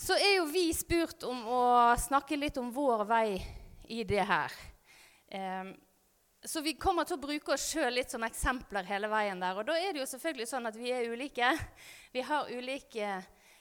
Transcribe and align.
så 0.00 0.16
er 0.16 0.38
jo 0.38 0.48
vi 0.48 0.70
spurt 0.72 1.26
om 1.28 1.42
å 1.44 1.62
snakke 2.00 2.38
litt 2.38 2.56
om 2.60 2.70
vår 2.72 3.04
vei 3.08 3.36
i 3.92 4.04
det 4.08 4.24
her. 4.24 4.54
Eh, 5.28 5.72
så 6.44 6.62
vi 6.64 6.72
kommer 6.80 7.04
til 7.04 7.18
å 7.18 7.20
bruke 7.20 7.52
oss 7.52 7.66
sjøl 7.74 7.92
litt 7.98 8.12
som 8.12 8.24
eksempler 8.24 8.88
hele 8.88 9.10
veien 9.12 9.42
der. 9.42 9.58
Og 9.60 9.68
da 9.68 9.76
er 9.76 9.92
det 9.92 10.00
jo 10.00 10.08
selvfølgelig 10.08 10.48
sånn 10.48 10.70
at 10.70 10.78
vi 10.80 10.88
er 10.94 11.10
ulike. 11.12 11.50
Vi 12.14 12.24
har 12.24 12.48
ulike 12.48 13.10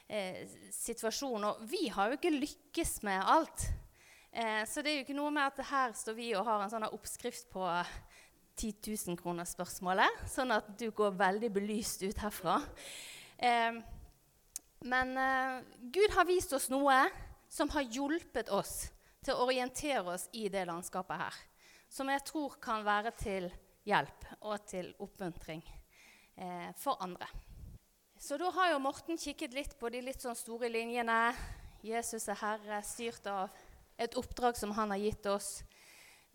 eh, 0.08 0.46
situasjoner. 0.72 1.60
Vi 1.68 1.90
har 1.92 2.08
jo 2.08 2.20
ikke 2.22 2.32
lykkes 2.38 3.02
med 3.04 3.20
alt. 3.20 3.68
Eh, 4.32 4.64
så 4.64 4.80
det 4.80 4.94
er 4.94 5.00
jo 5.02 5.06
ikke 5.10 5.20
noe 5.20 5.36
med 5.36 5.52
at 5.52 5.60
her 5.74 5.92
står 5.98 6.16
vi 6.22 6.32
og 6.40 6.48
har 6.48 6.64
en 6.64 6.72
sånn 6.72 6.88
oppskrift 6.88 7.52
på 7.52 7.68
10 8.60 8.74
000 9.12 9.20
kroner-spørsmålet, 9.20 10.24
sånn 10.32 10.56
at 10.56 10.72
du 10.80 10.88
går 10.96 11.20
veldig 11.20 11.52
belyst 11.60 12.08
ut 12.08 12.24
herfra. 12.24 12.62
Eh, 13.36 13.84
men 14.86 15.18
uh, 15.18 15.60
Gud 15.92 16.14
har 16.16 16.28
vist 16.30 16.54
oss 16.56 16.70
noe 16.72 17.02
som 17.50 17.70
har 17.74 17.88
hjulpet 17.88 18.52
oss 18.54 18.90
til 19.26 19.36
å 19.36 19.46
orientere 19.48 20.06
oss 20.14 20.28
i 20.38 20.48
det 20.52 20.64
landskapet 20.70 21.20
her. 21.20 21.40
Som 21.90 22.12
jeg 22.14 22.24
tror 22.28 22.56
kan 22.62 22.86
være 22.86 23.12
til 23.18 23.50
hjelp 23.90 24.28
og 24.46 24.68
til 24.70 24.92
oppmuntring 25.02 25.64
eh, 26.38 26.70
for 26.78 27.02
andre. 27.02 27.28
Så 28.20 28.38
da 28.38 28.52
har 28.54 28.74
jo 28.74 28.84
Morten 28.84 29.18
kikket 29.18 29.56
litt 29.58 29.74
på 29.80 29.90
de 29.90 30.04
litt 30.06 30.22
sånn 30.22 30.38
store 30.38 30.70
linjene. 30.70 31.34
Jesus 31.82 32.28
er 32.30 32.40
herre, 32.44 32.82
styrt 32.86 33.26
av 33.32 33.50
et 34.00 34.16
oppdrag 34.20 34.60
som 34.60 34.76
han 34.78 34.94
har 34.94 35.02
gitt 35.02 35.26
oss. 35.32 35.50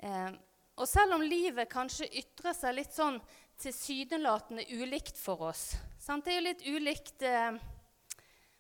Eh, 0.02 0.34
og 0.74 0.90
selv 0.90 1.14
om 1.16 1.22
livet 1.22 1.70
kanskje 1.70 2.10
ytrer 2.18 2.56
seg 2.56 2.74
litt 2.80 2.96
sånn 2.96 3.20
tilsynelatende 3.62 4.66
ulikt 4.74 5.20
for 5.20 5.52
oss 5.52 5.68
sant? 6.04 6.26
Det 6.26 6.34
er 6.34 6.40
jo 6.40 6.48
litt 6.48 6.64
ulikt 6.66 7.24
eh, 7.24 7.56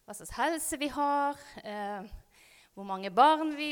hva 0.04 0.14
slags 0.16 0.34
helse 0.36 0.78
vi 0.80 0.88
har, 0.92 1.38
eh, 1.64 2.04
hvor 2.74 2.84
mange 2.84 3.10
barn 3.14 3.54
vi 3.56 3.70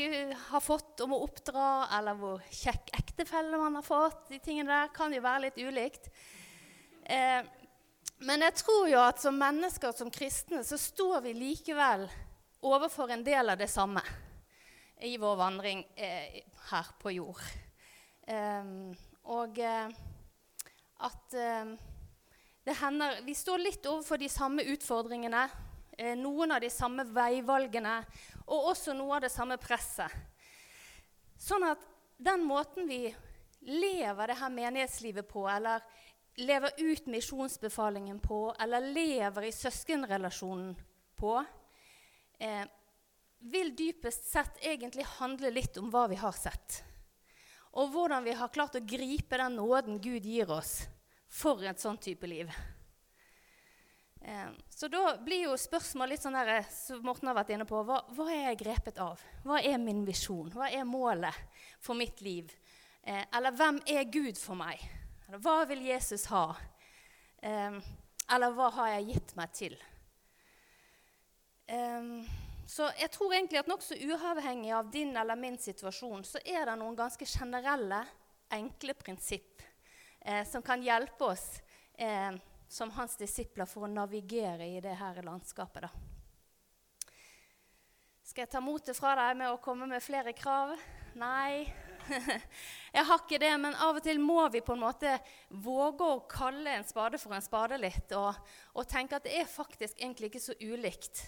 har 0.49 0.63
fått 0.63 1.03
om 1.05 1.13
å 1.13 1.21
oppdra, 1.25 1.87
eller 1.97 2.17
hvor 2.17 2.41
kjekk 2.49 2.93
ektefelle 2.97 3.59
man 3.59 3.75
har 3.77 3.85
fått. 3.85 4.29
De 4.31 4.39
tingene 4.39 4.71
der 4.71 4.93
kan 4.95 5.13
jo 5.13 5.21
være 5.21 5.47
litt 5.47 5.59
ulikt. 5.61 6.09
Eh, 7.05 7.43
men 8.23 8.45
jeg 8.47 8.55
tror 8.63 8.87
jo 8.87 9.01
at 9.03 9.19
som 9.21 9.37
mennesker, 9.37 9.91
som 9.91 10.11
kristne, 10.11 10.63
så 10.63 10.79
står 10.79 11.21
vi 11.25 11.33
likevel 11.35 12.07
overfor 12.63 13.11
en 13.11 13.25
del 13.25 13.51
av 13.51 13.59
det 13.59 13.69
samme 13.69 14.01
i 15.03 15.17
vår 15.19 15.35
vandring 15.35 15.83
eh, 15.95 16.39
her 16.69 16.93
på 17.01 17.11
jord. 17.11 17.41
Um, 18.23 18.93
og 19.27 19.57
eh, 19.59 19.89
at 21.03 21.35
eh, 21.35 21.73
det 22.63 22.75
hender 22.79 23.17
Vi 23.27 23.33
står 23.35 23.59
litt 23.59 23.87
overfor 23.91 24.21
de 24.21 24.29
samme 24.31 24.63
utfordringene 24.71 25.41
noen 26.17 26.55
av 26.55 26.61
de 26.63 26.69
samme 26.73 27.05
veivalgene 27.05 27.99
og 28.47 28.69
også 28.73 28.95
noe 28.97 29.17
av 29.17 29.25
det 29.25 29.31
samme 29.33 29.57
presset. 29.61 30.11
Sånn 31.39 31.65
at 31.67 31.81
den 32.17 32.45
måten 32.47 32.87
vi 32.87 33.07
lever 33.67 34.27
det 34.27 34.39
her 34.39 34.51
menighetslivet 34.51 35.27
på, 35.27 35.45
eller 35.49 35.83
lever 36.35 36.71
ut 36.77 37.05
misjonsbefalingen 37.11 38.19
på, 38.19 38.55
eller 38.59 38.93
lever 38.93 39.49
i 39.49 39.51
søskenrelasjonen 39.51 40.73
på, 41.19 41.35
eh, 42.39 42.65
vil 43.39 43.75
dypest 43.75 44.31
sett 44.31 44.59
egentlig 44.63 45.05
handle 45.19 45.51
litt 45.51 45.77
om 45.77 45.91
hva 45.91 46.07
vi 46.07 46.15
har 46.15 46.31
sett. 46.31 46.81
Og 47.73 47.91
hvordan 47.91 48.23
vi 48.23 48.35
har 48.37 48.51
klart 48.53 48.75
å 48.75 48.85
gripe 48.85 49.37
den 49.37 49.57
nåden 49.57 49.99
Gud 50.01 50.25
gir 50.25 50.51
oss 50.51 50.83
for 51.27 51.63
et 51.65 51.81
sånn 51.81 51.97
type 51.97 52.27
liv. 52.29 52.51
Eh, 54.25 54.49
så 54.69 54.87
da 54.87 55.17
blir 55.17 55.49
jo 55.49 55.55
spørsmålet 55.59 56.15
litt 56.15 56.23
sånn 56.23 56.37
der, 56.37 56.51
eh, 56.61 56.67
som 56.71 57.01
Morten 57.03 57.27
har 57.27 57.35
vært 57.35 57.49
inne 57.51 57.65
på, 57.67 57.81
hva, 57.83 57.99
hva, 58.15 58.27
er 58.31 58.53
jeg 58.53 58.61
grepet 58.61 58.99
av? 59.03 59.19
Hva 59.43 59.59
er 59.59 59.81
min 59.83 60.05
visjon? 60.07 60.51
Hva 60.53 60.69
er 60.71 60.87
målet 60.87 61.35
for 61.83 61.99
mitt 61.99 62.23
liv? 62.23 62.53
Eh, 63.03 63.25
eller 63.35 63.51
hvem 63.51 63.81
er 63.91 64.07
Gud 64.07 64.39
for 64.39 64.55
meg? 64.55 64.79
Eller 65.27 65.43
hva 65.43 65.57
vil 65.67 65.83
Jesus 65.89 66.29
ha? 66.31 66.45
Eller 67.43 68.53
hva 68.55 68.69
har 68.71 68.93
jeg 68.93 69.07
gitt 69.09 69.33
meg 69.35 69.51
til? 69.51 69.73
Så 72.71 72.87
jeg 72.95 73.09
tror 73.11 73.33
egentlig 73.33 73.59
at 73.59 73.67
nokså 73.67 73.97
uavhengig 73.99 74.71
av 74.71 74.87
din 74.91 75.11
eller 75.19 75.35
min 75.35 75.57
situasjon, 75.59 76.23
så 76.23 76.39
er 76.45 76.69
det 76.69 76.77
noen 76.79 76.95
ganske 76.95 77.27
generelle, 77.27 77.99
enkle 78.55 78.95
prinsipp 78.95 79.63
som 80.47 80.63
kan 80.63 80.83
hjelpe 80.85 81.33
oss 81.33 81.49
eh, 81.99 82.31
som 82.73 82.91
hans 82.95 83.15
disipler 83.19 83.69
for 83.69 83.85
å 83.85 83.91
navigere 83.91 84.65
i 84.65 84.81
det 84.81 84.95
her 84.97 85.21
landskapet. 85.25 85.85
Da. 85.85 85.91
Skal 88.25 88.47
jeg 88.47 88.51
ta 88.55 88.61
motet 88.63 88.97
fra 88.97 89.13
deg 89.19 89.37
med 89.37 89.51
å 89.53 89.59
komme 89.61 89.85
med 89.91 90.01
flere 90.01 90.33
krav? 90.33 90.73
Nei. 91.21 91.67
jeg 92.97 93.05
har 93.05 93.21
ikke 93.21 93.39
det, 93.43 93.51
men 93.61 93.77
av 93.77 93.99
og 93.99 94.03
til 94.03 94.17
må 94.19 94.47
vi 94.51 94.63
på 94.65 94.73
en 94.73 94.81
måte 94.81 95.11
våge 95.63 96.07
å 96.15 96.23
kalle 96.31 96.73
en 96.79 96.87
spade 96.87 97.19
for 97.21 97.37
en 97.37 97.45
spade 97.45 97.77
litt, 97.77 98.15
og, 98.17 98.33
og 98.73 98.89
tenke 98.89 99.19
at 99.19 99.27
det 99.27 99.35
er 99.37 99.47
faktisk 99.49 100.01
egentlig 100.01 100.31
ikke 100.31 100.43
så 100.47 100.57
ulikt 100.63 101.21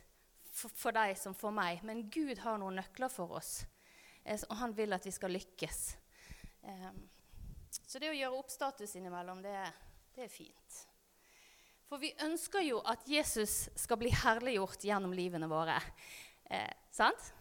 for, 0.49 0.73
for, 0.73 0.97
deg 0.97 1.13
som 1.19 1.37
for 1.37 1.53
meg. 1.53 1.85
Men 1.85 2.07
Gud 2.09 2.41
har 2.41 2.57
noen 2.57 2.81
nøkler 2.81 3.13
for 3.13 3.37
oss, 3.37 3.59
eh, 4.23 4.41
og 4.49 4.57
han 4.63 4.73
vil 4.73 4.97
at 4.97 5.05
vi 5.05 5.13
skal 5.13 5.35
lykkes. 5.35 5.85
Um, 6.65 7.05
så 7.85 8.01
det 8.01 8.09
å 8.09 8.17
gjøre 8.17 8.41
opp 8.41 8.49
status 8.49 8.97
innimellom, 8.97 9.45
det, 9.45 9.59
det 10.17 10.25
er 10.25 10.33
fint. 10.33 10.83
For 11.89 12.01
vi 12.01 12.13
ønsker 12.25 12.65
jo 12.65 12.79
at 12.87 13.05
Jesus 13.09 13.67
skal 13.77 13.99
bli 14.01 14.09
herliggjort 14.09 14.85
gjennom 14.87 15.13
livene 15.13 15.49
våre. 15.49 15.77
Eh, 16.49 16.71
sant? 16.93 17.31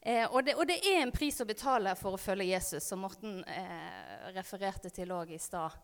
Eh, 0.00 0.26
og, 0.28 0.44
det, 0.46 0.54
og, 0.54 0.66
det, 0.66 0.78
er 0.86 1.00
en 1.02 1.14
pris 1.14 1.40
å 1.42 1.46
betale 1.48 1.94
for 1.98 2.14
å 2.14 2.20
følge 2.20 2.48
Jesus, 2.50 2.86
som 2.86 3.02
Morten 3.02 3.40
eh, 3.46 4.30
refererte 4.34 4.90
til 4.94 5.12
òg 5.14 5.34
i 5.34 5.40
stad. 5.42 5.74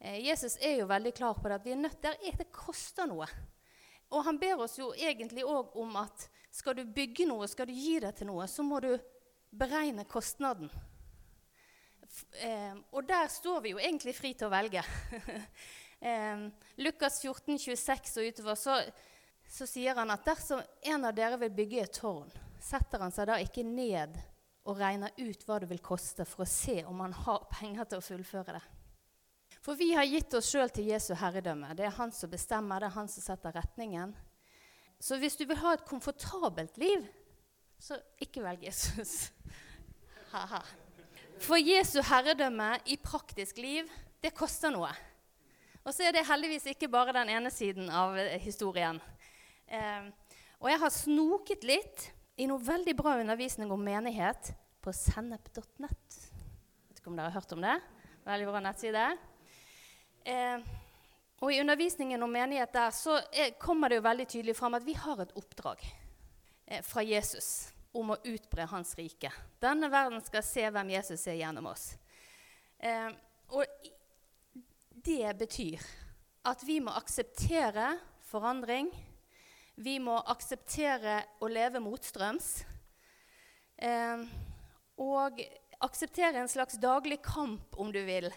Eh, 0.00 0.18
Jesus 0.26 0.58
er 0.60 0.80
jo 0.80 0.88
veldig 0.90 1.12
klar 1.16 1.36
på 1.36 1.48
det 1.48 1.58
at 1.58 1.66
vi 1.66 1.74
er 1.74 1.80
nødt 1.80 2.00
der, 2.04 2.16
det 2.20 2.48
koster 2.52 3.08
noe. 3.08 3.28
Og 4.12 4.24
han 4.24 4.38
ber 4.38 4.62
oss 4.64 4.76
jo 4.78 4.92
egentlig 4.94 5.44
òg 5.44 5.76
om 5.80 5.96
at 6.00 6.28
skal 6.54 6.76
du 6.78 6.84
bygge 6.84 7.26
noe, 7.28 7.48
skal 7.50 7.68
du 7.68 7.74
gi 7.74 7.98
det 8.00 8.14
til 8.18 8.30
noe, 8.30 8.46
så 8.48 8.64
må 8.64 8.80
du 8.84 8.92
beregne 9.56 10.06
kostnaden. 10.08 10.70
Eh, 12.40 12.76
og 12.92 13.08
der 13.08 13.28
står 13.32 13.64
vi 13.64 13.74
jo 13.74 13.82
egentlig 13.82 14.14
fri 14.16 14.32
til 14.36 14.48
å 14.48 14.54
velge. 14.54 14.84
eh, 16.06 16.46
Lukas 16.82 17.20
14, 17.22 17.58
26 17.58 18.16
og 18.20 18.30
utover, 18.30 18.58
så, 18.60 18.78
så 19.50 19.68
sier 19.68 19.98
han 19.98 20.12
at 20.14 20.24
dersom 20.26 20.62
en 20.86 21.08
av 21.08 21.14
dere 21.16 21.40
vil 21.42 21.54
bygge 21.58 21.82
et 21.84 21.98
tårn, 21.98 22.32
setter 22.62 23.02
han 23.02 23.14
seg 23.14 23.30
da 23.30 23.40
ikke 23.42 23.66
ned 23.66 24.16
og 24.66 24.80
regner 24.80 25.14
ut 25.20 25.44
hva 25.46 25.60
det 25.62 25.68
vil 25.70 25.82
koste, 25.84 26.26
for 26.26 26.42
å 26.42 26.50
se 26.50 26.80
om 26.88 27.04
han 27.04 27.14
har 27.14 27.46
penger 27.52 27.86
til 27.86 28.02
å 28.02 28.06
fullføre 28.06 28.56
det. 28.56 28.64
For 29.62 29.78
vi 29.78 29.92
har 29.94 30.06
gitt 30.06 30.34
oss 30.38 30.48
sjøl 30.50 30.70
til 30.74 30.88
Jesu 30.90 31.12
herredømme. 31.18 31.72
Det 31.78 31.86
er 31.86 31.94
han 31.96 32.12
som 32.14 32.30
bestemmer, 32.30 32.82
det 32.82 32.90
er 32.90 32.96
han 32.98 33.10
som 33.10 33.22
setter 33.22 33.54
retningen. 33.54 34.14
Så 35.02 35.18
hvis 35.20 35.36
du 35.38 35.44
vil 35.46 35.58
ha 35.60 35.74
et 35.76 35.86
komfortabelt 35.86 36.78
liv, 36.80 37.04
så 37.78 37.98
ikke 38.22 38.44
velg 38.44 38.66
Jesus. 38.66 39.30
Ha-ha. 40.32 40.60
For 41.42 41.60
Jesu 41.60 42.00
herredømme 42.04 42.72
i 42.90 42.96
praktisk 42.98 43.60
liv, 43.62 43.90
det 44.24 44.34
koster 44.34 44.72
noe. 44.74 44.90
Og 45.86 45.94
så 45.94 46.02
er 46.02 46.16
det 46.16 46.26
heldigvis 46.26 46.66
ikke 46.72 46.90
bare 46.90 47.14
den 47.14 47.30
ene 47.30 47.50
siden 47.54 47.86
av 47.94 48.16
eh, 48.18 48.40
historien. 48.42 48.98
Eh, 49.70 50.08
og 50.58 50.70
jeg 50.72 50.80
har 50.82 50.90
snoket 50.90 51.66
litt 51.68 52.08
i 52.42 52.48
noe 52.50 52.58
veldig 52.58 52.94
bra 52.98 53.14
undervisning 53.20 53.70
om 53.70 53.84
menighet 53.86 54.50
på 54.82 54.90
sennep.net. 54.94 56.18
Vet 56.90 56.98
ikke 56.98 57.12
om 57.12 57.18
dere 57.18 57.30
har 57.30 57.38
hørt 57.38 57.54
om 57.54 57.62
det? 57.62 57.76
Veldig 58.26 58.48
bra 58.50 58.64
nettside. 58.66 59.04
Eh, 60.26 60.66
og 61.38 61.52
i 61.52 61.60
undervisningen 61.62 62.22
om 62.26 62.34
menighet 62.34 62.74
der 62.74 62.90
så 62.90 63.20
er, 63.30 63.54
kommer 63.62 63.92
det 63.92 64.00
jo 64.00 64.08
veldig 64.08 64.26
tydelig 64.32 64.56
fram 64.58 64.74
at 64.74 64.86
vi 64.86 64.96
har 64.98 65.22
et 65.22 65.34
oppdrag 65.38 65.84
eh, 65.86 66.82
fra 66.82 67.04
Jesus 67.06 67.68
om 67.96 68.10
å 68.10 68.18
utbre 68.26 68.66
hans 68.72 68.96
rike. 68.98 69.30
Denne 69.62 69.86
verden 69.92 70.18
skal 70.24 70.42
se 70.44 70.66
hvem 70.66 70.96
Jesus 70.96 71.28
er 71.30 71.38
gjennom 71.38 71.70
oss. 71.70 71.92
Eh, 72.82 73.12
og 73.54 73.92
det 75.06 75.38
betyr 75.38 75.82
at 76.46 76.62
vi 76.66 76.80
må 76.82 76.90
akseptere 76.98 77.92
forandring. 78.26 78.90
Vi 79.76 79.98
må 80.02 80.16
akseptere 80.32 81.20
å 81.42 81.50
leve 81.50 81.82
motstrøms. 81.84 82.48
Eh, 83.76 84.24
og 85.02 85.42
akseptere 85.84 86.40
en 86.40 86.50
slags 86.50 86.78
daglig 86.82 87.20
kamp, 87.22 87.76
om 87.78 87.92
du 87.92 88.00
vil, 88.06 88.30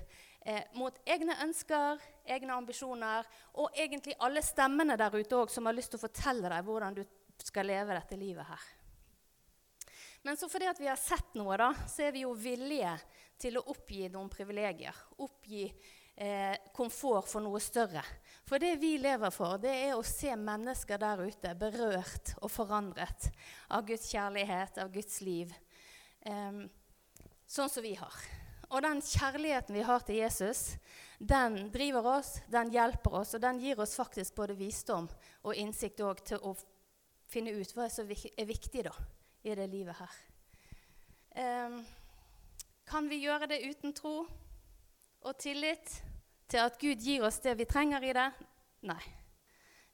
eh, 0.45 0.63
mot 0.73 0.99
egne 1.05 1.37
ønsker, 1.41 2.01
egne 2.25 2.53
ambisjoner, 2.53 3.25
og 3.55 3.71
egentlig 3.73 4.17
alle 4.19 4.41
stemmene 4.41 4.97
der 4.97 5.15
ute 5.15 5.35
òg 5.35 5.49
som 5.49 5.65
har 5.65 5.73
lyst 5.73 5.91
til 5.91 5.99
å 5.99 6.07
fortelle 6.07 6.49
deg 6.49 6.65
hvordan 6.65 6.95
du 6.95 7.05
skal 7.37 7.65
leve 7.65 7.95
dette 7.95 8.19
livet 8.19 8.45
her. 8.45 8.59
Men 10.23 10.35
så 10.35 10.49
fordi 10.49 10.67
vi 10.79 10.87
har 10.87 10.97
sett 10.97 11.33
noe, 11.39 11.57
da, 11.57 11.73
så 11.87 12.03
er 12.03 12.11
vi 12.11 12.25
jo 12.25 12.33
villige 12.33 12.99
til 13.39 13.57
å 13.57 13.63
oppgi 13.71 14.09
noen 14.11 14.29
privilegier. 14.29 14.95
Oppgi 15.23 15.71
eh, 16.19 16.55
komfort 16.75 17.29
for 17.31 17.43
noe 17.43 17.61
større. 17.63 18.03
For 18.47 18.61
det 18.61 18.75
vi 18.81 18.95
lever 18.99 19.31
for, 19.33 19.59
det 19.61 19.71
er 19.71 19.95
å 19.95 20.05
se 20.05 20.33
mennesker 20.35 20.99
der 21.01 21.23
ute 21.23 21.53
berørt 21.59 22.33
og 22.41 22.51
forandret 22.51 23.29
av 23.71 23.87
Guds 23.87 24.09
kjærlighet, 24.11 24.81
av 24.83 24.91
Guds 24.93 25.21
liv. 25.25 25.53
Eh, 26.27 26.65
sånn 27.47 27.71
som 27.71 27.85
vi 27.85 27.95
har. 27.99 28.19
Og 28.69 28.83
den 28.85 28.99
kjærligheten 29.01 29.73
vi 29.73 29.85
har 29.85 30.03
til 30.05 30.19
Jesus, 30.19 30.75
den 31.17 31.71
driver 31.73 32.05
oss, 32.19 32.35
den 32.51 32.69
hjelper 32.73 33.21
oss, 33.23 33.33
og 33.33 33.41
den 33.41 33.61
gir 33.63 33.79
oss 33.81 33.95
faktisk 33.97 34.35
både 34.37 34.57
visdom 34.59 35.07
og 35.41 35.55
innsikt 35.57 36.03
til 36.29 36.43
å 36.45 36.53
finne 37.29 37.55
ut 37.57 37.73
hva 37.73 37.87
som 37.89 38.09
er 38.09 38.45
viktig 38.49 38.83
da, 38.85 38.93
i 39.41 39.55
det 39.57 39.65
livet 39.71 39.97
her. 39.97 40.19
Um, 41.39 41.81
kan 42.89 43.09
vi 43.09 43.23
gjøre 43.23 43.49
det 43.49 43.61
uten 43.65 43.93
tro 43.93 44.13
og 45.19 45.35
tillit 45.41 45.97
til 46.49 46.65
at 46.65 46.79
Gud 46.81 47.01
gir 47.03 47.25
oss 47.27 47.39
det 47.43 47.55
vi 47.59 47.67
trenger 47.69 48.03
i 48.03 48.13
det? 48.15 48.29
Nei. 48.89 49.01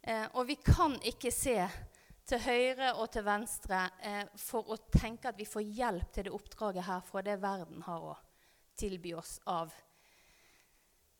Eh, 0.02 0.28
og 0.34 0.48
vi 0.48 0.56
kan 0.62 0.96
ikke 1.04 1.32
se 1.34 1.58
til 2.26 2.42
høyre 2.42 2.92
og 3.02 3.10
til 3.14 3.26
venstre 3.26 3.82
eh, 4.02 4.24
for 4.40 4.72
å 4.74 4.78
tenke 4.94 5.30
at 5.30 5.40
vi 5.40 5.48
får 5.50 5.66
hjelp 5.66 6.14
til 6.14 6.28
det 6.28 6.34
oppdraget 6.34 6.88
her 6.88 7.04
fra 7.06 7.24
det 7.26 7.38
verden 7.42 7.84
har 7.86 8.12
å 8.14 8.16
tilby 8.78 9.14
oss 9.18 9.38
av 9.50 9.74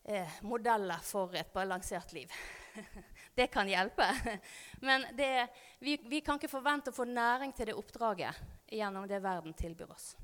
eh, 0.04 0.38
modeller 0.46 1.02
for 1.02 1.34
et 1.38 1.52
balansert 1.54 2.14
liv. 2.16 2.32
det 3.38 3.48
kan 3.54 3.68
hjelpe. 3.68 4.08
Men 4.86 5.06
det, 5.18 5.48
vi, 5.78 5.98
vi, 6.06 6.20
kan 6.20 6.40
ikke 6.40 6.52
forvente 6.52 6.94
å 6.94 6.96
få 6.96 7.08
næring 7.08 7.54
til 7.56 7.70
det 7.70 7.78
oppdraget 7.78 8.42
gjennom 8.72 9.06
det 9.08 9.22
verden 9.22 9.54
tilbyr 9.56 9.92
oss. 9.94 10.14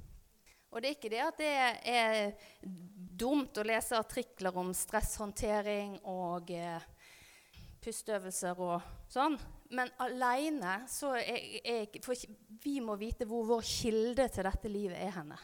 Og 0.73 0.81
det 0.81 0.89
er 0.89 0.97
ikke 0.97 1.13
det 1.13 1.21
at 1.21 1.41
det 1.41 1.53
er 1.93 2.21
dumt 3.23 3.59
å 3.61 3.65
lese 3.67 3.99
artikler 3.99 4.57
om 4.57 4.71
stresshåndtering 4.75 5.99
og 6.09 6.49
eh, 6.57 6.87
pusteøvelser 7.83 8.63
og 8.63 8.87
sånn, 9.13 9.37
men 9.77 9.91
aleine 10.05 10.83
så 10.89 11.13
er, 11.19 11.61
er, 11.61 12.01
For 12.05 12.17
vi 12.63 12.79
må 12.85 12.97
vite 13.01 13.29
hvor 13.29 13.45
vår 13.49 13.65
kilde 13.69 14.29
til 14.33 14.49
dette 14.49 14.73
livet 14.73 15.01
er 15.01 15.13
henne. 15.17 15.39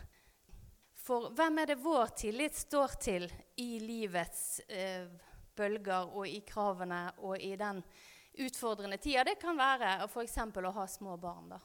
For 1.09 1.31
hvem 1.37 1.63
er 1.63 1.73
det 1.73 1.81
vår 1.81 2.13
tillit 2.21 2.57
står 2.57 2.97
til 3.01 3.29
i 3.65 3.79
livets 3.81 4.61
eh, 4.69 5.09
bølger 5.57 6.13
og 6.13 6.29
i 6.29 6.41
kravene 6.47 7.07
og 7.25 7.41
i 7.41 7.55
den 7.61 7.81
utfordrende 8.45 9.01
tida? 9.01 9.25
Det 9.29 9.39
kan 9.41 9.57
være 9.61 9.99
f.eks. 10.09 10.39
å 10.41 10.77
ha 10.77 10.87
små 10.89 11.17
barn. 11.21 11.53
da. 11.53 11.61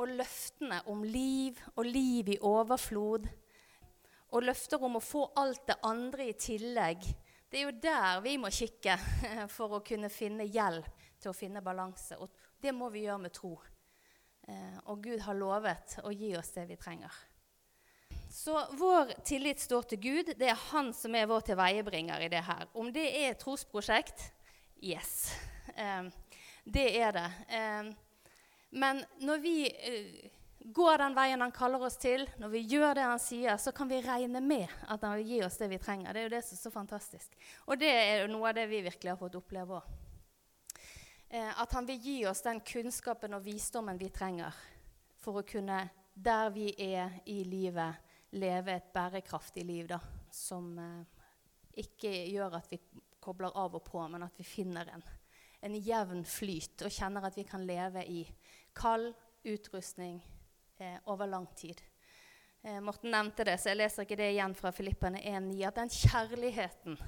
Og 0.00 0.12
løftene 0.16 0.80
om 0.90 1.02
liv 1.04 1.58
og 1.76 1.84
liv 1.86 2.32
i 2.32 2.38
overflod. 2.40 3.26
Og 4.32 4.46
løfter 4.46 4.82
om 4.82 4.96
å 4.96 5.04
få 5.04 5.26
alt 5.36 5.66
det 5.68 5.76
andre 5.84 6.30
i 6.30 6.36
tillegg. 6.38 7.04
Det 7.52 7.60
er 7.60 7.66
jo 7.66 7.80
der 7.84 8.22
vi 8.24 8.38
må 8.40 8.48
kikke 8.48 8.96
for 9.56 9.76
å 9.76 9.82
kunne 9.84 10.08
finne 10.12 10.48
hjelp 10.48 10.88
til 11.20 11.30
å 11.32 11.36
finne 11.36 11.64
balanse. 11.64 12.16
Og 12.16 12.32
det 12.62 12.72
må 12.72 12.88
vi 12.94 13.04
gjøre 13.04 13.26
med 13.26 13.36
tro. 13.36 13.52
Eh, 14.48 14.78
og 14.88 15.04
Gud 15.04 15.20
har 15.26 15.36
lovet 15.38 15.98
å 16.02 16.14
gi 16.14 16.32
oss 16.38 16.54
det 16.56 16.64
vi 16.70 16.78
trenger. 16.80 17.12
Så 18.32 18.56
vår 18.80 19.12
tillit 19.28 19.60
står 19.60 19.82
til 19.90 20.00
Gud. 20.00 20.32
Det 20.38 20.48
er 20.48 20.68
han 20.70 20.94
som 20.96 21.14
er 21.14 21.28
vår 21.28 21.44
tilveiebringer 21.50 22.24
i 22.24 22.30
det 22.32 22.40
her. 22.46 22.64
Om 22.72 22.88
det 22.94 23.04
er 23.10 23.34
et 23.34 23.42
trosprosjekt 23.42 24.24
yes. 24.80 25.34
Um, 25.76 26.08
det 26.76 26.86
er 26.96 27.12
det. 27.18 27.28
Men 28.72 29.02
når 29.20 29.42
vi 29.42 29.56
uh, 29.68 30.28
går 30.72 31.02
den 31.02 31.16
veien 31.16 31.44
han 31.44 31.52
kaller 31.52 31.82
oss 31.84 31.98
til, 32.00 32.24
når 32.40 32.52
vi 32.54 32.64
gjør 32.72 32.94
det 32.96 33.06
han 33.06 33.20
sier, 33.20 33.56
så 33.60 33.72
kan 33.76 33.90
vi 33.90 34.00
regne 34.04 34.40
med 34.40 34.70
at 34.88 35.04
han 35.04 35.18
vil 35.20 35.34
gi 35.34 35.40
oss 35.44 35.58
det 35.60 35.68
vi 35.72 35.80
trenger. 35.82 36.12
Det 36.12 36.22
er 36.22 36.28
jo 36.28 36.34
det 36.36 36.44
som 36.46 36.56
er 36.56 36.62
så 36.62 36.72
fantastisk. 36.72 37.36
Og 37.66 37.80
det 37.80 37.90
er 37.92 38.22
jo 38.22 38.32
noe 38.32 38.50
av 38.50 38.56
det 38.56 38.68
vi 38.70 38.84
virkelig 38.86 39.12
har 39.12 39.20
fått 39.20 39.40
oppleve 39.40 39.80
òg. 39.80 39.98
Uh, 41.32 41.52
at 41.62 41.72
han 41.76 41.88
vil 41.88 42.00
gi 42.00 42.18
oss 42.28 42.44
den 42.44 42.60
kunnskapen 42.64 43.36
og 43.36 43.44
visdommen 43.44 44.00
vi 44.00 44.12
trenger 44.12 44.56
for 45.22 45.40
å 45.40 45.46
kunne, 45.46 45.84
der 46.14 46.50
vi 46.52 46.72
er 46.82 47.20
i 47.30 47.42
livet, 47.46 48.10
leve 48.36 48.74
et 48.74 48.92
bærekraftig 48.94 49.64
liv 49.64 49.86
da, 49.90 49.98
som 50.32 50.72
eh, 50.80 51.22
ikke 51.82 52.10
gjør 52.32 52.56
at 52.58 52.70
vi 52.72 52.80
kobler 53.22 53.54
av 53.58 53.76
og 53.78 53.84
på, 53.86 54.00
men 54.10 54.24
at 54.26 54.38
vi 54.40 54.46
finner 54.46 54.88
en, 54.92 55.04
en 55.62 55.76
jevn 55.78 56.24
flyt 56.26 56.84
og 56.86 56.92
kjenner 56.92 57.28
at 57.28 57.36
vi 57.38 57.44
kan 57.48 57.64
leve 57.66 58.02
i 58.08 58.24
kald 58.74 59.12
utrustning 59.44 60.20
eh, 60.78 60.98
over 61.04 61.26
lang 61.26 61.46
tid. 61.56 61.80
Eh, 62.62 62.80
Morten 62.80 63.10
nevnte 63.10 63.44
det, 63.44 63.58
så 63.60 63.72
jeg 63.72 63.80
leser 63.80 64.06
ikke 64.06 64.18
det 64.20 64.30
igjen 64.34 64.54
fra 64.54 64.72
Filippene 64.74 65.20
1,9. 65.20 65.60
At 65.66 65.80
den 65.80 65.92
kjærligheten 65.92 66.98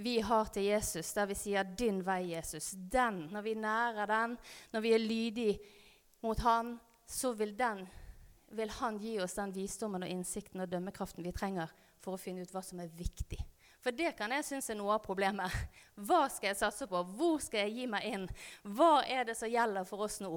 vi 0.00 0.20
har 0.24 0.48
til 0.54 0.70
Jesus, 0.70 1.12
der 1.12 1.26
vi 1.26 1.34
sier 1.34 1.62
'din 1.62 2.04
vei, 2.06 2.34
Jesus', 2.34 2.74
den, 2.92 3.28
når 3.32 3.42
vi 3.42 3.54
nærer 3.54 4.06
den, 4.06 4.38
når 4.72 4.80
vi 4.80 4.92
er 4.92 4.98
lydige 4.98 5.58
mot 6.22 6.38
Han, 6.38 6.80
så 7.06 7.32
vil 7.32 7.58
den 7.58 7.88
vil 8.50 8.70
han 8.70 8.98
gi 8.98 9.18
oss 9.22 9.36
den 9.38 9.54
visdommen 9.54 10.02
og 10.02 10.10
innsikten 10.10 10.62
og 10.62 10.70
dømmekraften 10.70 11.24
vi 11.24 11.32
trenger 11.34 11.70
for 12.02 12.16
å 12.16 12.20
finne 12.20 12.42
ut 12.42 12.54
hva 12.54 12.62
som 12.64 12.80
er 12.82 12.90
viktig. 12.98 13.38
For 13.80 13.96
det 13.96 14.12
kan 14.18 14.32
jeg 14.34 14.44
synes 14.44 14.70
er 14.70 14.76
noe 14.80 14.96
av 14.96 15.04
problemet. 15.04 15.52
Hva 16.08 16.26
skal 16.32 16.50
jeg 16.50 16.60
satse 16.60 16.88
på? 16.90 17.00
Hvor 17.16 17.38
skal 17.40 17.64
jeg 17.64 17.76
gi 17.78 17.86
meg 17.88 18.08
inn? 18.10 18.26
Hva 18.76 19.04
er 19.08 19.24
det 19.28 19.38
som 19.38 19.48
gjelder 19.50 19.86
for 19.88 20.04
oss 20.04 20.18
nå? 20.20 20.34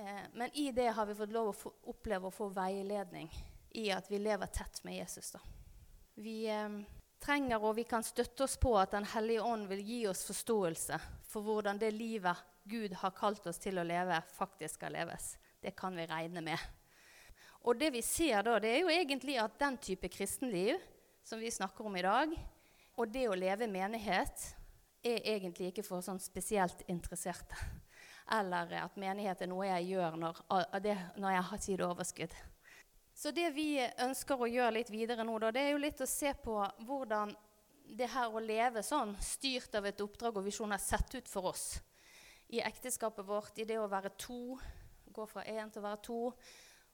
Eh, 0.00 0.26
men 0.32 0.56
i 0.56 0.72
det 0.72 0.88
har 0.88 1.06
vi 1.06 1.14
fått 1.14 1.32
lov 1.32 1.50
å 1.50 1.56
få, 1.56 1.72
oppleve 1.92 2.28
å 2.28 2.34
få 2.34 2.48
veiledning 2.56 3.28
i 3.76 3.90
at 3.92 4.08
vi 4.10 4.18
lever 4.18 4.46
tett 4.46 4.80
med 4.84 4.96
Jesus. 4.96 5.32
Da. 5.34 5.40
Vi 6.14 6.36
eh, 6.48 6.78
trenger 7.20 7.64
og 7.64 7.76
vi 7.76 7.84
kan 7.88 8.04
støtte 8.06 8.46
oss 8.46 8.56
på 8.60 8.72
at 8.80 8.94
Den 8.96 9.08
hellige 9.12 9.44
ånd 9.44 9.68
vil 9.68 9.82
gi 9.84 10.00
oss 10.08 10.24
forståelse 10.28 11.00
for 11.28 11.44
hvordan 11.44 11.78
det 11.78 11.92
livet 11.94 12.46
Gud 12.70 12.94
har 13.02 13.12
kalt 13.16 13.46
oss 13.50 13.58
til 13.60 13.80
å 13.80 13.84
leve, 13.84 14.20
faktisk 14.36 14.78
skal 14.78 14.94
leves. 14.94 15.34
Det 15.60 15.74
kan 15.76 15.96
vi 15.96 16.06
regne 16.08 16.42
med. 16.44 16.58
Og 17.68 17.76
det 17.76 17.90
vi 17.92 18.00
ser 18.04 18.44
da, 18.46 18.56
det 18.60 18.70
er 18.72 18.80
jo 18.84 18.92
egentlig 18.92 19.36
at 19.40 19.58
den 19.60 19.76
type 19.82 20.08
kristenliv 20.12 20.80
som 21.26 21.40
vi 21.40 21.50
snakker 21.52 21.88
om 21.88 21.96
i 21.96 22.04
dag, 22.04 22.32
og 22.96 23.12
det 23.12 23.26
å 23.28 23.36
leve 23.36 23.68
menighet, 23.68 24.46
er 25.04 25.24
egentlig 25.34 25.70
ikke 25.70 25.84
for 25.84 26.04
sånn 26.04 26.20
spesielt 26.20 26.84
interesserte. 26.88 27.56
Eller 28.30 28.72
at 28.84 28.96
menighet 29.00 29.42
er 29.42 29.50
noe 29.50 29.66
jeg 29.66 29.90
gjør 29.90 30.16
når, 30.20 30.40
når 31.18 31.34
jeg 31.34 31.46
har 31.50 31.62
tid 31.64 31.82
og 31.82 31.94
overskudd. 31.96 32.34
Så 33.20 33.32
det 33.36 33.50
vi 33.52 33.74
ønsker 34.00 34.40
å 34.40 34.48
gjøre 34.48 34.76
litt 34.78 34.90
videre 34.92 35.26
nå, 35.26 35.34
da, 35.42 35.50
det 35.52 35.64
er 35.66 35.72
jo 35.74 35.82
litt 35.82 36.00
å 36.00 36.08
se 36.08 36.30
på 36.40 36.54
hvordan 36.86 37.34
det 37.96 38.06
her 38.12 38.30
å 38.32 38.42
leve 38.42 38.82
sånn, 38.86 39.16
styrt 39.20 39.74
av 39.74 39.88
et 39.90 40.00
oppdrag 40.00 40.38
og 40.38 40.46
visjon, 40.46 40.72
er 40.72 40.82
sett 40.82 41.14
ut 41.16 41.28
for 41.28 41.50
oss. 41.50 41.80
I 42.54 42.62
ekteskapet 42.62 43.26
vårt, 43.26 43.58
i 43.58 43.66
det 43.66 43.78
å 43.78 43.90
være 43.90 44.14
to, 44.18 44.56
gå 45.10 45.26
fra 45.26 45.44
én 45.44 45.70
til 45.70 45.82
å 45.82 45.88
være 45.88 46.02
to, 46.06 46.20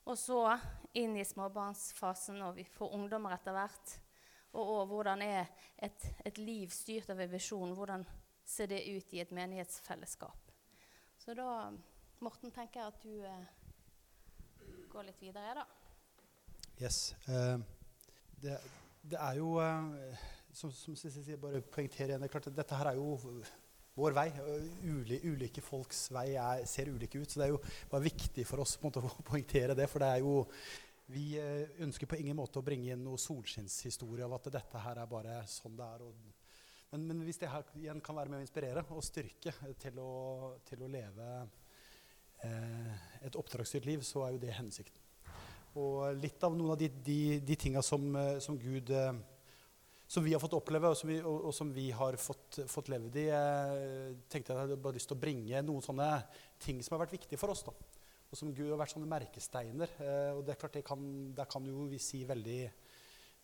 og 0.07 0.17
så 0.17 0.41
inn 0.97 1.17
i 1.19 1.25
småbarnsfasen 1.25 2.39
når 2.41 2.59
vi 2.61 2.67
får 2.75 2.93
ungdommer 2.97 3.35
etter 3.35 3.55
hvert. 3.55 3.95
Og, 4.55 4.63
og 4.63 4.83
hvordan 4.91 5.21
er 5.21 5.49
et, 5.75 6.09
et, 6.25 6.37
liv 6.39 6.71
styrt 6.73 7.11
av 7.13 7.21
en 7.21 7.31
visjon? 7.31 7.75
Hvordan 7.75 8.05
ser 8.47 8.71
det 8.71 8.85
ut 8.87 9.13
i 9.13 9.21
et 9.21 9.33
menighetsfellesskap? 9.35 10.46
Så 11.27 11.33
da, 11.35 11.73
Morten, 12.23 12.53
tenker 12.55 12.79
jeg 12.79 12.87
at 12.87 13.01
du 13.03 13.15
eh, 13.27 13.47
går 14.87 15.09
litt 15.09 15.19
videre, 15.19 15.57
da. 15.57 15.65
Yes. 16.79 17.17
Uh, 17.27 17.59
det, 18.39 18.53
det, 19.03 19.17
er 19.19 19.41
jo 19.41 19.57
uh, 19.59 20.21
Som, 20.55 20.71
som 20.71 20.95
jeg 20.95 21.35
bare 21.41 21.59
poengterer 21.59 22.13
igjen. 22.13 22.23
det 22.23 22.29
er 22.29 22.31
klart, 22.31 22.47
at 22.47 22.55
Dette 22.55 22.79
her 22.79 22.93
er 22.93 23.01
jo 23.01 23.41
vår 23.99 24.15
vei. 24.15 24.25
Uli, 24.87 25.19
ulike 25.27 25.65
folks 25.65 26.05
vei 26.15 26.29
er, 26.37 26.63
ser 26.63 26.93
ulike 26.95 27.19
ut. 27.19 27.27
Så 27.27 27.41
det 27.41 27.49
er 27.49 27.55
jo 27.57 27.61
bare 27.91 28.07
viktig 28.07 28.47
for 28.47 28.63
oss 28.63 28.77
måte, 28.85 29.03
å 29.03 29.27
poengtere 29.27 29.75
det. 29.75 29.91
For 29.91 29.99
det 29.99 30.13
er 30.13 30.23
jo 30.23 30.45
Vi 31.11 31.33
eh, 31.39 31.75
ønsker 31.83 32.07
på 32.07 32.17
ingen 32.19 32.35
måte 32.39 32.59
å 32.59 32.63
bringe 32.63 32.91
inn 32.91 33.03
noe 33.03 33.19
solskinnshistorie 33.19 34.23
av 34.23 34.39
at 34.39 34.49
dette 34.51 34.79
her 34.83 35.03
er 35.03 35.11
bare 35.11 35.41
sånn 35.47 35.75
det 35.75 35.91
er. 35.91 36.07
Og, 36.07 36.36
men, 36.91 37.07
men, 37.07 37.23
hvis 37.27 37.39
det 37.41 37.51
her 37.51 37.65
igjen 37.77 38.01
kan 38.03 38.15
være 38.17 38.31
med 38.31 38.39
å 38.39 38.45
inspirere 38.45 38.83
og 38.95 39.03
styrke 39.05 39.53
til 39.81 39.99
å, 39.99 40.11
til 40.67 40.83
å 40.85 40.91
leve 40.91 41.31
eh, 42.47 43.07
et 43.27 43.39
oppdragsstyrt 43.39 43.87
liv, 43.89 44.05
så 44.07 44.25
er 44.25 44.35
jo 44.35 44.43
det 44.45 44.55
hensikten. 44.55 45.03
Og 45.77 46.15
litt 46.17 46.41
av 46.47 46.55
noen 46.55 46.73
av 46.73 46.79
de, 46.79 46.87
de, 47.05 47.19
de 47.43 47.57
tinga 47.59 47.83
som, 47.85 48.07
eh, 48.15 48.37
som 48.43 48.57
Gud 48.61 48.93
eh, 48.93 49.11
som 50.07 50.23
vi 50.23 50.31
har 50.31 50.39
fått 50.39 50.55
oppleve, 50.55 50.87
og 50.87 50.95
som 50.95 51.09
vi, 51.11 51.17
og, 51.19 51.49
og 51.49 51.53
som 51.55 51.71
vi 51.75 51.89
har 51.91 52.15
fått, 52.21 52.61
fått 52.71 52.89
levd 52.93 53.17
i. 53.19 53.25
Jeg 53.27 54.15
tenkte 54.31 54.53
jeg 54.53 54.61
hadde 54.61 54.79
bare 54.79 54.95
lyst 54.95 55.11
til 55.11 55.17
å 55.17 55.19
bringe 55.19 55.63
noen 55.67 55.83
sånne 55.83 56.11
ting 56.63 56.79
som 56.79 56.95
har 56.95 57.03
vært 57.03 57.17
viktige 57.17 57.39
for 57.41 57.51
oss. 57.51 57.65
Da. 57.67 57.75
Og 58.31 58.39
som 58.39 58.53
Gud 58.55 58.71
har 58.71 58.79
vært 58.79 58.93
sånne 58.95 59.09
merkesteiner. 59.11 59.91
Eh, 59.99 60.31
og 60.31 60.45
det 60.47 60.55
er 60.55 60.61
klart, 60.61 60.79
det 60.79 60.85
kan, 60.87 61.03
Der 61.35 61.51
kan 61.51 61.67
jo 61.67 61.89
vi 61.91 61.99
si 61.99 62.23
veldig, 62.27 62.61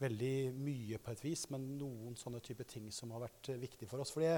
veldig 0.03 0.36
mye 0.55 1.00
på 1.01 1.13
et 1.13 1.24
vis, 1.25 1.48
men 1.53 1.74
noen 1.79 2.15
sånne 2.19 2.41
type 2.43 2.67
ting 2.69 2.91
som 2.93 3.12
har 3.15 3.25
vært 3.25 3.53
viktig 3.53 3.74
viktige 3.74 3.89
for 3.89 4.03
oss. 4.03 4.13
Fordi 4.13 4.31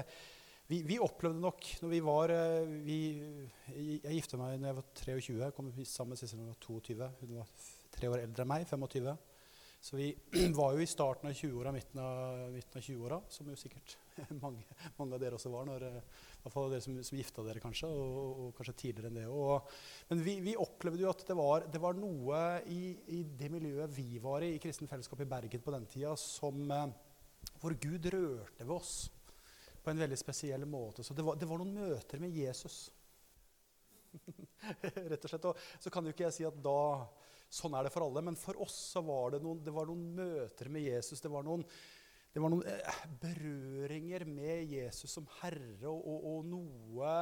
vi, 0.66 0.80
vi, 0.82 0.98
opplevde 0.98 1.40
nok 1.40 1.68
når 1.82 1.92
vi 1.92 2.00
var 2.02 2.32
eh, 2.34 2.70
vi, 2.82 2.98
Jeg 4.02 4.16
gifta 4.16 4.38
meg 4.40 4.58
da 4.58 4.72
jeg 4.72 4.78
var 4.80 4.88
23. 4.98 5.36
Jeg 5.44 5.54
kom 5.54 5.70
sammen 5.84 6.14
med 6.14 6.20
Sissel 6.20 6.40
da 6.40 6.46
jeg 6.46 6.54
var 6.54 6.64
22. 6.66 7.10
Hun 7.20 7.36
var 7.38 7.52
tre 7.96 8.10
år 8.10 8.24
eldre 8.24 8.46
enn 8.46 8.50
meg. 8.50 8.66
25. 8.66 9.12
Så 9.86 10.00
vi 10.00 10.10
var 10.58 10.74
jo 10.74 10.82
i 10.82 10.90
starten 10.90 11.30
av 11.30 11.36
20-åra, 11.36 11.74
midten 11.76 12.02
av, 12.02 12.48
midten 12.54 12.80
av 12.80 12.88
20-åra, 12.88 13.20
som 13.30 13.52
jo 13.52 13.58
sikkert 13.60 13.98
mange, 14.44 14.64
mange, 14.96 15.14
av 15.14 15.20
dere 15.20 15.36
også 15.38 15.52
var. 15.52 15.66
Når, 15.68 15.86
eh, 15.86 15.96
I 16.00 16.44
hvert 16.44 16.54
fall 16.54 16.70
dere 16.72 16.84
som, 16.84 16.96
som 17.06 17.18
gifta 17.18 17.44
dere, 17.46 17.62
kanskje, 17.62 17.90
og, 17.90 18.28
og, 18.44 18.52
kanskje 18.56 18.76
tidligere 18.82 19.10
enn 19.10 19.18
det. 19.20 19.26
Og, 19.30 19.72
men 20.10 20.22
vi, 20.24 20.36
vi, 20.44 20.56
opplevde 20.60 21.04
jo 21.04 21.10
at 21.12 21.26
det 21.28 21.36
var, 21.38 21.66
det 21.72 21.82
var 21.82 21.98
noe 21.98 22.42
i, 22.72 22.80
i, 23.18 23.22
det 23.38 23.50
miljøet 23.52 23.92
vi 23.96 24.20
var 24.22 24.46
i, 24.46 24.54
i 24.56 24.62
Kristen 24.62 24.90
Fellesskap 24.90 25.22
i 25.24 25.28
Bergen 25.28 25.64
på 25.64 25.74
den 25.74 25.88
tida, 25.90 26.14
som, 26.20 26.62
eh, 26.72 26.88
hvor 27.60 27.76
Gud 27.80 28.10
rørte 28.12 28.64
ved 28.64 28.76
oss 28.76 28.96
på 29.82 29.92
en 29.92 30.02
veldig 30.02 30.18
spesiell 30.18 30.66
måte. 30.66 31.04
Så 31.06 31.14
det 31.14 31.24
var, 31.26 31.38
det 31.38 31.46
var 31.48 31.62
noen 31.62 31.76
møter 31.76 32.22
med 32.22 32.34
Jesus. 32.34 32.86
Rett 35.12 35.22
og 35.22 35.30
slett. 35.30 35.46
Og 35.52 35.68
så 35.78 35.92
kan 35.92 36.06
jo 36.06 36.14
ikke 36.14 36.26
jeg 36.26 36.38
si 36.40 36.48
at 36.48 36.58
da 36.64 37.06
sånn 37.52 37.76
er 37.78 37.86
det 37.86 37.92
for 37.94 38.06
alle. 38.06 38.22
Men 38.26 38.38
for 38.38 38.58
oss 38.64 38.76
så 38.94 39.02
var 39.06 39.36
det 39.36 39.42
noen, 39.44 39.62
det 39.64 39.74
var 39.74 39.88
noen 39.88 40.08
møter 40.16 40.70
med 40.72 40.86
Jesus. 40.88 41.22
Det 41.22 41.30
var 41.32 41.46
noen, 41.46 41.64
det 42.36 42.42
var 42.44 42.52
noen 42.52 42.66
eh, 42.68 42.96
berøringer 43.16 44.26
med 44.28 44.68
Jesus 44.68 45.14
som 45.16 45.24
Herre, 45.38 45.88
og, 45.88 46.02
og, 46.04 46.24
og 46.28 46.48
noe 46.50 47.12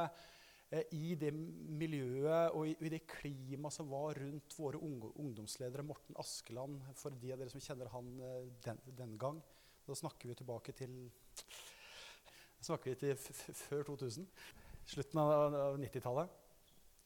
eh, 0.75 0.89
i 0.97 1.13
det 1.15 1.29
miljøet 1.31 2.51
og 2.51 2.67
i, 2.67 2.89
det 2.91 3.05
klimaet 3.07 3.77
som 3.77 3.87
var 3.93 4.19
rundt 4.19 4.57
våre 4.59 4.81
ungdomsledere, 4.83 5.85
Morten 5.87 6.19
Askeland, 6.19 6.83
for 6.99 7.15
de 7.15 7.31
av 7.31 7.39
dere 7.39 7.53
som 7.53 7.63
kjenner 7.63 7.93
han 7.93 8.11
eh, 8.27 8.41
den, 8.67 8.83
den 8.99 9.15
gang. 9.21 9.39
Da 9.87 9.95
snakker 9.95 10.33
vi 10.33 10.35
tilbake 10.35 10.75
til 10.75 10.99
snakker 12.65 12.91
vi 12.91 12.99
til 12.99 13.55
før 13.55 13.87
2000. 13.93 14.27
Slutten 14.97 15.23
av 15.23 15.79
90-tallet. 15.79 16.41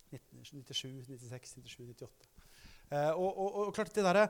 97, 0.09 1.05
96, 1.05 1.59
97, 1.61 1.93
98. 1.93 2.38
Eh, 2.89 3.11
og, 3.13 3.29
og, 3.37 3.57
og, 3.67 3.73
klart 3.73 3.93
det 3.93 4.03
der, 4.05 4.25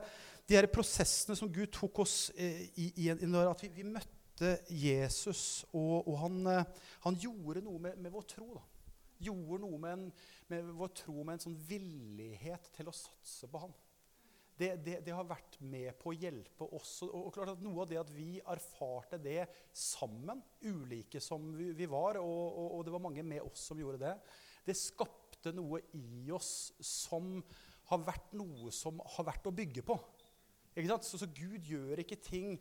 De 0.48 0.56
der 0.58 0.68
prosessene 0.72 1.36
som 1.38 1.52
Gud 1.52 1.70
tok 1.72 2.02
oss 2.04 2.30
eh, 2.36 2.66
i, 2.76 2.90
i, 2.96 3.06
i 3.08 3.36
at 3.40 3.62
vi, 3.64 3.70
vi, 3.78 3.86
møtte 3.88 4.56
Jesus, 4.68 5.64
og, 5.72 6.08
og 6.08 6.18
han, 6.24 6.40
eh, 6.50 6.88
han, 7.06 7.16
gjorde 7.20 7.62
noe 7.64 7.80
med, 7.80 7.96
med 7.96 8.12
vår 8.12 8.26
tro. 8.34 8.48
da. 8.56 8.64
Gjorde 9.20 9.60
noe 9.64 9.78
med, 9.80 9.94
en, 9.94 10.10
med, 10.48 10.74
vår 10.76 10.92
tro 11.02 11.22
med 11.22 11.36
en 11.36 11.46
sånn 11.46 11.56
villighet 11.68 12.68
til 12.76 12.90
å 12.90 12.96
satse 12.96 13.48
på 13.48 13.64
han. 13.64 13.72
Det, 14.60 14.74
det, 14.84 14.98
det, 15.06 15.12
har 15.16 15.24
vært 15.24 15.56
med 15.64 15.94
på 15.96 16.10
å 16.10 16.18
hjelpe 16.20 16.66
oss. 16.76 16.98
Og, 17.06 17.30
klart 17.32 17.54
at 17.54 17.62
Noe 17.64 17.80
av 17.80 17.88
det 17.88 17.96
at 18.02 18.10
vi 18.12 18.42
erfarte 18.44 19.16
det 19.22 19.46
sammen, 19.72 20.42
ulike 20.60 21.22
som 21.24 21.46
vi, 21.56 21.70
vi 21.78 21.88
var, 21.88 22.20
og, 22.20 22.82
det 22.84 22.92
var 22.92 23.00
mange 23.06 23.24
med 23.24 23.40
oss 23.46 23.70
som 23.70 23.80
gjorde 23.80 24.02
det, 24.02 24.12
det 24.66 24.76
skapte 24.76 25.54
noe 25.56 25.80
i 25.96 26.28
oss 26.36 26.74
som 26.84 27.38
har 27.90 28.02
vært 28.06 28.34
noe 28.38 28.70
som 28.74 29.00
har 29.16 29.26
vært 29.26 29.48
å 29.50 29.54
bygge 29.54 29.84
på. 29.86 29.96
Så, 31.02 31.18
så, 31.18 31.26
Gud 31.34 31.66
gjør 31.66 32.00
ikke 32.00 32.18
ting 32.22 32.54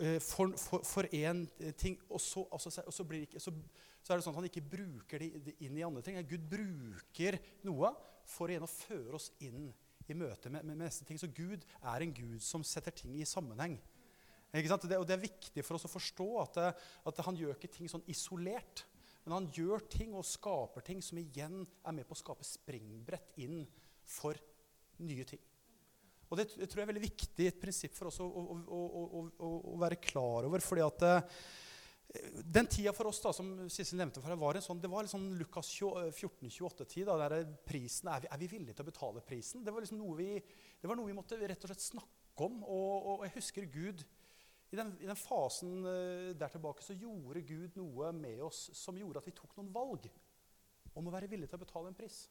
eh, 0.00 0.18
for, 0.24 0.54
for, 0.56 0.84
for 0.86 1.08
én 1.12 1.44
ting, 1.76 1.98
og, 2.08 2.20
så, 2.22 2.46
altså, 2.50 2.72
og 2.86 2.94
så, 2.96 3.06
ikke, 3.18 3.42
så, 3.42 3.52
er 3.52 4.16
det 4.16 4.24
sånn 4.24 4.32
at 4.32 4.40
han 4.40 4.48
ikke 4.48 4.64
bruker 4.72 5.22
det, 5.22 5.58
inn 5.66 5.76
i 5.76 5.84
andre 5.86 6.04
ting. 6.04 6.18
Gud 6.28 6.48
bruker 6.48 7.38
noe 7.68 7.92
for 8.26 8.50
igjen 8.50 8.64
å 8.66 8.70
føre 8.72 9.20
oss 9.20 9.30
inn 9.44 9.68
i 10.06 10.16
møte 10.16 10.50
med, 10.52 10.64
med, 10.64 10.80
neste 10.80 11.04
ting. 11.06 11.20
Så 11.20 11.28
Gud 11.34 11.66
er 11.82 12.02
en 12.02 12.16
Gud 12.16 12.40
som 12.44 12.64
setter 12.66 12.94
ting 12.94 13.20
i 13.20 13.28
sammenheng. 13.28 13.76
Det, 14.56 14.96
og 14.96 15.04
det 15.04 15.16
er 15.16 15.26
viktig 15.26 15.62
for 15.66 15.76
oss 15.76 15.84
å 15.84 15.92
forstå 15.92 16.26
at, 16.40 16.60
at 17.10 17.24
han 17.26 17.36
gjør 17.36 17.58
ikke 17.58 17.74
ting 17.74 17.90
sånn 17.92 18.06
isolert. 18.08 18.86
Men 19.26 19.40
han 19.40 19.50
gjør 19.50 19.82
ting 19.90 20.14
og 20.14 20.26
skaper 20.26 20.84
ting 20.86 21.02
som 21.02 21.18
igjen 21.18 21.64
er 21.66 21.94
med 21.96 22.06
på 22.06 22.14
å 22.14 22.20
skape 22.20 22.46
springbrett 22.46 23.34
inn 23.42 23.64
for 24.06 24.38
nye 25.02 25.26
ting. 25.26 25.42
Og 26.30 26.38
Det, 26.38 26.48
tror 26.54 26.80
jeg 26.80 26.84
er 26.86 26.90
veldig 26.92 27.04
viktig 27.04 27.46
et 27.46 27.58
prinsipp 27.60 27.94
for 27.94 28.10
oss 28.10 28.20
å, 28.22 28.26
å, 28.26 28.58
å, 28.66 29.50
å 29.74 29.78
være 29.82 29.98
klar 30.02 30.46
over. 30.46 30.62
fordi 30.62 30.82
at 30.82 31.04
eh, 31.06 31.40
den 32.56 32.68
tida 32.70 32.92
for 32.94 33.10
oss 33.10 33.20
da, 33.22 33.32
som 33.34 33.50
Sissel 33.72 33.98
nevnte, 33.98 34.22
for 34.22 34.30
deg, 34.30 34.40
var 34.40 34.58
en 34.58 34.64
sånn, 34.64 34.80
det 34.82 34.90
var 34.90 35.06
litt 35.06 35.12
sånn 35.12 35.28
Lukas 35.38 35.70
14-28-tid. 35.74 37.10
der 37.10 37.36
prisen, 37.66 38.10
er 38.10 38.22
vi, 38.24 38.30
er 38.30 38.42
vi, 38.42 38.50
villige 38.54 38.78
til 38.78 38.86
å 38.86 38.90
betale 38.90 39.24
prisen? 39.26 39.66
Det 39.66 39.74
var, 39.74 39.82
liksom 39.82 40.00
noe 40.02 40.18
vi, 40.18 40.30
det 40.80 40.90
var 40.90 40.98
noe 40.98 41.10
vi 41.10 41.18
måtte 41.18 41.38
rett 41.42 41.66
og 41.66 41.72
slett 41.72 41.84
snakke 41.84 42.46
om. 42.46 42.62
Og, 42.62 43.10
og 43.10 43.26
jeg 43.26 43.36
husker 43.40 43.70
Gud 43.74 44.06
i 44.70 44.78
den, 44.78 44.92
I 45.00 45.06
den, 45.06 45.18
fasen 45.18 45.84
uh, 45.86 46.32
der 46.34 46.50
tilbake 46.50 46.82
så 46.82 46.96
gjorde 46.98 47.44
Gud 47.46 47.76
noe 47.78 48.10
med 48.16 48.42
oss 48.46 48.66
som 48.74 48.98
gjorde 48.98 49.22
at 49.22 49.28
vi 49.28 49.36
tok 49.36 49.54
noen 49.58 49.70
valg 49.74 50.08
om 50.96 51.06
å 51.06 51.12
være 51.12 51.28
villige 51.30 51.52
til 51.52 51.60
å 51.60 51.62
betale 51.62 51.92
en 51.92 51.98
pris. 51.98 52.24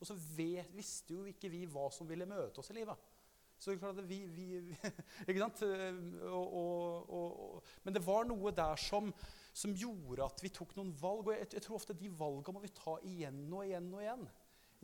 Og 0.00 0.08
så 0.08 0.16
vet, 0.36 0.70
visste 0.74 1.16
jo 1.16 1.26
ikke 1.28 1.50
vi 1.52 1.64
hva 1.70 1.90
som 1.92 2.08
ville 2.08 2.28
møte 2.28 2.62
oss 2.62 2.70
i 2.72 2.78
livet. 2.78 3.10
Så 3.58 3.76
klart 3.78 4.00
vi, 4.08 4.24
vi, 4.28 4.46
ikke 5.28 5.40
sant? 5.40 5.62
Eh, 5.64 5.98
og, 6.28 6.56
og, 6.60 7.12
og, 7.18 7.68
men 7.84 7.96
det 7.96 8.02
var 8.04 8.26
noe 8.28 8.52
der 8.54 8.80
som, 8.80 9.12
som, 9.54 9.74
gjorde 9.78 10.26
at 10.26 10.42
vi 10.44 10.52
tok 10.52 10.74
noen 10.78 10.92
valg. 11.00 11.28
Og 11.28 11.36
jeg, 11.36 11.48
jeg 11.56 11.64
tror 11.64 11.78
ofte 11.78 11.96
de 11.96 12.10
valgene 12.12 12.56
må 12.56 12.64
vi 12.64 12.72
ta 12.74 12.98
igjen 13.08 13.44
og 13.48 13.64
igjen 13.64 13.92
og 13.94 14.02
igjen. 14.02 14.26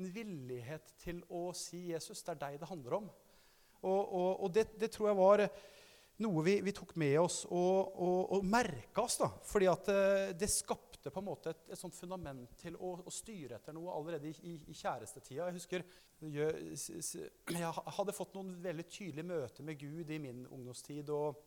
En 0.01 0.15
villighet 0.15 0.95
til 1.03 1.21
å 1.29 1.51
si 1.57 1.91
'Jesus, 1.91 2.23
det 2.25 2.37
er 2.37 2.41
deg 2.47 2.61
det 2.63 2.71
handler 2.71 3.01
om'. 3.03 3.11
Og, 3.81 4.47
det, 4.53 4.67
det 4.81 4.91
tror 4.93 5.09
jeg 5.09 5.17
var 5.17 5.43
noe 6.25 6.45
vi, 6.45 6.59
vi, 6.65 6.73
tok 6.77 6.95
med 7.01 7.17
oss 7.21 7.43
og, 7.49 7.97
og, 7.97 8.21
og 8.37 8.47
merka 8.47 9.05
oss. 9.05 9.19
da, 9.23 9.31
fordi 9.47 9.69
at 9.71 9.91
det, 9.91 10.39
det 10.43 10.51
skapte 10.53 11.13
på 11.13 11.23
en 11.23 11.29
måte 11.31 11.55
et, 11.55 11.63
et 11.73 11.81
sånt 11.81 11.97
fundament 11.97 12.57
til 12.61 12.77
å, 12.77 12.97
å, 13.05 13.13
styre 13.15 13.57
etter 13.57 13.77
noe 13.77 13.95
allerede 13.97 14.29
i, 14.29 14.35
i, 14.53 14.57
i 14.71 14.77
kjærestetida. 14.77 15.49
Jeg 15.49 15.57
husker 15.57 15.87
jeg 16.21 17.71
hadde 17.97 18.13
fått 18.13 18.35
noen 18.37 18.53
veldig 18.61 18.85
tydelige 18.93 19.25
møter 19.31 19.65
med 19.65 19.81
Gud 19.81 20.11
i 20.13 20.21
min 20.21 20.43
ungdomstid. 20.53 21.09
og 21.17 21.41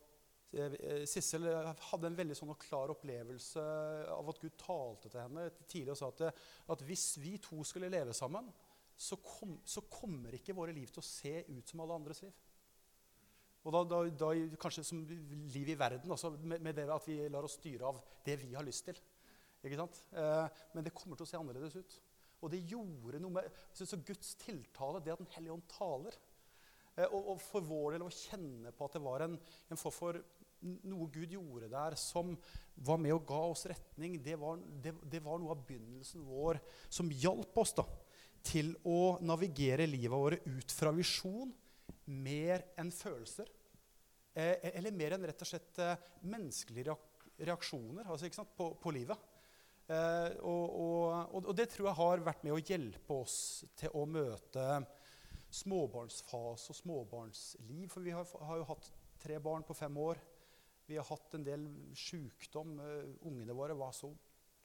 eh, 0.50 1.04
Sissel 1.06 1.46
hadde 1.92 2.10
en 2.10 2.18
veldig 2.18 2.38
sånn 2.38 2.50
klar 2.58 2.90
opplevelse 2.96 3.62
av 4.10 4.32
at 4.32 4.40
Gud 4.42 4.58
talte 4.58 5.12
til 5.12 5.22
henne 5.22 5.46
tidlig 5.62 5.94
og 5.94 6.00
sa 6.00 6.10
at, 6.10 6.46
at 6.74 6.86
hvis 6.88 7.12
vi 7.22 7.36
to 7.42 7.62
skulle 7.62 7.92
leve 7.92 8.16
sammen, 8.16 8.50
så, 8.96 9.18
kom, 9.22 9.60
så 9.66 9.86
kommer 9.90 10.34
ikke 10.34 10.54
våre 10.54 10.74
liv 10.74 10.90
til 10.90 11.02
å 11.02 11.06
se 11.06 11.40
ut 11.48 11.70
som 11.70 11.82
alle 11.82 11.98
andres 11.98 12.22
liv. 12.26 12.34
Og 13.64 13.72
da, 13.72 13.80
da, 13.88 14.00
da, 14.20 14.30
kanskje 14.60 14.84
som 14.84 15.00
liv 15.08 15.70
i 15.72 15.78
verden, 15.78 16.10
altså 16.12 16.34
med, 16.36 16.60
med, 16.60 16.74
det 16.76 16.84
at 16.92 17.06
vi 17.08 17.16
lar 17.32 17.46
oss 17.46 17.56
styre 17.56 17.88
av 17.88 18.00
det 18.26 18.36
vi 18.42 18.52
har 18.52 18.66
lyst 18.66 18.84
til. 18.90 18.98
Ikke 19.64 19.78
sant? 19.80 20.02
Eh, 20.12 20.60
men 20.76 20.84
det 20.84 20.92
kommer 20.96 21.16
til 21.16 21.24
å 21.24 21.30
se 21.30 21.40
annerledes 21.40 21.78
ut. 21.80 21.96
Og 22.44 22.52
det 22.52 22.60
gjorde 22.68 23.22
noe 23.22 23.38
med 23.38 23.62
så, 23.72 23.88
Guds 24.04 24.34
tiltale, 24.42 25.00
det 25.00 25.14
at 25.14 25.22
Den 25.22 25.32
hellige 25.32 25.56
ånd 25.56 25.64
taler. 25.72 26.18
Eh, 26.98 27.08
og, 27.08 27.32
og, 27.32 27.40
for 27.40 27.64
vår 27.64 27.96
del 27.96 28.04
å 28.04 28.12
kjenne 28.12 28.74
på 28.76 28.84
at 28.84 28.98
det 28.98 29.04
var 29.06 29.24
en, 29.24 29.38
en 29.72 29.80
for, 29.80 29.96
for 29.96 30.20
noe 30.84 31.08
Gud 31.12 31.32
gjorde 31.32 31.72
der 31.72 31.96
som 32.00 32.36
var 32.84 33.00
med 33.00 33.16
og 33.16 33.24
ga 33.28 33.40
oss 33.48 33.64
retning, 33.70 34.20
det 34.24 34.36
var, 34.40 34.60
det, 34.84 34.94
det 35.08 35.24
var 35.24 35.40
noe 35.40 35.56
av 35.56 35.64
begynnelsen 35.64 36.24
vår 36.28 36.60
som 36.92 37.10
hjalp 37.12 37.56
oss 37.64 37.74
da, 37.76 37.84
til 38.44 38.72
å 38.88 39.16
navigere 39.24 39.88
livet 39.88 40.12
vårt 40.20 40.48
ut 40.48 40.72
fra 40.76 40.92
visjon 40.92 41.52
mer 42.10 42.64
enn 42.80 42.90
følelser. 42.94 43.48
Eh, 44.34 44.70
eller 44.74 44.94
mer 44.94 45.14
enn 45.14 45.26
rett 45.28 45.44
og 45.44 45.48
slett 45.48 45.78
eh, 45.82 46.10
menneskelige 46.26 46.96
reaksjoner 47.46 48.08
altså, 48.10 48.44
på, 48.56 48.72
på, 48.82 48.92
livet. 48.94 49.30
Eh, 49.86 50.34
og, 50.42 50.74
og, 50.80 51.38
og, 51.38 51.52
det 51.56 51.68
tror 51.70 51.90
jeg 51.90 52.00
har 52.00 52.26
vært 52.26 52.44
med 52.46 52.56
å 52.56 52.62
hjelpe 52.62 53.18
oss 53.22 53.38
til 53.78 53.94
å 53.94 54.04
møte 54.10 54.66
småbarnsfase 55.54 56.74
og 56.74 56.78
småbarnsliv. 56.80 57.88
For 57.92 58.02
vi 58.02 58.14
har, 58.16 58.26
har, 58.26 58.60
jo 58.60 58.68
hatt 58.72 58.90
tre 59.22 59.38
barn 59.42 59.66
på 59.66 59.76
fem 59.78 59.98
år. 60.02 60.20
Vi 60.88 60.98
har 60.98 61.06
hatt 61.08 61.38
en 61.38 61.46
del 61.46 61.68
sykdom. 61.96 62.74
Uh, 62.76 63.14
ungene 63.24 63.54
våre 63.56 63.76
var 63.78 63.94
så 63.96 64.10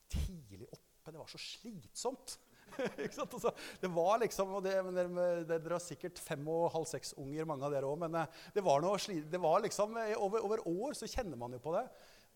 tidlig 0.09 0.67
oppe. 0.67 1.13
Det 1.13 1.21
var 1.21 1.29
så 1.31 1.39
slitsomt. 1.41 2.35
altså, 3.23 3.51
det 3.81 3.91
var 3.93 4.19
liksom 4.23 4.53
og 4.57 4.63
det, 4.65 4.75
dere, 4.95 5.25
dere, 5.47 5.73
har 5.75 5.83
sikkert 5.83 6.21
fem 6.21 6.45
og 6.51 6.69
halv 6.75 6.87
seks 6.89 7.15
unger, 7.19 7.47
mange 7.49 7.67
av 7.67 7.75
dere 7.75 7.89
òg. 7.89 7.99
Men 8.05 8.21
eh, 8.21 8.39
det 8.55 8.63
var, 8.65 8.83
noe, 8.83 8.99
det 8.99 9.41
var 9.41 9.65
liksom, 9.65 9.97
eh, 10.01 10.15
over, 10.19 10.45
over, 10.45 10.63
år 10.69 10.97
så 10.97 11.09
kjenner 11.09 11.39
man 11.39 11.55
jo 11.55 11.61
på 11.63 11.75
det. 11.75 11.85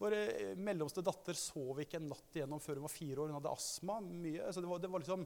Vår 0.01 0.15
eh, 0.17 0.53
mellomste 0.59 1.03
datter 1.05 1.37
sov 1.37 1.79
ikke 1.83 1.99
en 1.99 2.09
natt 2.11 2.37
igjennom 2.37 2.61
før 2.63 2.79
hun 2.79 2.87
var 2.87 2.93
fire 2.93 3.21
år. 3.23 3.29
Hun 3.29 3.37
hadde 3.37 3.53
astma. 3.53 3.99
mye, 4.03 4.49
så 4.51 4.63
det, 4.63 4.69
var, 4.71 4.81
det, 4.83 4.89
var, 4.91 5.03
liksom, 5.05 5.25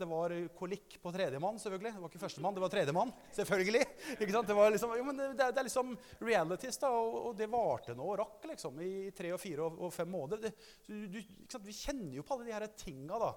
det 0.00 0.08
var 0.10 0.34
kolikk 0.58 0.98
på 1.02 1.14
tredjemann, 1.14 1.60
selvfølgelig. 1.62 1.94
Det 1.94 2.02
var 2.02 2.12
ikke 2.12 2.24
førstemann, 2.24 2.58
det 2.58 2.64
var 2.64 2.74
tredjemann. 2.74 3.14
Selvfølgelig. 3.38 3.86
Det, 4.52 4.54
var 4.56 4.72
liksom, 4.74 4.92
jo, 4.98 5.12
det, 5.16 5.26
det, 5.38 5.46
er 5.60 5.66
liksom 5.66 5.92
realities, 6.20 6.76
da, 6.82 6.88
og, 6.92 7.14
og 7.28 7.34
det 7.38 7.46
varte 7.50 7.94
nå 7.96 8.04
og 8.04 8.18
rakk 8.20 8.46
liksom, 8.50 8.80
i 8.82 9.10
tre 9.16 9.30
og 9.34 9.40
fire 9.40 9.64
og, 9.66 9.78
og 9.86 9.92
fem 9.94 10.10
måneder. 10.10 10.52
Du, 10.88 11.18
vi 11.62 11.74
kjenner 11.76 12.18
jo 12.18 12.24
på 12.26 12.36
alle 12.36 12.48
de 12.48 12.54
her 12.56 12.66
tinga. 12.76 13.20
da 13.22 13.30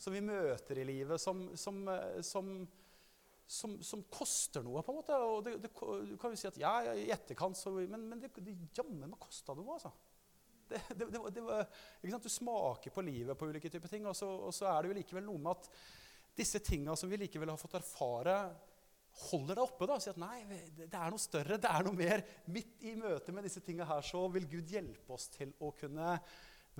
som 0.00 0.14
vi 0.14 0.22
møter 0.24 0.80
i 0.80 0.86
livet, 0.88 1.20
som, 1.20 1.50
som, 1.60 1.82
som, 2.24 3.74
som 3.84 4.04
koster 4.12 4.64
noe, 4.64 4.82
på 4.84 4.94
en 4.94 5.00
måte. 5.00 5.18
Og 5.26 5.42
det, 5.44 5.56
det, 5.64 5.72
du 6.08 6.14
kan 6.20 6.32
jo 6.32 6.40
si 6.40 6.48
at 6.48 6.60
ja, 6.60 6.74
i 6.94 7.10
etterkant 7.12 7.58
så 7.58 7.74
Men, 7.80 8.06
men 8.08 8.22
det, 8.22 8.32
det 8.38 8.56
jammen 8.76 9.10
meg 9.10 9.20
kosta 9.20 9.56
noe, 9.58 9.76
altså. 9.76 9.92
Det, 10.70 11.08
det, 11.10 11.42
var, 11.42 11.64
Du 12.22 12.28
smaker 12.30 12.92
på 12.94 13.02
livet 13.02 13.34
på 13.34 13.48
ulike 13.50 13.68
typer 13.72 13.90
ting, 13.90 14.04
og 14.06 14.14
så, 14.14 14.28
og 14.46 14.54
så, 14.54 14.68
er 14.70 14.82
det 14.84 14.92
jo 14.92 14.98
likevel 15.00 15.24
noe 15.26 15.42
med 15.42 15.56
at 15.56 15.70
disse 16.38 16.60
tinga 16.62 16.94
som 16.96 17.10
vi 17.10 17.18
likevel 17.18 17.50
har 17.50 17.58
fått 17.58 17.74
erfare, 17.80 18.36
holder 19.26 19.58
deg 19.58 19.64
oppe 19.64 19.88
da, 19.90 19.96
og 19.98 20.04
sier 20.04 20.14
at 20.14 20.22
nei, 20.22 20.60
det 20.78 20.94
er 20.94 21.10
noe 21.10 21.20
større, 21.20 21.58
det 21.58 21.72
er 21.72 21.84
noe 21.84 21.98
mer. 21.98 22.22
Midt 22.54 22.86
i 22.86 22.94
møte 22.96 23.34
med 23.34 23.44
disse 23.48 23.64
tingene 23.66 23.88
her 23.90 24.06
så 24.06 24.22
vil 24.30 24.46
Gud 24.48 24.70
hjelpe 24.70 25.16
oss 25.16 25.26
til 25.34 25.50
å 25.58 25.72
kunne 25.76 26.14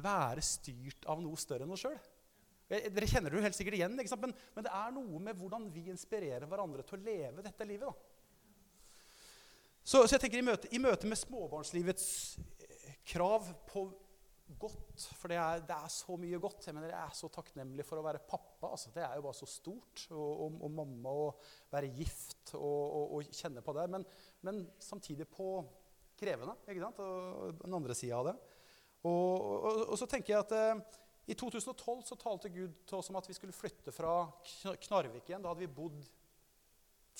være 0.01 0.45
styrt 0.47 1.11
av 1.11 1.21
noe 1.21 1.39
større 1.41 1.67
enn 1.67 1.75
oss 1.75 1.83
sjøl. 1.83 1.99
Dere 2.71 3.09
kjenner 3.11 3.33
det 3.33 3.41
jo 3.41 3.43
helt 3.43 3.57
sikkert 3.57 3.81
igjen, 3.81 3.97
ikke? 3.99 4.19
Men, 4.23 4.35
men 4.55 4.67
det 4.67 4.73
er 4.79 4.93
noe 4.95 5.23
med 5.27 5.39
hvordan 5.39 5.67
vi 5.75 5.89
inspirerer 5.91 6.47
hverandre 6.47 6.85
til 6.87 7.01
å 7.01 7.03
leve 7.03 7.43
dette 7.43 7.67
livet. 7.67 8.05
Så, 9.83 10.05
så 10.05 10.15
jeg 10.15 10.23
tenker 10.23 10.39
i 10.39 10.47
møte, 10.47 10.71
i 10.71 10.79
møte 10.83 11.09
med 11.11 11.19
småbarnslivets 11.19 12.07
eh, 12.63 12.95
krav 13.11 13.49
på 13.67 13.89
godt 14.61 15.05
For 15.19 15.31
det 15.31 15.39
er, 15.39 15.63
det 15.67 15.75
er, 15.77 15.91
så 15.93 16.17
mye 16.19 16.39
godt. 16.43 16.67
Jeg 16.67 16.77
mener, 16.77 16.93
jeg 16.93 17.01
er 17.01 17.17
så 17.17 17.31
takknemlig 17.33 17.87
for 17.87 18.01
å 18.01 18.05
være 18.05 18.23
pappa. 18.27 18.73
Altså, 18.73 18.91
det 18.95 19.05
er 19.07 19.19
jo 19.19 19.25
bare 19.27 19.39
så 19.39 19.49
stort. 19.49 20.07
Og, 20.11 20.31
og, 20.47 20.57
og 20.67 20.73
mamma 20.75 21.15
og 21.27 21.53
være 21.73 21.93
gift 21.99 22.55
og, 22.59 23.13
og, 23.17 23.31
kjenne 23.35 23.63
på 23.67 23.75
det. 23.79 23.87
Men, 23.95 24.07
men, 24.47 24.63
samtidig 24.83 25.29
på 25.31 25.53
krevende. 26.21 26.57
ikke 26.67 26.83
sant? 26.83 27.03
Og 27.03 27.61
den 27.63 27.79
andre 27.79 27.97
sida 27.97 28.19
av 28.19 28.31
det. 28.31 28.37
Og, 29.09 29.95
så 29.97 30.09
tenker 30.11 30.35
jeg 30.35 30.45
at 30.45 30.57
eh, 30.57 30.99
i 31.31 31.35
2012 31.39 32.03
så 32.09 32.17
talte 32.19 32.51
Gud 32.51 32.73
til 32.89 32.99
oss 32.99 33.11
om 33.13 33.19
at 33.21 33.29
vi 33.29 33.37
skulle 33.37 33.55
flytte 33.55 33.93
fra 33.95 34.15
Knarvik 34.83 35.29
igjen. 35.29 35.43
Da 35.43 35.53
hadde 35.53 35.63
vi 35.63 35.71
bodd 35.71 36.01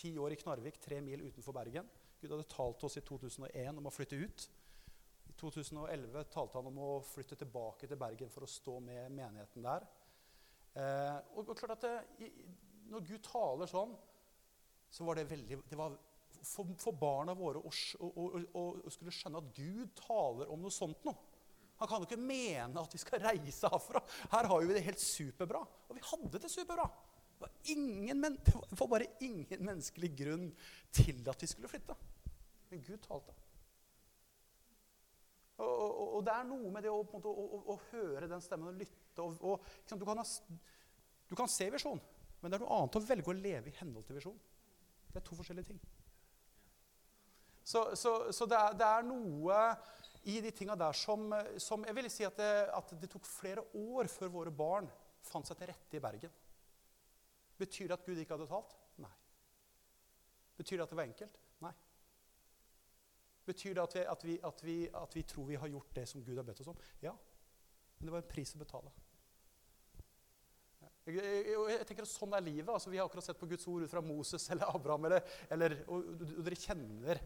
ti 0.01 0.11
år 0.19 0.35
i 0.35 0.39
Knarvik, 0.41 0.81
tre 0.83 0.99
mil 1.05 1.23
utenfor 1.29 1.55
Bergen. 1.55 1.87
Gud 2.21 2.35
hadde 2.35 2.49
talt 2.51 2.81
til 2.81 2.89
oss 2.89 2.99
i 2.99 3.05
2001 3.07 3.79
om 3.79 3.87
å 3.87 3.95
flytte 3.95 4.19
ut. 4.19 4.49
I 5.31 5.37
2011 5.39 6.27
talte 6.35 6.59
han 6.59 6.69
om 6.73 6.83
å 6.83 6.91
flytte 7.07 7.39
tilbake 7.39 7.87
til 7.87 8.01
Bergen 8.01 8.33
for 8.35 8.45
å 8.45 8.51
stå 8.51 8.77
med 8.83 9.15
menigheten 9.15 9.65
der. 9.65 9.87
Eh, 10.75 11.17
og, 11.37 11.45
og, 11.47 11.55
klart 11.59 11.79
at 11.79 11.87
det, 11.87 12.27
i, 12.27 12.31
Når 12.91 13.07
Gud 13.07 13.25
taler 13.27 13.71
sånn, 13.71 13.95
så 14.91 15.07
var 15.07 15.19
det 15.19 15.31
veldig 15.31 15.63
det 15.71 15.79
var 15.79 15.95
for, 16.43 16.67
for 16.81 16.97
barna 16.99 17.35
våre 17.37 17.63
å, 17.63 17.71
å, 17.71 18.11
å, 18.11 18.45
å, 18.59 18.91
skulle 18.91 19.15
skjønne 19.15 19.43
at 19.43 19.51
Gud 19.55 19.95
taler 19.99 20.51
om 20.51 20.63
noe 20.65 20.75
sånt 20.75 21.05
noe. 21.07 21.30
Han 21.81 21.89
kan 21.89 22.03
jo 22.03 22.09
ikke 22.09 22.21
mene 22.21 22.83
at 22.83 22.95
vi 22.95 23.01
skal 23.01 23.23
reise 23.25 23.69
herfra. 23.73 24.03
Her 24.35 24.49
har 24.53 24.65
vi 24.67 24.77
det 24.77 24.85
helt 24.85 25.01
superbra. 25.01 25.63
Og 25.89 25.97
vi 25.97 26.05
hadde 26.05 26.41
det 26.43 26.51
superbra. 26.53 26.85
Det 27.41 27.47
var, 27.47 27.53
ingen, 27.73 28.21
det 28.21 28.55
var 28.77 28.89
bare 28.91 29.07
ingen 29.25 29.65
menneskelig 29.65 30.11
grunn 30.19 30.51
til 30.93 31.23
at 31.33 31.41
vi 31.41 31.49
skulle 31.49 31.71
flytte. 31.73 31.97
Men 32.69 32.83
Gud 32.85 33.01
talte. 33.07 33.33
Og, 35.61 35.69
og, 35.69 36.05
og, 36.17 36.21
det 36.25 36.35
er 36.35 36.47
noe 36.49 36.73
med 36.73 36.85
det 36.85 36.93
å, 36.93 37.01
måte, 37.05 37.33
å, 37.33 37.63
å, 37.75 37.77
høre 37.91 38.29
den 38.29 38.45
stemmen 38.45 38.71
og 38.71 38.81
lytte. 38.81 39.25
Og, 39.25 39.65
du, 39.89 40.05
kan 40.09 40.21
ha, 40.21 40.27
du, 41.29 41.35
kan 41.37 41.51
se 41.53 41.69
visjon, 41.73 42.01
men 42.41 42.53
det 42.53 42.57
er 42.57 42.65
noe 42.65 42.77
annet 42.79 42.97
å 42.97 43.03
velge 43.05 43.33
å 43.33 43.37
leve 43.37 43.73
i 43.73 43.77
henhold 43.81 44.07
til 44.09 44.17
visjon. 44.21 44.39
Det 45.11 45.21
er 45.21 45.27
to 45.27 45.37
forskjellige 45.37 45.73
ting. 45.73 45.81
Så, 47.65 47.83
så, 47.99 48.15
så 48.33 48.49
det, 48.49 48.57
er, 48.57 48.79
det, 48.81 48.87
er, 48.89 49.05
noe 49.07 49.59
i 50.29 50.41
de 50.45 50.51
tinga 50.53 50.77
der 50.77 50.93
som, 50.93 51.31
som, 51.57 51.85
Jeg 51.89 51.97
vil 51.97 52.11
si 52.13 52.27
at 52.27 52.37
det, 52.37 52.51
at 52.77 52.93
det 53.01 53.09
tok 53.11 53.27
flere 53.29 53.65
år 53.77 54.11
før 54.13 54.33
våre 54.35 54.53
barn 54.53 54.91
fant 55.25 55.49
seg 55.49 55.59
til 55.59 55.71
rette 55.71 55.97
i 55.97 56.03
Bergen. 56.03 56.33
Betyr 57.61 57.89
det 57.89 57.97
at 57.97 58.05
Gud 58.07 58.21
ikke 58.21 58.37
hadde 58.37 58.49
talt? 58.49 58.77
Nei. 59.01 59.13
Betyr 60.61 60.79
det 60.79 60.85
at 60.85 60.93
det 60.93 61.01
var 61.01 61.09
enkelt? 61.09 61.41
Nei. 61.65 61.75
Betyr 63.49 63.77
det 63.77 63.85
at 63.85 63.97
vi, 63.97 64.05
at, 64.15 64.25
vi, 64.25 64.39
at, 64.51 64.65
vi, 64.65 64.79
at 65.03 65.17
vi, 65.17 65.27
tror 65.29 65.49
vi 65.49 65.61
har 65.61 65.73
gjort 65.73 65.95
det 65.97 66.09
som 66.09 66.25
Gud 66.25 66.37
har 66.37 66.47
bedt 66.47 66.61
oss 66.65 66.73
om? 66.73 66.83
Ja. 67.05 67.15
Men 67.99 68.09
det 68.09 68.17
var 68.17 68.23
en 68.23 68.33
pris 68.33 68.55
å 68.57 68.61
betale. 68.61 68.93
Jeg, 71.09 71.17
jeg, 71.17 71.57
jeg 71.73 71.87
tenker 71.89 72.05
at 72.05 72.11
Sånn 72.13 72.35
er 72.37 72.45
livet. 72.45 72.71
Altså, 72.71 72.91
vi 72.93 73.01
har 73.01 73.09
akkurat 73.09 73.25
sett 73.25 73.41
på 73.41 73.49
Guds 73.51 73.67
ord 73.71 73.85
ut 73.85 73.93
fra 73.93 74.03
Moses 74.05 74.45
eller 74.53 74.69
Abraham. 74.73 75.09
Eller, 75.09 75.25
eller, 75.53 75.77
og, 75.89 76.13
og, 76.15 76.25
og, 76.29 76.43
dere 76.47 76.61
kjenner 76.61 77.23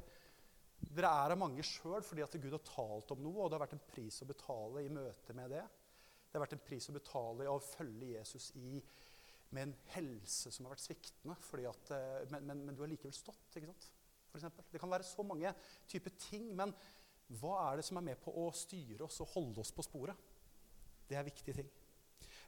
Dere 0.94 1.10
er 1.10 1.34
av 1.34 1.40
mange 1.40 1.64
sjøl 1.66 2.04
fordi 2.06 2.22
at 2.22 2.36
Gud 2.38 2.52
har 2.54 2.62
talt 2.66 3.10
om 3.14 3.22
noe, 3.24 3.40
og 3.42 3.50
det 3.50 3.56
har 3.56 3.64
vært 3.64 3.76
en 3.78 3.88
pris 3.88 4.20
å 4.22 4.28
betale 4.28 4.84
i 4.84 4.92
møte 4.92 5.34
med 5.36 5.50
det. 5.54 5.64
Det 6.28 6.38
har 6.38 6.44
vært 6.44 6.56
en 6.56 6.66
pris 6.66 6.88
å 6.90 6.94
betale 6.94 7.46
i 7.46 7.50
å 7.50 7.62
følge 7.62 8.12
Jesus 8.16 8.50
i, 8.58 8.80
med 9.54 9.68
en 9.68 9.74
helse 9.94 10.50
som 10.54 10.66
har 10.66 10.74
vært 10.74 10.84
sviktende. 10.84 11.36
At, 11.70 11.92
eh, 11.94 12.24
men, 12.30 12.46
men, 12.46 12.62
men, 12.66 12.76
du 12.76 12.82
har 12.84 12.90
likevel 12.90 13.14
stått. 13.14 13.54
ikke 13.54 13.70
sant? 13.70 13.88
For 14.30 14.40
eksempel. 14.40 14.66
det 14.72 14.80
kan 14.82 14.90
være 14.90 15.06
så 15.06 15.22
mange 15.26 15.52
typer 15.90 16.14
ting. 16.18 16.48
Men 16.58 16.74
hva 17.38 17.56
er 17.68 17.78
det 17.78 17.86
som 17.86 17.98
er 17.98 18.08
med 18.10 18.18
på 18.22 18.34
å 18.34 18.48
styre 18.54 19.06
oss 19.06 19.20
og 19.22 19.30
holde 19.34 19.62
oss 19.62 19.70
på 19.74 19.86
sporet? 19.86 20.32
Det 21.08 21.18
er 21.18 21.26
viktige 21.26 21.58
ting. 21.60 21.70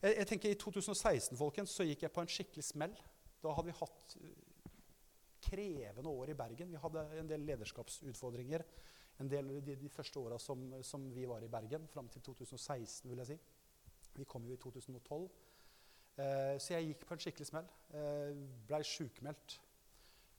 Jeg, 0.03 0.17
jeg 0.17 0.31
tenker 0.33 0.51
I 0.51 0.59
2016 0.59 1.39
folkens, 1.39 1.75
så 1.75 1.87
gikk 1.87 2.07
jeg 2.07 2.15
på 2.15 2.23
en 2.23 2.31
skikkelig 2.31 2.67
smell. 2.67 2.99
Da 3.43 3.55
hadde 3.55 3.71
vi 3.71 3.79
hatt 3.79 4.17
krevende 5.47 6.11
år 6.11 6.35
i 6.35 6.39
Bergen. 6.39 6.75
Vi 6.75 6.83
hadde 6.83 7.07
en 7.21 7.31
del 7.31 7.47
lederskapsutfordringer 7.47 8.67
en 9.23 9.31
del 9.33 9.49
de, 9.65 9.77
de 9.81 9.91
første 9.93 10.21
åra 10.21 10.39
som, 10.41 10.69
som, 10.85 11.09
vi 11.15 11.25
var 11.29 11.45
i 11.45 11.51
Bergen, 11.53 11.87
fram 11.89 12.09
til 12.13 12.23
2016, 12.27 13.09
vil 13.09 13.23
jeg 13.23 13.31
si. 13.31 13.37
Vi 14.17 14.27
kom 14.29 14.45
jo 14.49 14.57
i 14.57 14.61
2012. 14.61 15.27
Eh, 16.17 16.55
så 16.61 16.75
jeg 16.75 16.91
gikk 16.91 17.07
på 17.09 17.17
en 17.17 17.23
skikkelig 17.25 17.49
smell. 17.49 17.71
Eh, 17.97 18.37
Blei 18.69 18.83
sjukmeldt. 18.85 19.59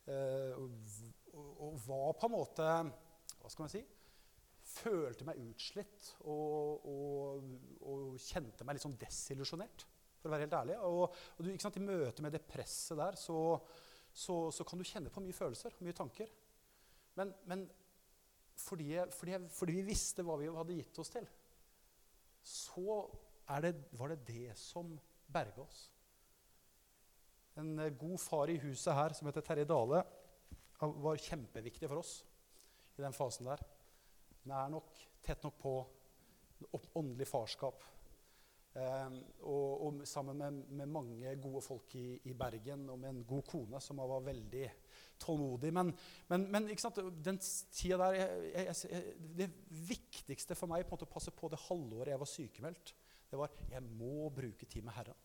Eh, 0.07 0.53
og, 0.57 0.69
og, 1.33 1.79
var 1.83 2.13
på 2.15 2.29
en 2.29 2.31
måte 2.31 2.65
Hva 3.41 3.49
skal 3.51 3.65
man 3.65 3.73
si? 3.73 3.81
Følte 4.67 5.25
meg 5.27 5.41
utslitt 5.43 6.13
og, 6.31 6.85
og, 6.87 7.49
og 7.83 8.15
kjente 8.21 8.65
meg 8.67 8.77
litt 8.77 8.85
sånn 8.85 8.97
desillusjonert, 8.99 9.85
for 10.19 10.29
å 10.29 10.33
være 10.33 10.45
helt 10.45 10.57
ærlig. 10.59 10.79
Og, 10.87 11.19
du, 11.41 11.51
sant, 11.61 11.79
I 11.79 11.85
møte 11.85 12.25
med 12.25 12.35
det 12.35 12.43
presset 12.47 12.99
der 12.99 13.19
så, 13.19 13.39
så, 14.17 14.35
så, 14.51 14.65
kan 14.65 14.79
du 14.79 14.87
kjenne 14.87 15.11
på 15.13 15.21
mye 15.21 15.35
følelser 15.35 15.75
mye 15.85 15.95
tanker. 15.95 16.31
Men, 17.17 17.33
men 17.49 17.67
fordi, 18.57 18.95
fordi, 19.13 19.37
fordi, 19.53 19.75
vi 19.77 19.85
visste 19.91 20.25
hva 20.25 20.39
vi 20.41 20.49
hadde 20.53 20.77
gitt 20.79 21.01
oss 21.01 21.13
til, 21.13 21.27
så 22.41 22.97
det, 23.61 23.75
var 23.99 24.13
det 24.13 24.23
det 24.25 24.55
som 24.57 24.95
berga 25.29 25.61
oss. 25.61 25.83
En 27.57 27.77
eh, 27.83 27.93
god 27.99 28.17
far 28.21 28.49
i 28.53 28.57
huset 28.61 28.95
her 28.95 29.13
som 29.17 29.29
heter 29.29 29.45
Terje 29.45 29.67
Dale, 29.69 30.01
var 30.77 31.21
kjempeviktig 31.21 31.87
for 31.89 32.03
oss 32.03 32.19
i 32.97 33.01
den 33.01 33.15
fasen 33.17 33.49
der. 33.49 33.61
Nær 34.49 34.69
nok, 34.69 34.91
tett 35.25 35.45
nok 35.45 35.57
på. 35.61 35.77
Åndelig 36.97 37.27
farskap. 37.29 37.81
Eh, 38.77 39.13
og, 39.49 39.85
og, 39.87 40.01
sammen 40.05 40.37
med, 40.37 40.57
med, 40.69 40.89
mange 40.91 41.31
gode 41.41 41.63
folk 41.65 41.95
i, 41.97 42.19
i, 42.29 42.33
Bergen 42.37 42.83
og 42.93 42.99
med 43.01 43.09
en 43.09 43.23
god 43.25 43.45
kone 43.49 43.79
som 43.81 43.97
var 44.03 44.25
veldig 44.27 44.67
tålmodig. 45.23 45.71
Men, 45.73 45.89
men, 46.29 46.45
men 46.53 46.67
den 46.69 47.39
tida 47.41 47.97
der 48.03 48.19
jeg, 48.19 48.67
jeg, 48.67 49.15
Det 49.39 49.47
viktigste 49.89 50.57
for 50.57 50.69
meg 50.69 50.85
på 50.85 50.93
en 50.93 50.97
måte 50.97 51.09
å 51.09 51.15
passe 51.15 51.33
på 51.33 51.49
det 51.49 51.63
halvåret 51.65 52.13
jeg 52.13 52.21
var 52.21 52.29
sykemeldt, 52.33 52.93
det 53.31 53.39
var 53.39 53.55
jeg 53.71 53.81
må 53.87 54.29
bruke 54.35 54.69
tid 54.69 54.85
med 54.85 54.95
Herren. 54.99 55.23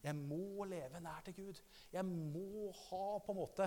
Jeg 0.00 0.16
må 0.16 0.64
leve 0.64 1.00
nær 1.00 1.24
til 1.24 1.36
Gud. 1.36 1.58
Jeg 1.92 2.04
må 2.08 2.70
ha 2.86 3.06
på 3.20 3.32
en 3.32 3.40
måte 3.40 3.66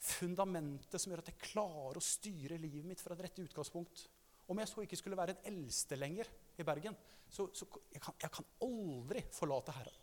fundamentet 0.00 1.00
som 1.00 1.12
gjør 1.12 1.24
at 1.24 1.32
jeg 1.32 1.48
klarer 1.50 2.00
å 2.00 2.04
styre 2.04 2.60
livet 2.60 2.88
mitt 2.88 3.00
fra 3.00 3.16
et 3.16 3.24
rett 3.26 3.40
utgangspunkt. 3.44 4.06
Om 4.48 4.60
jeg 4.60 4.70
så 4.70 4.84
ikke 4.84 5.00
skulle 5.00 5.18
være 5.18 5.36
en 5.36 5.48
eldste 5.52 5.98
lenger 5.98 6.28
i 6.62 6.66
Bergen, 6.66 6.96
så, 7.28 7.48
så 7.54 7.66
jeg, 7.92 8.00
kan, 8.02 8.14
jeg 8.22 8.32
kan 8.32 8.46
aldri 8.64 9.22
forlate 9.34 9.74
Herren. 9.76 10.02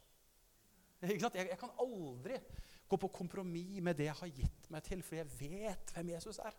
Jeg, 1.04 1.20
jeg, 1.36 1.58
kan 1.60 1.74
aldri 1.84 2.38
gå 2.88 3.00
på 3.00 3.10
kompromiss 3.12 3.82
med 3.84 3.98
det 4.00 4.08
jeg 4.08 4.20
har 4.20 4.36
gitt 4.38 4.70
meg 4.72 4.86
til, 4.86 5.02
for 5.04 5.20
jeg 5.20 5.32
vet 5.40 5.92
hvem 5.96 6.14
Jesus 6.14 6.40
er. 6.40 6.56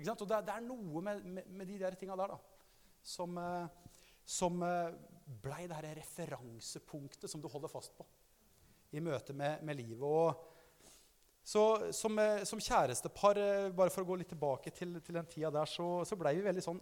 Og 0.00 0.04
det, 0.04 0.38
det, 0.46 0.54
er 0.54 0.64
noe 0.64 1.02
med, 1.04 1.24
med, 1.24 1.48
med 1.48 1.68
de 1.68 1.78
der 1.80 1.96
tinga 1.98 2.16
der 2.16 2.34
da, 2.34 2.38
som, 3.04 3.36
eh, 3.40 3.90
som 4.24 4.62
eh, 4.64 4.94
blei 5.42 5.66
det 5.68 5.76
her 5.76 5.98
referansepunktet 5.98 7.30
som 7.30 7.42
du 7.42 7.48
holder 7.52 7.72
fast 7.72 7.96
på 7.96 8.06
i 8.96 9.02
møte 9.04 9.34
med, 9.36 9.60
med 9.66 9.78
livet. 9.78 10.04
Og 10.04 11.44
så 11.44 11.92
som, 11.96 12.16
eh, 12.18 12.44
som, 12.48 12.62
kjærestepar, 12.62 13.42
bare 13.76 13.92
for 13.92 14.04
å 14.04 14.08
gå 14.08 14.20
litt 14.20 14.32
tilbake 14.32 14.72
til, 14.76 14.96
til 15.04 15.20
den 15.20 15.28
tida 15.28 15.52
der, 15.60 15.68
så, 15.68 16.00
så 16.08 16.18
blei 16.20 16.36
vi 16.38 16.48
veldig 16.48 16.64
sånn 16.64 16.80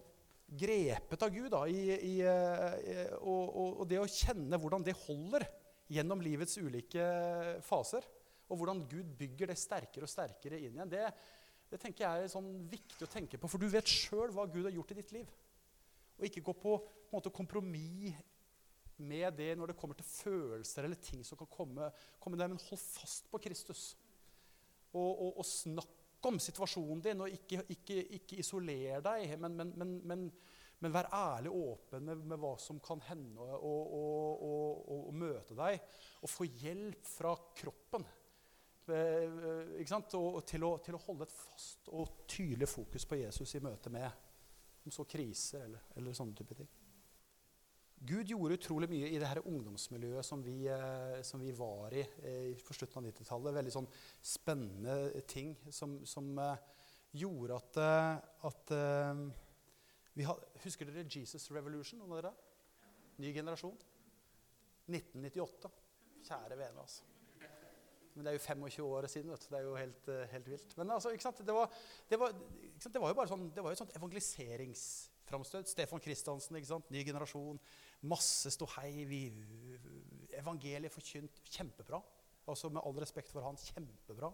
grepet 0.49 1.23
av 1.23 1.33
Gud. 1.35 1.51
Da, 1.53 1.65
i, 1.69 1.83
i, 1.95 2.15
eh, 2.25 3.17
og, 3.21 3.81
og, 3.81 3.83
det 3.89 4.01
å 4.01 4.09
kjenne 4.09 4.61
hvordan 4.61 4.87
det 4.87 4.97
holder 5.05 5.45
gjennom 5.93 6.23
livets 6.25 6.59
ulike 6.61 7.05
faser. 7.67 8.07
Og 8.49 8.61
hvordan 8.61 8.87
Gud 8.89 9.11
bygger 9.19 9.53
det 9.53 9.59
sterkere 9.61 10.09
og 10.09 10.13
sterkere 10.13 10.61
inn 10.61 10.79
igjen. 10.79 10.93
Det, 10.93 11.05
det 11.69 11.81
tenker 11.83 12.07
jeg 12.07 12.25
er 12.25 12.33
sånn 12.33 12.49
viktig 12.71 13.05
å 13.05 13.13
tenke 13.13 13.41
på, 13.41 13.51
for 13.51 13.61
du 13.61 13.69
vet 13.69 13.89
sjøl 13.89 14.33
hva 14.33 14.49
Gud 14.49 14.65
har 14.65 14.75
gjort 14.75 14.95
i 14.95 14.99
ditt 15.03 15.15
liv. 15.19 15.29
Og 16.19 16.27
ikke 16.27 16.45
gå 16.49 16.57
på, 16.57 16.75
på 16.81 17.19
måte, 17.19 17.35
kompromiss 17.35 18.17
med 18.99 19.37
det 19.39 19.53
når 19.55 19.71
det 19.71 19.79
kommer 19.79 19.95
til 19.95 20.09
følelser 20.09 20.89
eller 20.89 20.99
ting 20.99 21.21
som 21.27 21.39
kan 21.39 21.51
komme, 21.53 21.91
komme 22.19 22.41
der. 22.41 22.51
Men 22.51 22.63
hold 22.71 22.81
fast 22.81 23.29
på 23.31 23.41
Kristus. 23.45 23.93
Og, 24.97 25.13
og, 25.13 25.31
og 25.43 25.47
snakk 25.47 25.98
om 26.27 26.39
situasjonen 26.43 27.03
din, 27.05 27.25
og 27.25 27.33
ikke, 27.33 27.63
ikke, 27.75 27.99
ikke 28.19 28.39
isoler 28.43 29.03
deg. 29.05 29.35
Men, 29.39 29.55
men, 29.57 29.75
men, 29.79 30.25
men, 30.81 30.95
vær 30.95 31.11
ærlig 31.15 31.53
og 31.53 31.75
åpen 31.75 32.07
med, 32.09 32.25
med, 32.33 32.39
hva 32.43 32.57
som 32.63 32.81
kan 32.83 33.03
hende, 33.07 33.39
og, 33.39 33.95
og, 34.89 35.13
møte 35.15 35.55
deg. 35.59 35.79
Og 36.23 36.33
få 36.33 36.49
hjelp 36.49 37.07
fra 37.07 37.37
kroppen 37.59 38.07
Eh? 38.89 39.29
Og, 40.17 40.41
til, 40.49 40.65
å, 40.65 40.73
til, 40.81 40.97
å, 40.97 41.03
holde 41.05 41.27
et 41.27 41.35
fast 41.35 41.91
og 41.93 42.25
tydelig 42.31 42.69
fokus 42.71 43.05
på 43.09 43.21
Jesus 43.21 43.55
i 43.59 43.63
møte 43.65 43.93
med 43.93 44.09
om 44.87 44.95
så 44.95 45.05
kriser 45.09 45.67
eller, 45.67 45.91
eller 45.99 46.17
sånne 46.17 46.37
type 46.39 46.57
ting. 46.57 46.69
Gud 48.07 48.31
gjorde 48.31 48.55
utrolig 48.55 48.87
mye 48.91 49.09
i 49.11 49.19
det 49.19 49.27
her 49.27 49.41
ungdomsmiljøet 49.43 50.27
som 50.27 50.43
vi, 50.45 50.69
eh, 50.71 51.19
som 51.27 51.41
vi 51.43 51.51
var 51.57 51.95
i 51.97 52.05
eh, 52.23 52.53
på 52.63 52.77
slutten 52.77 53.01
av 53.01 53.09
90-tallet. 53.09 53.57
Veldig 53.57 53.75
sånn 53.75 53.89
spennende 54.23 55.23
ting 55.27 55.57
som, 55.75 55.97
som 56.07 56.31
eh, 56.39 56.61
gjorde 57.19 57.59
at, 57.59 57.81
at 58.47 58.73
vi 60.15 60.27
had, 60.29 60.45
Husker 60.63 60.87
dere 60.87 61.09
Jesus 61.09 61.49
Revolution? 61.51 61.99
Noen 61.99 62.15
av 62.15 62.21
dere? 62.21 62.33
Ny 63.25 63.33
generasjon. 63.35 63.75
1998. 64.87 65.73
Kjære 66.29 66.59
vene, 66.61 66.85
altså. 66.85 67.07
Men 68.15 68.27
det 68.27 68.31
er 68.31 68.39
jo 68.39 68.45
25 68.45 68.87
år 68.93 69.07
siden. 69.11 69.31
vet 69.33 69.43
du. 69.43 69.51
Det 69.51 69.59
er 69.59 69.67
jo 69.67 69.75
helt, 69.79 70.09
helt 70.33 70.49
vilt. 70.53 70.77
Men 70.79 70.91
altså, 70.91 71.11
ikke 71.15 71.27
sant? 71.27 71.43
Det, 71.47 71.55
var, 71.55 71.71
det, 72.11 72.19
var, 72.21 72.35
sant? 72.79 72.95
det 72.95 73.03
var 73.03 73.13
jo 73.13 73.19
bare 73.19 73.31
sånn, 73.31 73.45
det 73.55 73.65
var 73.65 73.75
et 73.75 73.81
sånt 73.81 73.95
evangeliseringsframstøt. 73.99 75.71
Stefan 75.71 76.03
Kristiansen, 76.03 76.59
ikke 76.59 76.71
sant? 76.73 76.91
ny 76.95 77.05
generasjon. 77.07 77.63
Masse 78.07 78.53
ståhei. 78.55 79.05
Vi, 79.09 79.23
evangeliet 80.39 80.95
forkynt 80.95 81.43
kjempebra. 81.49 82.01
Altså 82.49 82.71
Med 82.73 82.83
all 82.85 83.03
respekt 83.03 83.33
for 83.33 83.45
han, 83.45 83.59
kjempebra. 83.59 84.31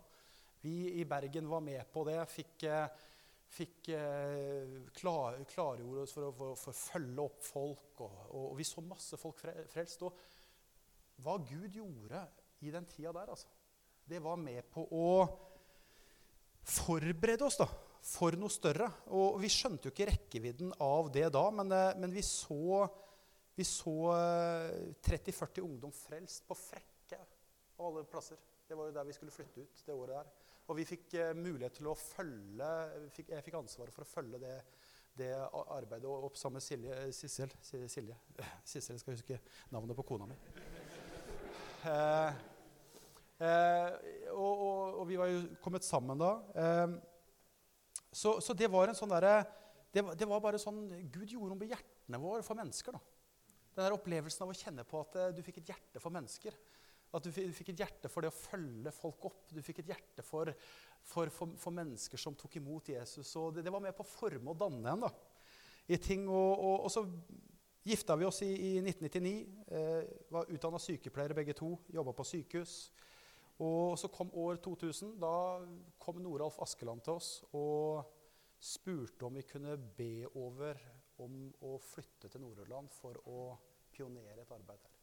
Vi 0.64 0.92
i 1.00 1.04
Bergen 1.04 1.48
var 1.48 1.60
med 1.64 1.82
på 1.92 2.04
det. 2.08 2.18
Fikk, 2.30 2.62
eh, 2.68 2.86
fikk 3.52 3.88
eh, 3.96 4.78
klar, 4.96 5.40
klargjorde 5.50 6.04
oss 6.04 6.14
for 6.16 6.28
å, 6.28 6.32
for, 6.36 6.60
for 6.60 6.78
følge 6.78 7.26
opp 7.26 7.42
folk. 7.44 7.90
Og, 7.98 8.20
og, 8.30 8.46
og, 8.50 8.54
vi 8.60 8.68
så 8.68 8.84
masse 8.84 9.18
folk 9.20 9.42
frelst. 9.72 10.06
Og 10.06 11.22
hva 11.24 11.36
Gud 11.42 11.68
gjorde 11.74 12.22
i 12.64 12.72
den 12.72 12.86
tida 12.88 13.12
der, 13.12 13.34
altså 13.34 13.50
det 14.04 14.20
var 14.20 14.36
med 14.36 14.66
på 14.72 14.82
å 14.92 15.08
forberede 16.64 17.46
oss 17.46 17.56
da, 17.60 17.66
for 18.04 18.36
noe 18.36 18.52
større. 18.52 18.88
Og 19.16 19.38
vi 19.42 19.50
skjønte 19.52 19.88
jo 19.88 19.94
ikke 19.94 20.10
rekkevidden 20.10 20.74
av 20.84 21.08
det 21.12 21.30
da, 21.32 21.44
men, 21.54 21.72
eh, 21.72 21.96
men 22.00 22.12
vi 22.12 22.24
så, 22.24 22.84
vi 23.54 23.66
så 23.68 23.94
30-40 25.04 25.58
eh, 25.58 25.64
ungdom 25.64 25.92
frelst 25.94 26.46
på 26.48 26.56
Frekke 26.58 27.20
av 27.78 27.86
alle 27.88 28.04
plasser. 28.08 28.40
Det 28.68 28.78
var 28.78 28.88
jo 28.88 28.96
der 28.96 29.06
vi 29.08 29.16
skulle 29.16 29.34
flytte 29.34 29.62
ut 29.62 29.84
det 29.86 29.94
året 29.94 30.16
der. 30.16 30.32
Og 30.64 30.78
vi 30.78 30.86
fikk 30.88 31.12
uh, 31.20 31.34
mulighet 31.36 31.74
til 31.76 31.90
å 31.90 31.92
følge 31.98 32.68
Jeg 33.28 33.44
fikk 33.44 33.58
ansvaret 33.58 33.92
for 33.92 34.06
å 34.06 34.08
følge 34.08 34.40
det, 34.40 34.54
det 35.20 35.28
arbeidet 35.52 36.08
opp 36.08 36.38
sammen 36.40 36.56
med 36.56 36.64
Silje. 36.64 36.96
Sissel, 37.12 37.52
Silje. 37.60 38.16
Sissel, 38.72 38.98
skal 39.02 39.18
huske 39.18 39.38
navnet 39.74 39.98
på 39.98 40.06
kona 40.08 40.30
mi. 40.30 40.38
Eh, 41.84 42.42
Eh, 43.42 43.90
og, 44.30 44.52
og, 44.62 44.98
og, 45.00 45.04
vi 45.08 45.16
var 45.18 45.26
jo 45.26 45.40
kommet 45.62 45.84
sammen 45.84 46.20
da. 46.20 46.30
Eh, 46.54 46.94
så, 48.14 48.38
så, 48.40 48.54
det 48.54 48.70
var 48.70 48.88
en 48.88 48.98
sånn 48.98 49.10
derre 49.10 49.40
det, 49.90 50.04
det, 50.20 50.26
var 50.26 50.42
bare 50.42 50.60
sånn 50.62 50.86
Gud 51.10 51.32
gjorde 51.32 51.50
noe 51.50 51.58
med 51.58 51.72
hjertene 51.74 52.20
våre 52.22 52.44
for 52.46 52.58
mennesker. 52.58 52.94
da. 52.94 53.13
Den 53.74 53.82
der 53.82 53.96
opplevelsen 53.96 54.44
av 54.46 54.52
å 54.52 54.56
kjenne 54.56 54.86
på 54.86 55.02
at 55.02 55.16
eh, 55.18 55.32
du 55.34 55.42
fikk 55.42 55.60
et 55.60 55.72
hjerte 55.72 56.02
for 56.02 56.14
mennesker. 56.14 56.56
At 57.14 57.26
du 57.26 57.30
fikk 57.30 57.70
et 57.70 57.82
hjerte 57.84 58.10
for 58.10 58.24
det 58.24 58.30
å 58.32 58.36
følge 58.36 58.90
folk 58.94 59.26
opp. 59.30 59.50
Du 59.54 59.60
fikk 59.62 59.82
et 59.82 59.90
hjerte 59.92 60.22
for, 60.26 60.50
for, 61.06 61.30
for, 61.34 61.54
for 61.60 61.74
mennesker 61.74 62.18
som 62.18 62.34
tok 62.38 62.58
imot 62.58 62.90
Jesus. 62.90 63.30
Og 63.38 63.54
det, 63.54 63.66
det, 63.66 63.72
var 63.74 63.82
med 63.82 63.94
på 63.94 64.06
å 64.06 64.10
forme 64.10 64.50
og 64.50 64.58
danne 64.58 64.94
en 64.94 65.04
da, 65.06 65.10
i 65.90 65.98
ting. 66.02 66.26
Og, 66.26 66.52
og, 66.54 66.86
og 66.86 66.90
så 66.90 67.04
gifta 67.86 68.16
vi 68.18 68.26
oss 68.26 68.42
i, 68.46 68.50
i 68.50 68.72
1999. 68.82 69.34
Eh, 69.78 70.00
var 70.34 70.50
utdanna 70.50 70.82
sykepleiere 70.82 71.38
begge 71.38 71.54
to. 71.58 71.74
Jobba 71.94 72.16
på 72.18 72.26
sykehus. 72.30 72.78
Og 73.62 73.94
så 74.00 74.10
kom 74.10 74.32
år 74.34 74.58
2000. 74.64 75.14
Da 75.22 75.34
kom 76.02 76.18
Noralf 76.22 76.58
Askeland 76.62 77.04
til 77.06 77.18
oss 77.20 77.36
og 77.54 78.02
spurte 78.58 79.26
om 79.26 79.34
vi 79.38 79.46
kunne 79.46 79.76
be 79.98 80.26
over 80.34 80.78
om 81.22 81.46
å 81.62 81.76
flytte 81.82 82.30
til 82.30 82.42
Nord-Irland 82.42 82.90
for 82.94 83.18
å 83.30 83.54
pionere 83.94 84.42
et 84.42 84.52
arbeid 84.54 84.82
her. 84.82 84.94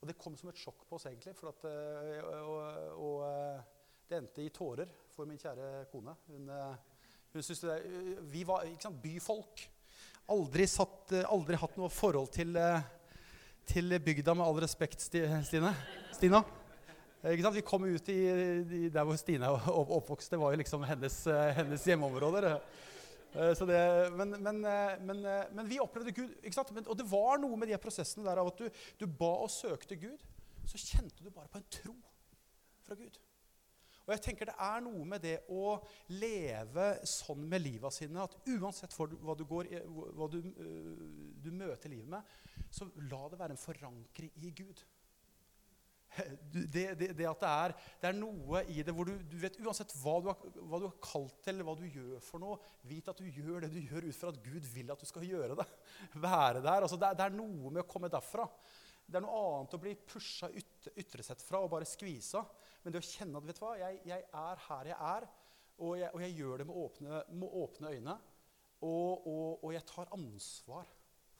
Og 0.00 0.08
Det 0.08 0.18
kom 0.20 0.34
som 0.36 0.50
et 0.50 0.60
sjokk 0.60 0.82
på 0.88 0.98
oss, 0.98 1.06
egentlig. 1.08 1.32
At, 1.48 1.62
eh, 1.64 2.18
og, 2.44 2.56
og, 3.00 3.20
eh, 3.24 3.62
det 4.08 4.18
endte 4.18 4.42
i 4.44 4.50
tårer 4.52 4.90
for 5.14 5.24
min 5.28 5.40
kjære 5.40 5.86
kone. 5.88 6.12
Hun, 6.28 6.50
eh, 6.52 6.74
hun 7.32 7.42
syntes 7.42 7.62
det, 7.64 7.78
Vi 8.28 8.44
var 8.44 8.66
sant, 8.80 9.00
byfolk. 9.00 9.64
Aldri, 10.28 10.66
satt, 10.68 11.12
aldri 11.24 11.56
hatt 11.56 11.76
noe 11.76 11.88
forhold 11.88 12.30
til, 12.32 12.52
til 13.64 13.98
bygda, 14.00 14.34
med 14.34 14.44
all 14.44 14.60
respekt, 14.60 15.00
Stine. 15.00 15.72
Stina. 16.12 16.44
Vi 17.22 17.64
kom 17.64 17.84
ut 17.84 18.08
i, 18.08 18.20
i, 18.84 18.88
der 18.92 19.04
hvor 19.04 19.16
Stine 19.16 19.48
oppvokste. 19.52 20.36
Det 20.36 20.40
var 20.40 20.52
jo 20.52 20.60
liksom 20.60 20.84
hennes, 20.84 21.18
hennes 21.56 21.84
hjemmeområder. 21.88 22.60
Eh, 23.34 23.66
det, 23.66 24.10
men, 24.14 24.30
men, 24.30 24.64
eh, 24.64 24.94
men, 25.02 25.22
men, 25.54 25.68
vi 25.68 25.80
opplevde 25.82 26.12
Gud. 26.12 26.34
og 26.86 26.98
det 26.98 27.10
var 27.10 27.40
noe 27.42 27.58
med 27.58 27.68
de 27.68 27.78
prosessene 27.82 28.26
der 28.26 28.38
av 28.38 28.52
at 28.52 28.62
du, 28.62 28.68
du, 29.00 29.06
ba 29.06 29.32
og 29.42 29.50
søkte 29.50 29.98
Gud. 29.98 30.22
Så 30.64 30.78
kjente 30.78 31.24
du 31.24 31.30
bare 31.30 31.50
på 31.50 31.58
en 31.58 31.70
tro 31.70 31.94
fra 32.86 32.94
Gud. 32.94 33.18
Og 34.04 34.12
jeg 34.12 34.20
tenker 34.20 34.50
Det 34.50 34.54
er 34.60 34.82
noe 34.84 35.04
med 35.08 35.22
det 35.24 35.38
å 35.48 35.78
leve 36.12 36.88
sånn 37.08 37.46
med 37.48 37.62
livet 37.64 37.94
sine 37.96 38.20
at 38.20 38.36
uansett 38.52 38.92
hva 38.94 39.34
du, 39.34 39.44
går, 39.48 39.70
hva 39.88 40.28
du, 40.28 40.42
du 41.40 41.48
møter 41.50 41.88
livet 41.88 42.10
med, 42.12 42.34
så 42.68 42.86
la 43.08 43.22
det 43.32 43.40
være 43.40 43.56
en 43.56 43.62
forankring 43.64 44.30
i 44.44 44.52
Gud. 44.52 44.84
Det, 46.14 46.84
det, 46.94 47.08
det, 47.18 47.26
at 47.26 47.40
det 47.42 47.50
er, 47.50 47.72
det 48.00 48.08
er, 48.10 48.16
noe 48.18 48.60
i 48.70 48.84
det 48.86 48.92
hvor 48.94 49.08
du, 49.08 49.16
du 49.26 49.34
vet 49.40 49.56
uansett 49.58 49.90
hva 49.98 50.14
du, 50.22 50.28
har, 50.30 50.44
hva 50.70 50.78
du 50.78 50.86
har 50.86 50.96
kalt 51.02 51.40
til, 51.42 51.56
eller 51.56 51.66
hva 51.66 51.74
du 51.78 51.84
gjør 51.88 52.22
for 52.22 52.42
noe, 52.42 52.58
vit 52.86 53.08
at 53.10 53.18
du 53.18 53.26
gjør 53.26 53.64
det 53.64 53.72
du 53.74 53.80
gjør 53.82 54.06
ut 54.06 54.18
fra 54.18 54.30
at 54.30 54.40
Gud 54.44 54.68
vil 54.74 54.92
at 54.94 55.02
du 55.02 55.08
skal 55.08 55.26
gjøre 55.26 55.58
det. 55.58 55.66
Være 56.26 56.62
der. 56.62 56.86
Altså 56.86 56.98
det, 57.00 57.10
det, 57.18 57.26
er 57.26 57.34
noe 57.34 57.72
med 57.72 57.82
å 57.82 57.88
komme 57.90 58.12
derfra. 58.12 58.46
Det 59.04 59.18
er 59.18 59.24
noe 59.26 59.40
annet 59.50 59.74
å 59.76 59.82
bli 59.82 59.94
pusha 60.08 60.48
yt, 60.54 60.92
ytre 60.94 61.26
sett 61.26 61.42
fra 61.44 61.60
og 61.64 61.72
bare 61.74 61.88
skvisa. 61.88 62.44
Men 62.84 62.94
det 62.94 63.02
å 63.02 63.08
kjenne 63.08 63.40
at 63.40 63.48
vet 63.48 63.58
du 63.58 63.64
hva, 63.64 63.74
jeg, 63.80 64.00
jeg 64.08 64.26
er 64.44 64.64
her 64.68 64.90
jeg 64.92 65.00
er, 65.10 65.28
og 65.82 65.96
jeg, 65.98 66.10
og 66.14 66.22
jeg 66.22 66.36
gjør 66.38 66.60
det 66.60 66.66
med 66.68 66.78
åpne, 66.78 67.22
med 67.34 67.56
åpne 67.64 67.94
øyne. 67.96 68.18
Og, 68.84 69.26
og, 69.26 69.64
og, 69.64 69.70
jeg 69.72 69.86
tar 69.88 70.12
ansvar 70.14 70.88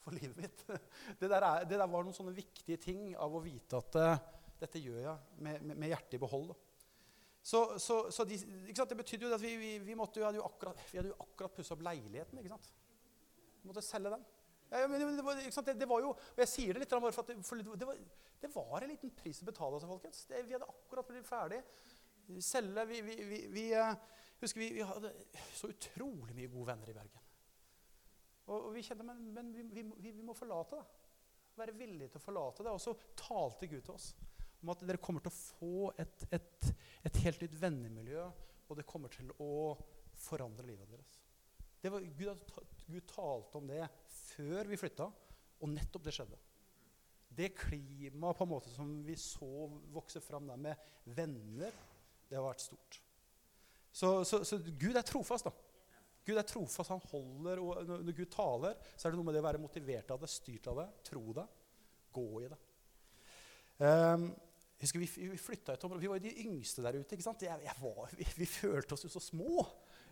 for 0.01 0.17
livet 0.17 0.37
mitt. 0.39 0.63
Det 1.19 1.29
der, 1.29 1.41
er, 1.41 1.67
det 1.69 1.77
der 1.79 1.89
var 1.89 2.05
noen 2.05 2.15
sånne 2.15 2.33
viktige 2.35 2.77
ting 2.81 3.13
av 3.21 3.33
å 3.35 3.43
vite 3.43 3.79
at 3.79 3.97
dette 4.59 4.79
gjør 4.79 5.01
jeg 5.03 5.41
med, 5.43 5.61
med, 5.61 5.77
med 5.77 5.91
hjertet 5.91 6.17
i 6.17 6.21
behold. 6.21 6.53
Så, 7.45 7.79
så, 7.79 8.11
så 8.11 8.23
de, 8.25 8.39
Det 8.73 8.97
betydde 8.97 9.27
jo 9.27 9.35
at 9.35 9.43
vi, 9.43 9.51
vi, 9.61 9.71
vi, 9.85 9.95
måtte, 9.97 10.17
vi 10.17 10.25
hadde 10.25 10.39
jo 10.39 10.47
akkurat, 10.47 10.79
vi 10.89 10.97
hadde 10.97 11.11
jo 11.11 11.17
akkurat 11.27 11.53
pussa 11.53 11.75
opp 11.75 11.83
leiligheten. 11.85 12.39
ikke 12.41 12.55
sant? 12.55 12.71
Vi 13.61 13.69
måtte 13.69 13.83
selge 13.85 14.15
den. 14.15 14.23
Ja, 14.71 14.87
men 14.89 14.97
det, 14.99 15.23
var, 15.23 15.37
det, 15.37 15.75
det, 15.79 15.89
var 15.89 16.01
jo, 16.01 16.15
og 16.15 16.41
Jeg 16.41 16.49
sier 16.49 16.73
det 16.73 16.81
litt 16.81 16.95
for 16.95 17.21
at 17.21 17.29
det, 17.29 17.85
var, 17.85 18.01
det, 18.41 18.49
var, 18.55 18.81
en 18.81 18.89
liten 18.89 19.13
pris 19.13 19.43
å 19.43 19.49
betale. 19.51 19.77
Altså, 19.77 19.91
folkens. 19.91 20.25
vi 20.33 20.55
hadde 20.55 20.71
akkurat 20.73 21.11
blitt 21.11 21.29
ferdig. 21.29 21.61
Selge 22.41 22.87
Vi, 22.89 23.01
vi 23.53 23.67
uh, 23.77 23.93
husker 24.41 24.63
vi, 24.63 24.81
hadde 24.81 25.13
så 25.53 25.69
utrolig 25.69 26.33
mye 26.33 26.49
gode 26.49 26.71
venner 26.73 26.89
i 26.89 26.97
Bergen. 26.97 27.25
Og, 28.47 28.57
og 28.57 28.71
vi 28.73 28.81
kjente 28.85 29.05
men, 29.05 29.21
men 29.37 29.53
vi, 29.53 30.15
må 30.25 30.33
forlate 30.37 30.81
det. 30.81 30.85
Være 31.61 31.77
villige 31.77 32.15
til 32.15 32.23
å 32.23 32.25
forlate 32.25 32.65
det. 32.65 32.73
Og 32.73 32.81
så 32.81 32.97
talte 33.21 33.69
Gud 33.69 33.85
til 33.85 33.99
oss 33.99 34.15
om 34.61 34.71
at 34.73 34.81
dere 34.87 35.01
kommer 35.01 35.23
til 35.23 35.31
å 35.31 35.37
få 35.37 35.91
et, 36.01 36.25
et, 36.35 36.71
et 37.05 37.21
helt 37.25 37.43
nytt 37.43 37.59
vennemiljø, 37.61 38.25
og 38.65 38.79
det 38.79 38.87
kommer 38.89 39.13
til 39.13 39.29
å 39.43 39.75
forandre 40.25 40.65
livet 40.65 40.89
deres. 40.89 41.19
Var, 41.85 42.05
Gud, 42.17 42.53
Gud, 42.87 43.05
talte 43.11 43.59
om 43.59 43.67
det 43.69 43.83
før 44.33 44.71
vi 44.71 44.79
flytta, 44.79 45.05
og 45.61 45.71
nettopp 45.71 46.05
det 46.07 46.13
skjedde. 46.15 46.39
Det 47.35 47.51
klimaet 47.57 48.37
på 48.37 48.45
en 48.45 48.51
måte 48.51 48.71
som 48.73 48.89
vi 49.05 49.17
så 49.19 49.67
vokse 49.93 50.21
fram 50.23 50.47
der 50.49 50.61
med 50.61 50.89
venner, 51.17 51.75
det 52.29 52.39
har 52.39 52.47
vært 52.47 52.63
stort. 52.63 52.99
Så, 53.95 54.17
så, 54.27 54.41
så 54.47 54.59
Gud 54.65 54.95
er 54.95 55.05
trofast. 55.07 55.47
da. 55.47 55.53
Gud 56.25 56.39
er 56.39 56.47
trofast, 56.47 56.89
han 56.89 57.03
holder, 57.11 57.61
og 57.61 57.91
Når 58.07 58.17
Gud 58.17 58.31
taler, 58.33 58.79
så 58.95 59.07
er 59.07 59.13
det 59.13 59.19
noe 59.19 59.27
med 59.27 59.37
det 59.37 59.43
å 59.43 59.47
være 59.47 59.61
motivert 59.61 60.09
av 60.15 60.23
det, 60.23 60.31
styrt 60.31 60.71
av 60.71 60.81
det, 60.81 60.87
tro 61.05 61.21
det, 61.37 61.45
gå 62.15 62.25
i 62.41 62.49
det. 62.49 62.59
Um, 63.77 64.29
husker 64.81 65.01
Vi, 65.01 65.09
vi 65.31 65.39
flytta 65.39 65.75
et 65.75 65.83
område, 65.87 66.03
vi 66.03 66.11
var 66.11 66.19
jo 66.19 66.27
de 66.27 66.45
yngste 66.45 66.83
der 66.85 66.99
ute. 66.99 67.15
ikke 67.15 67.25
sant? 67.25 67.43
Jeg, 67.45 67.61
jeg 67.63 67.75
var, 67.81 68.15
vi, 68.19 68.27
vi, 68.41 68.47
følte 68.49 68.97
oss 68.97 69.05
jo 69.07 69.11
så 69.13 69.23
små. 69.23 69.65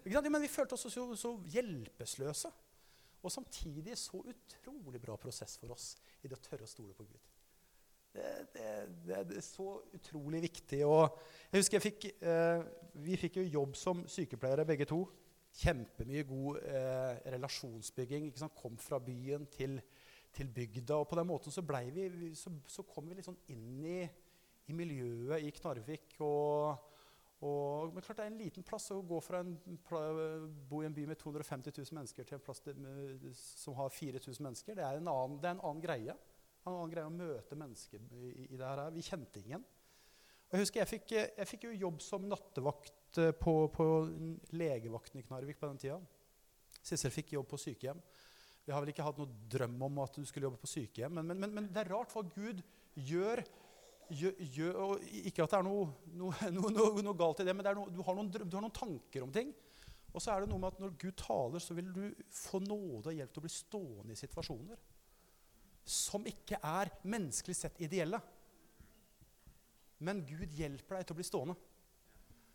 Ikke 0.04 0.18
sant? 0.18 0.32
Men 0.32 0.46
vi 0.46 0.52
følte 0.52 0.78
oss 0.78 0.88
jo 0.98 1.08
så 1.20 1.36
hjelpeløse. 1.54 2.52
Og 3.24 3.32
samtidig 3.32 3.96
så 3.98 4.20
utrolig 4.20 5.00
bra 5.02 5.16
prosess 5.16 5.56
for 5.60 5.72
oss 5.76 5.94
i 6.24 6.28
det 6.28 6.36
å 6.36 6.44
tørre 6.44 6.68
å 6.68 6.70
stole 6.70 6.96
på 6.98 7.06
Gud. 7.08 7.30
Det, 8.14 8.32
det, 8.54 8.72
det, 9.08 9.22
det 9.30 9.38
er 9.40 9.46
så 9.46 9.68
utrolig 9.96 10.44
viktig. 10.44 10.84
Og 10.86 11.06
jeg 11.50 11.64
husker 11.64 11.80
jeg 11.80 11.86
fikk, 11.88 12.08
eh, 12.22 12.64
Vi 13.04 13.18
fikk 13.18 13.40
jo 13.40 13.46
jobb 13.56 13.78
som 13.80 14.04
sykepleiere 14.12 14.68
begge 14.70 14.86
to. 14.90 15.02
Kjempemye 15.54 16.26
god 16.28 16.60
eh, 16.68 17.24
relasjonsbygging. 17.34 18.28
Kom 18.60 18.76
fra 18.78 19.00
byen 19.00 19.48
til, 19.56 19.80
til, 20.36 20.52
bygda. 20.52 21.00
Og 21.00 21.08
på 21.08 21.18
den 21.18 21.30
måten 21.32 21.52
så, 21.52 21.64
vi, 21.64 22.34
så, 22.36 22.54
så 22.68 22.86
kom 22.86 23.08
vi 23.10 23.18
litt 23.18 23.30
sånn 23.30 23.40
inn 23.56 23.88
i 23.88 23.98
i 24.70 24.76
miljøet 24.76 25.44
i 25.44 25.52
Knarvik. 25.58 26.16
Og, 26.24 26.90
og, 27.44 27.94
men 27.94 28.06
klart 28.06 28.22
det 28.22 28.28
er 28.28 28.32
en 28.32 28.40
liten 28.40 28.66
plass 28.68 28.90
å 28.96 29.02
gå 29.08 29.20
fra 29.24 29.42
en 29.44 29.56
bo 30.70 30.82
i 30.82 30.88
en 30.88 30.96
by 30.96 31.08
med 31.10 31.20
250 31.20 31.76
000 31.76 32.00
mennesker 32.00 32.28
til 32.28 32.40
en 32.40 32.46
plass 32.46 32.64
med, 32.70 33.30
som 33.38 33.78
har 33.80 33.94
4000 33.94 34.40
mennesker. 34.48 34.80
Det 34.80 34.88
er 34.88 35.02
en 35.02 35.12
annen, 35.12 35.40
det 35.42 35.52
er 35.52 35.58
en 35.58 35.66
annen 35.68 35.84
greie. 35.84 36.18
En 36.64 36.76
annen 36.78 36.92
greie 36.94 37.10
å 37.10 37.14
møte 37.14 37.60
mennesker 37.60 38.04
i, 38.16 38.34
i 38.50 38.58
det 38.58 38.66
her. 38.66 38.86
Vi 38.96 39.04
kjente 39.04 39.44
ingen. 39.44 39.66
Og 40.54 40.60
jeg 40.60 40.68
husker 40.68 40.84
jeg 40.84 40.92
fikk, 40.92 41.12
jeg 41.18 41.50
fikk 41.50 41.64
jo 41.66 41.78
jobb 41.88 42.04
som 42.06 42.28
nattevakt 42.30 43.18
eh, 43.18 43.32
på, 43.34 43.56
på 43.74 43.86
legevakten 44.54 45.18
i 45.18 45.24
Knarvik 45.26 45.58
på 45.58 45.66
den 45.72 45.82
tida. 45.82 45.98
Sissel 46.84 47.12
fikk 47.16 47.34
jobb 47.34 47.48
på 47.50 47.58
sykehjem. 47.58 47.98
Vi 48.64 48.72
har 48.72 48.84
vel 48.84 48.94
ikke 48.94 49.06
hatt 49.08 49.18
noe 49.20 49.48
drøm 49.50 49.82
om 49.90 49.98
at 50.04 50.16
du 50.16 50.24
skulle 50.28 50.48
jobbe 50.48 50.62
på 50.62 50.70
sykehjem, 50.72 51.18
men, 51.18 51.26
men, 51.32 51.42
men, 51.42 51.56
men 51.58 51.70
det 51.74 51.82
er 51.82 51.90
rart 51.92 52.14
hva 52.14 52.22
Gud 52.36 52.62
gjør. 52.94 53.42
Ikke 54.12 55.46
at 55.46 55.54
det 55.54 55.60
er 55.60 55.68
noe, 55.68 55.86
noe, 56.20 56.72
noe, 56.74 57.04
noe 57.06 57.18
galt 57.20 57.44
i 57.44 57.48
det, 57.48 57.56
men 57.56 57.66
det 57.66 57.76
du, 57.78 58.02
har 58.04 58.20
du, 58.20 58.56
har 58.56 58.66
noen 58.66 58.76
tanker 58.76 59.26
om 59.26 59.34
ting. 59.34 59.54
Og 60.14 60.22
så 60.22 60.34
er 60.34 60.44
det 60.44 60.52
noe 60.52 60.62
med 60.62 60.76
at 60.76 60.82
når 60.82 60.98
Gud 61.02 61.16
taler, 61.18 61.64
så 61.64 61.76
vil 61.78 61.90
du 61.94 62.04
få 62.30 62.62
nåde 62.62 63.10
og 63.10 63.18
hjelp 63.18 63.34
til 63.34 63.42
å 63.42 63.46
bli 63.48 63.54
stående 63.54 64.14
i 64.14 64.20
situasjoner 64.20 64.82
som 65.84 66.24
ikke 66.30 66.60
er 66.64 66.92
menneskelig 67.12 67.56
sett 67.58 67.82
ideelle. 67.84 68.20
Men 70.04 70.24
Gud 70.28 70.52
hjelper 70.56 71.00
deg 71.00 71.08
til 71.08 71.16
å 71.16 71.20
bli 71.20 71.28
stående. 71.28 71.56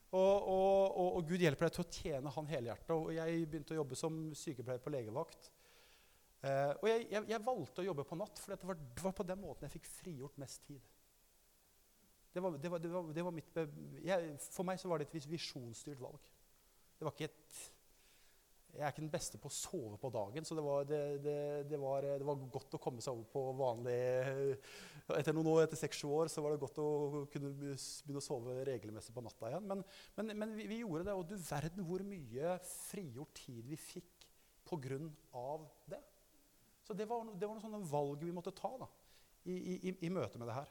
Og, 0.08 0.36
og, 0.48 0.96
og, 0.96 1.08
og 1.18 1.26
Gud 1.28 1.42
hjelper 1.44 1.68
deg 1.68 1.74
til 1.76 1.84
å 1.84 1.92
tjene 1.92 2.32
Han 2.32 2.48
helhjertet. 2.48 2.94
Og 2.94 3.10
jeg 3.12 3.42
begynte 3.44 3.74
å 3.76 3.80
jobbe 3.82 3.98
som 4.00 4.20
sykepleier 4.36 4.80
på 4.80 4.92
legevakt. 4.92 5.50
Eh, 6.40 6.72
og 6.78 6.86
jeg, 6.88 7.08
jeg, 7.10 7.24
jeg, 7.32 7.44
valgte 7.44 7.82
å 7.82 7.88
jobbe 7.88 8.06
på 8.06 8.18
natt, 8.18 8.38
for 8.40 8.54
det 8.54 8.68
var, 8.70 8.78
det 8.78 9.04
var, 9.04 9.14
på 9.18 9.26
den 9.26 9.40
måten 9.42 9.66
jeg 9.66 9.74
fikk 9.76 9.90
frigjort 9.90 10.40
mest 10.40 10.62
tid. 10.68 10.80
Det 12.38 12.70
var, 12.70 12.82
det 12.82 12.92
var, 12.92 13.10
det 13.14 13.24
var 13.26 13.34
mitt, 13.34 13.58
jeg, 14.06 14.36
for 14.46 14.68
meg 14.68 14.80
så 14.80 14.90
var 14.90 15.02
det 15.02 15.08
et 15.08 15.26
visjonsstyrt 15.30 16.00
valg. 16.02 16.30
Det 16.98 17.06
var 17.06 17.14
ikke 17.14 17.30
et 17.30 17.58
jeg 18.78 18.84
er 18.84 18.92
ikke 18.92 19.02
den 19.02 19.10
beste 19.10 19.38
på 19.40 19.48
å 19.50 19.54
sove 19.54 19.96
på 19.98 20.10
dagen, 20.14 20.44
så 20.46 20.54
det 20.54 20.62
var, 20.62 20.84
det, 20.86 21.00
det, 21.24 21.38
det 21.70 21.78
var, 21.80 22.04
det 22.20 22.26
var 22.26 22.42
godt 22.52 22.76
å 22.76 22.80
komme 22.82 23.02
seg 23.02 23.16
over 23.16 23.26
på 23.32 23.42
vanlig 23.58 23.96
Etter 25.16 25.34
noen 25.34 25.48
år, 25.50 25.62
etter 25.64 25.80
seks-sju 25.80 26.10
år 26.12 26.28
så 26.30 26.44
var 26.44 26.52
det 26.52 26.60
godt 26.62 26.78
å 26.82 27.24
kunne 27.32 27.50
begynne 27.56 28.20
å 28.20 28.22
sove 28.22 28.58
regelmessig 28.68 29.14
på 29.16 29.24
natta 29.24 29.48
igjen. 29.48 29.64
Men, 29.70 29.82
men, 30.18 30.34
men 30.36 30.52
vi, 30.54 30.68
vi, 30.68 30.82
gjorde 30.82 31.06
det, 31.08 31.16
og 31.16 31.24
du 31.30 31.34
verden 31.40 31.86
hvor 31.88 32.04
mye 32.06 32.58
frigjort 32.68 33.32
tid 33.40 33.64
vi 33.72 33.78
fikk 33.80 34.28
pga. 34.68 35.00
det. 35.88 36.02
Så 36.84 36.94
det 36.94 37.08
var, 37.08 37.24
det 37.32 37.48
var 37.48 37.56
noen 37.56 37.64
sånne 37.64 37.88
valg 37.88 38.26
vi 38.28 38.36
måtte 38.36 38.52
ta 38.52 38.70
da, 38.84 38.90
i, 39.48 39.56
i, 39.56 39.94
i 40.06 40.12
møte 40.12 40.38
med 40.38 40.52
det 40.52 40.58
her. 40.60 40.70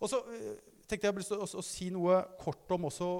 Og 0.00 0.10
så 0.10 0.20
uh, 0.22 0.56
tenkte 0.88 1.08
jeg 1.08 1.26
å, 1.38 1.46
å, 1.46 1.64
si 1.64 1.90
noe 1.94 2.20
kort 2.40 2.70
om 2.76 2.88
også 2.90 3.10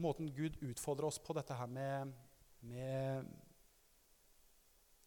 måten 0.00 0.30
Gud 0.34 0.58
utfordrer 0.62 1.08
oss 1.08 1.18
på 1.22 1.34
dette 1.36 1.56
her 1.56 1.70
med, 1.70 2.12
med 2.70 3.30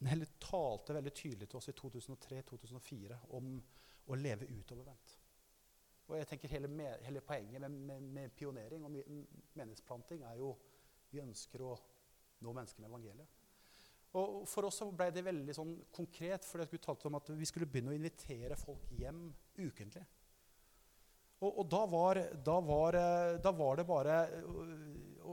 Heller 0.03 0.27
talte 0.41 0.97
veldig 0.97 1.13
tydelig 1.15 1.47
til 1.47 1.61
oss 1.61 1.69
i 1.71 1.75
2003-2004 1.79 3.19
om 3.37 3.53
å 4.11 4.17
leve 4.19 4.49
utovervendt. 4.51 5.13
Og 6.09 6.17
jeg 6.17 6.27
tenker 6.27 6.51
Hele, 6.51 6.89
hele 7.05 7.21
poenget 7.23 7.63
med, 7.63 7.77
med, 7.87 8.09
med, 8.17 8.33
pionering 8.35 8.83
og 8.83 8.91
menighetsplanting 8.91 10.25
er 10.27 10.41
jo 10.41 10.51
vi 11.13 11.21
ønsker 11.23 11.63
å 11.63 11.71
nå 12.43 12.51
mennesker 12.51 12.83
med 12.83 12.91
evangeliet. 12.91 13.39
Og 14.19 14.43
For 14.49 14.67
oss 14.67 14.81
så 14.81 14.89
ble 14.93 15.07
det 15.13 15.23
veldig 15.25 15.55
sånn 15.55 15.71
konkret, 15.93 16.45
fordi 16.45 16.67
at 16.67 16.73
Gud 16.73 16.83
talte 16.83 17.07
om 17.09 17.17
at 17.17 17.31
vi 17.33 17.47
skulle 17.49 17.69
begynne 17.69 17.93
å 17.93 17.97
invitere 17.97 18.59
folk 18.59 18.91
hjem 18.99 19.23
ukentlig. 19.57 20.03
Og, 21.43 21.59
og 21.59 21.65
da, 21.67 21.81
var, 21.91 22.19
da, 22.45 22.57
var, 22.63 22.97
da, 23.43 23.51
var, 23.51 23.79
det 23.79 23.85
bare 23.87 24.19
og, 24.47 24.59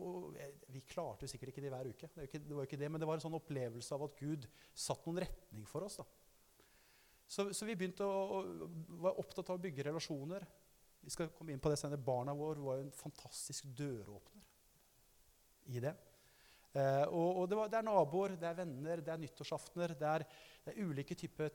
og, 0.00 0.38
Vi 0.74 0.82
klarte 0.90 1.26
jo 1.26 1.30
sikkert 1.30 1.52
ikke 1.52 1.62
det 1.62 1.70
hver 1.70 1.90
uke, 1.90 2.10
det, 2.16 2.26
ikke, 2.26 2.40
det, 2.42 2.56
var 2.56 2.66
ikke 2.66 2.80
det, 2.80 2.90
men 2.90 3.02
det 3.02 3.08
var 3.10 3.18
en 3.18 3.22
sånn 3.22 3.38
opplevelse 3.38 3.94
av 3.94 4.08
at 4.08 4.16
Gud 4.18 4.48
satt 4.74 5.06
noen 5.06 5.22
retning 5.24 5.68
for 5.70 5.86
oss. 5.86 6.00
da. 6.00 6.06
Så, 7.30 7.46
så 7.54 7.66
vi 7.68 7.76
begynte 7.78 8.06
å, 8.06 8.40
å, 8.40 8.68
var 9.04 9.18
opptatt 9.22 9.52
av 9.52 9.60
å 9.60 9.62
bygge 9.62 9.86
relasjoner. 9.86 10.46
Vi 11.00 11.12
skal 11.14 11.30
komme 11.34 11.54
inn 11.54 11.62
på 11.62 11.70
det 11.70 11.78
senere. 11.78 12.02
Barna 12.02 12.34
våre 12.36 12.62
var 12.64 12.80
jo 12.80 12.86
en 12.88 12.94
fantastisk 12.94 13.68
døråpner 13.78 14.48
i 15.70 15.82
det. 15.82 15.94
Eh, 16.74 17.04
og, 17.06 17.42
og 17.42 17.46
det, 17.50 17.58
var, 17.58 17.70
det, 17.70 17.78
er 17.78 17.86
naboer, 17.86 18.34
det 18.38 18.48
er 18.50 18.58
venner, 18.58 19.02
det 19.06 19.14
er 19.14 19.22
nyttårsaftener. 19.22 19.94
Det 19.98 20.10
er, 20.10 20.26
det 20.64 20.74
er 20.74 20.90
ulike 20.90 21.16
typer 21.18 21.54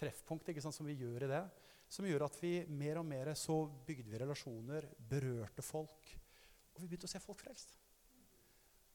treffpunkt 0.00 0.50
som 0.64 0.88
vi 0.88 0.98
gjør 1.00 1.28
i 1.28 1.30
det. 1.34 1.42
Som 1.90 2.06
gjør 2.06 2.26
at 2.28 2.36
vi 2.38 2.52
mer 2.70 3.00
og 3.00 3.06
mer 3.08 3.32
så 3.38 3.64
bygde 3.86 4.12
vi 4.12 4.20
relasjoner, 4.22 4.86
berørte 5.10 5.64
folk. 5.66 6.12
Og 6.74 6.82
vi 6.82 6.86
begynte 6.86 7.08
å 7.10 7.12
se 7.12 7.22
folk 7.22 7.42
frelst. 7.42 7.74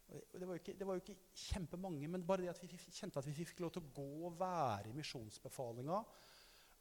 Det 0.06 0.46
var, 0.46 0.54
jo 0.54 0.62
ikke, 0.62 0.76
det 0.78 0.88
var 0.88 1.02
ikke 1.02 1.18
kjempemange, 1.34 2.08
men 2.14 2.24
bare 2.24 2.46
det 2.46 2.54
at 2.54 2.62
vi 2.62 2.70
kjente 2.78 3.20
at 3.20 3.28
vi 3.28 3.36
fikk 3.36 3.60
lov 3.64 3.74
til 3.74 3.84
å 3.84 3.92
gå 3.98 4.10
og 4.30 4.38
være 4.40 4.92
i 4.92 4.96
misjonsbefalinga. 4.96 6.00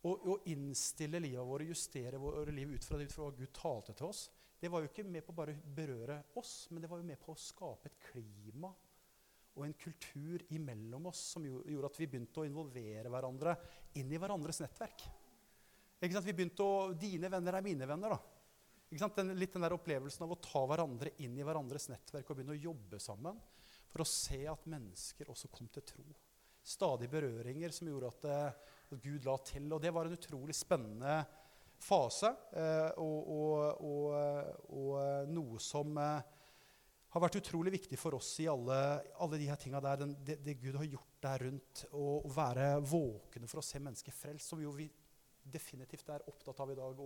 Og, 0.04 0.26
og, 0.28 0.48
innstille 0.52 1.18
livet 1.24 1.48
vårt, 1.48 1.64
justere 1.64 2.20
våre 2.20 2.52
liv 2.52 2.74
ut 2.76 2.84
fra, 2.84 2.98
det, 3.00 3.08
ut 3.08 3.14
fra 3.16 3.24
hva 3.24 3.36
Gud 3.38 3.54
talte 3.56 3.94
til 3.96 4.10
oss 4.12 4.26
det 4.64 4.70
var 4.72 4.80
jo 4.80 4.88
ikke 4.88 5.04
med 5.04 5.20
på 5.26 5.34
bare 5.36 5.52
å 5.52 5.72
berøre 5.76 6.14
oss, 6.40 6.70
men 6.72 6.80
det 6.80 6.88
var 6.88 7.00
jo 7.00 7.04
med 7.04 7.18
på 7.20 7.34
å 7.34 7.36
skape 7.36 7.90
et 7.90 7.98
klima 8.06 8.70
og 9.54 9.66
en 9.66 9.74
kultur 9.76 10.40
imellom 10.56 11.10
oss 11.10 11.20
som 11.34 11.44
gjorde 11.44 11.90
at 11.90 11.98
vi 12.00 12.08
begynte 12.08 12.40
å 12.40 12.46
involvere 12.48 13.12
hverandre 13.12 13.52
inn 14.00 14.08
i 14.08 14.18
hverandres 14.18 14.62
nettverk. 14.64 15.04
Ikke 16.04 16.18
sant? 16.18 16.28
Vi 16.28 16.36
begynte 16.36 16.64
å, 16.64 16.92
Dine 16.98 17.30
venner 17.32 17.58
er 17.58 17.64
mine 17.64 17.88
venner. 17.88 18.14
da. 18.16 18.20
Ikke 18.90 19.02
sant? 19.02 19.16
Den, 19.18 19.34
litt 19.40 19.54
den 19.56 19.64
der 19.64 19.74
opplevelsen 19.76 20.26
av 20.26 20.34
å 20.34 20.40
ta 20.42 20.64
hverandre 20.68 21.14
inn 21.24 21.38
i 21.38 21.46
hverandres 21.46 21.88
nettverk 21.90 22.30
og 22.30 22.38
begynne 22.38 22.56
å 22.56 22.64
jobbe 22.68 23.00
sammen 23.02 23.40
for 23.90 24.04
å 24.04 24.08
se 24.08 24.42
at 24.50 24.68
mennesker 24.70 25.30
også 25.30 25.50
kom 25.54 25.70
til 25.72 25.86
tro. 25.86 26.04
Stadig 26.64 27.08
berøringer 27.12 27.72
som 27.74 27.88
gjorde 27.90 28.12
at, 28.12 28.28
eh, 28.30 28.76
at 28.94 29.02
Gud 29.02 29.26
la 29.26 29.36
til. 29.44 29.66
Og 29.72 29.82
det 29.82 29.92
var 29.94 30.08
en 30.08 30.16
utrolig 30.16 30.56
spennende 30.56 31.18
fase, 31.84 32.30
eh, 32.56 32.90
og, 33.02 33.28
og, 33.34 33.82
og, 33.84 34.70
og, 34.72 35.28
noe 35.28 35.60
som 35.60 35.98
eh, 36.00 36.32
har 37.14 37.22
vært 37.22 37.38
utrolig 37.38 37.74
viktig 37.76 37.98
for 38.00 38.16
oss 38.18 38.32
i 38.42 38.48
alle, 38.50 38.78
alle 39.22 39.38
de 39.38 39.48
her 39.50 39.60
tinga 39.60 39.82
der. 39.84 40.00
Den, 40.02 40.16
det, 40.26 40.40
det, 40.42 40.56
Gud 40.62 40.78
har 40.80 40.88
gjort 40.88 41.18
der 41.22 41.46
rundt, 41.48 41.84
å 41.94 42.20
være 42.34 42.70
våkne 42.82 43.50
for 43.50 43.60
å 43.60 43.66
se 43.66 43.82
mennesker 43.82 44.16
frelst, 44.16 44.50
som 44.50 44.62
jo 44.62 44.72
vi 44.74 44.88
definitivt 45.44 46.08
er 46.10 46.24
opptatt 46.30 46.60
av 46.64 46.72
i 46.72 46.76
dag, 46.78 47.00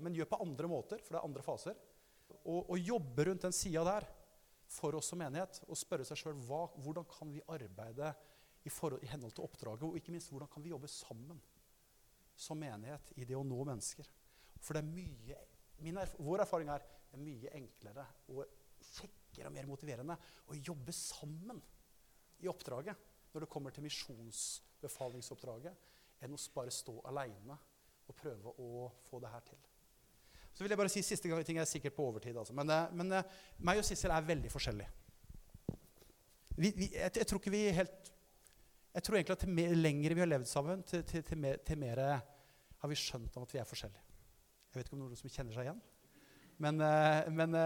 men 0.00 0.16
gjør 0.16 0.30
på 0.30 0.40
andre 0.44 0.70
måter, 0.70 1.02
for 1.04 1.14
det 1.14 1.20
er 1.20 1.28
andre 1.28 1.44
faser. 1.44 1.80
Og 2.48 2.76
jobbe 2.80 3.26
rundt 3.28 3.44
den 3.44 3.54
sida 3.54 3.84
der 3.86 4.06
for 4.74 4.96
oss 4.96 5.10
som 5.12 5.20
menighet 5.20 5.60
og 5.68 5.78
spørre 5.78 6.06
seg 6.08 6.18
sjøl 6.18 6.40
hvordan 6.48 7.06
kan 7.08 7.30
vi 7.32 7.44
arbeide 7.52 8.14
i, 8.64 8.72
forhold, 8.72 9.04
i 9.04 9.10
henhold 9.12 9.34
til 9.36 9.44
oppdraget, 9.44 9.84
og 9.84 9.98
ikke 9.98 10.14
minst 10.14 10.32
hvordan 10.32 10.50
kan 10.50 10.64
vi 10.64 10.72
jobbe 10.72 10.88
sammen 10.90 11.40
som 12.34 12.58
menighet 12.58 13.12
i 13.20 13.28
det 13.28 13.36
å 13.38 13.44
nå 13.46 13.60
mennesker. 13.68 14.08
For 14.64 14.74
det 14.74 14.82
er 14.82 14.90
mye, 14.90 15.38
erf 16.00 16.16
vår 16.24 16.46
erfaring 16.46 16.72
er 16.72 16.84
det 16.84 17.20
er 17.20 17.22
mye 17.22 17.52
enklere 17.54 18.04
og 18.32 18.40
kjekkere 18.94 19.50
og 19.50 19.54
mer 19.54 19.68
motiverende 19.68 20.16
å 20.50 20.56
jobbe 20.58 20.94
sammen 20.96 21.60
i 22.42 22.50
oppdraget 22.50 23.12
når 23.34 23.44
det 23.44 23.50
kommer 23.50 23.74
til 23.74 23.84
misjonsbefalingsoppdraget, 23.84 25.74
enn 26.22 26.34
å 26.34 26.40
bare 26.54 26.74
stå 26.74 27.00
aleine 27.10 27.56
og 28.08 28.16
prøve 28.18 28.52
å 28.60 28.88
få 29.08 29.20
det 29.22 29.30
her 29.32 29.44
til. 29.46 29.60
Så 30.54 30.62
vil 30.62 30.70
jeg 30.70 30.78
bare 30.78 30.92
si 30.92 31.02
siste 31.02 31.30
gang, 31.30 31.42
ting 31.46 31.58
er 31.58 31.66
sikkert 31.66 31.96
på 31.96 32.06
overtid. 32.06 32.36
Altså. 32.38 32.54
Men, 32.54 32.70
eh, 32.70 32.92
men 32.94 33.10
uh, 33.16 33.38
meg 33.66 33.80
og 33.80 33.86
Sissel 33.86 34.14
er 34.14 34.26
veldig 34.26 34.50
forskjellige. 34.52 34.90
Vi, 36.54 36.70
vi, 36.76 36.90
jeg, 36.94 37.10
jeg, 37.10 37.26
tror 37.26 37.40
ikke 37.40 37.50
vi 37.50 37.64
helt 37.74 38.12
jeg 38.94 39.02
tror 39.02 39.16
egentlig 39.18 39.34
at 39.34 39.40
til 39.42 39.50
mer, 39.50 40.14
vi 40.14 40.22
har 40.22 40.28
levd 40.30 40.46
sammen, 40.46 40.84
til, 40.86 41.02
til, 41.02 41.24
til, 41.26 41.38
mer, 41.42 41.56
til 41.66 41.78
mer 41.80 41.98
har 41.98 42.90
vi 42.92 42.98
skjønt 43.00 43.34
at 43.40 43.54
vi 43.54 43.58
er 43.58 43.66
forskjellige. 43.66 44.04
Jeg 44.70 44.78
vet 44.78 44.86
ikke 44.86 44.94
om 44.94 45.02
noen 45.02 45.18
som 45.18 45.32
kjenner 45.34 45.56
seg 45.56 45.66
igjen. 45.66 45.80
Men, 46.62 46.78
uh, 46.78 47.26
men, 47.34 47.58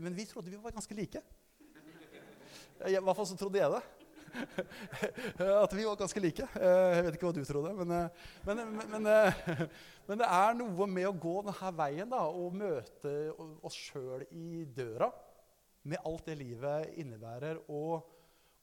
men 0.00 0.16
vi 0.16 0.24
trodde 0.30 0.48
vi 0.48 0.62
var 0.62 0.72
ganske 0.72 0.96
like. 0.96 1.20
I 2.88 2.96
hvert 2.96 3.16
fall 3.18 3.28
så 3.28 3.36
trodde 3.36 3.60
jeg 3.60 3.74
det. 3.74 3.82
at 5.64 5.74
vi 5.76 5.86
var 5.86 5.98
ganske 6.00 6.22
like. 6.22 6.46
Uh, 6.54 6.92
jeg 6.96 7.06
vet 7.06 7.18
ikke 7.18 7.30
hva 7.30 7.34
du 7.36 7.42
trodde. 7.48 7.74
Men, 7.80 7.96
men, 8.94 10.20
det 10.20 10.28
er 10.28 10.56
noe 10.58 10.88
med 10.90 11.10
å 11.10 11.16
gå 11.26 11.34
denne 11.48 11.74
veien 11.80 12.12
da, 12.12 12.22
og 12.28 12.56
møte 12.60 13.16
oss 13.66 13.76
sjøl 13.88 14.24
i 14.30 14.64
døra 14.76 15.10
med 15.90 16.02
alt 16.04 16.26
det 16.28 16.40
livet 16.40 16.96
innebærer. 17.00 17.62
og 17.68 18.16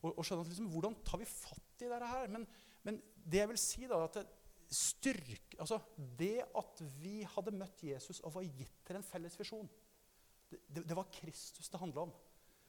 og, 0.06 0.12
og 0.13 0.25
skjønne 0.25 0.45
at 0.45 0.51
liksom, 0.51 0.69
hvordan 0.73 0.97
tar 1.06 1.21
vi 1.21 1.30
fatt 1.30 1.84
i 1.84 1.89
dette 1.89 2.10
her? 2.12 2.30
Men, 2.34 2.45
men 2.86 2.99
det 3.17 3.41
jeg 3.41 3.51
vil 3.51 3.62
si, 3.62 3.88
da, 3.89 4.03
at 4.06 4.19
det, 4.19 5.17
altså 5.58 5.80
det 6.19 6.36
at 6.60 6.84
vi 7.01 7.21
hadde 7.36 7.56
møtt 7.56 7.84
Jesus 7.88 8.21
og 8.21 8.36
var 8.36 8.47
gitt 8.47 8.82
til 8.88 8.99
en 8.99 9.06
felles 9.08 9.38
visjon, 9.39 9.69
det, 10.51 10.60
det, 10.67 10.86
det 10.89 10.97
var 10.97 11.10
Kristus 11.12 11.71
det 11.71 11.82
handla 11.82 12.08
om. 12.08 12.13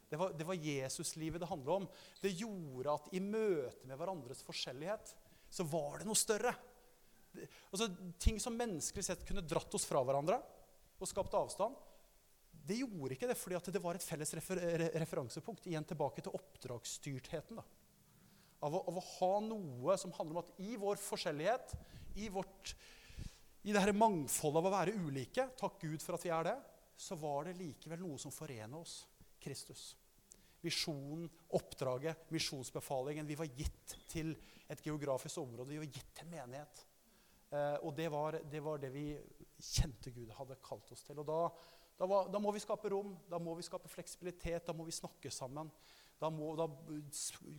Det 0.09 0.16
var, 0.16 0.33
det 0.33 0.47
var 0.49 0.57
Jesuslivet 0.57 1.40
det 1.40 1.51
handla 1.51 1.81
om. 1.83 1.88
Det 2.23 2.33
gjorde 2.33 2.94
at 2.94 3.11
i 3.12 3.21
møte 3.21 3.88
med 3.88 3.99
hverandres 4.01 4.40
forskjellighet 4.47 5.12
så 5.53 5.64
var 5.68 6.01
det 6.01 6.09
noe 6.09 6.18
større. 6.18 6.55
Det, 7.33 7.44
altså, 7.71 7.90
ting 8.21 8.40
som 8.40 8.57
menneskelig 8.57 9.05
sett 9.05 9.27
kunne 9.29 9.44
dratt 9.44 9.75
oss 9.77 9.87
fra 9.88 10.01
hverandre, 10.05 10.40
og 10.99 11.09
skapt 11.09 11.37
avstand. 11.38 11.77
Det 12.68 12.81
gjorde 12.81 13.14
ikke 13.14 13.29
det 13.31 13.37
fordi 13.38 13.73
det 13.73 13.83
var 13.83 13.97
et 13.97 14.05
felles 14.05 14.33
refer 14.37 14.61
referansepunkt. 14.99 15.68
Igjen 15.68 15.87
tilbake 15.88 16.25
til 16.25 16.35
oppdragsstyrtheten. 16.37 17.61
da. 17.61 17.64
Av 18.66 18.75
å, 18.75 18.83
av 18.90 18.99
å, 18.99 19.05
ha 19.21 19.35
noe 19.44 19.94
som 20.01 20.12
handler 20.16 20.37
om 20.37 20.42
at 20.42 20.64
i 20.64 20.75
vår 20.81 20.99
forskjellighet, 21.01 21.77
i, 22.18 22.27
vårt, 22.35 22.75
i 23.62 23.73
det 23.73 23.85
her 23.85 23.94
mangfoldet 23.94 24.61
av 24.61 24.66
å 24.68 24.75
være 24.75 24.97
ulike, 24.99 25.47
takk 25.61 25.79
Gud 25.85 26.03
for 26.03 26.18
at 26.18 26.27
vi 26.27 26.33
er 26.35 26.51
det, 26.51 26.57
så 26.99 27.14
var 27.21 27.47
det 27.47 27.61
likevel 27.61 28.03
noe 28.03 28.18
som 28.18 28.35
forener 28.35 28.81
oss. 28.81 29.05
Kristus. 29.42 29.92
Visjonen, 30.61 31.29
oppdraget, 31.55 32.31
misjonsbefalingen. 32.35 33.27
Vi 33.29 33.38
var 33.38 33.51
gitt 33.55 33.96
til 34.11 34.35
et 34.68 34.83
geografisk 34.85 35.38
område. 35.42 35.70
Vi 35.70 35.83
var 35.83 35.92
gitt 35.98 36.14
til 36.18 36.31
menighet. 36.33 36.85
Eh, 37.48 37.77
og 37.87 37.94
det 37.96 38.09
var, 38.12 38.40
det 38.44 38.61
var, 38.64 38.81
det 38.83 38.90
vi 38.92 39.07
kjente 39.57 40.12
Gud 40.12 40.33
hadde 40.37 40.59
kalt 40.64 40.90
oss 40.92 41.07
til. 41.07 41.20
Og 41.22 41.29
da, 41.29 41.38
da, 42.01 42.09
var, 42.11 42.29
da, 42.33 42.42
må 42.42 42.53
vi 42.53 42.62
skape 42.62 42.90
rom, 42.92 43.14
da 43.31 43.40
må 43.40 43.55
vi 43.57 43.64
skape 43.66 43.90
fleksibilitet, 43.92 44.66
da 44.66 44.74
må 44.77 44.85
vi 44.88 44.96
snakke 44.96 45.33
sammen. 45.33 45.70
Da, 46.18 46.29
må, 46.35 46.51
da 46.59 46.66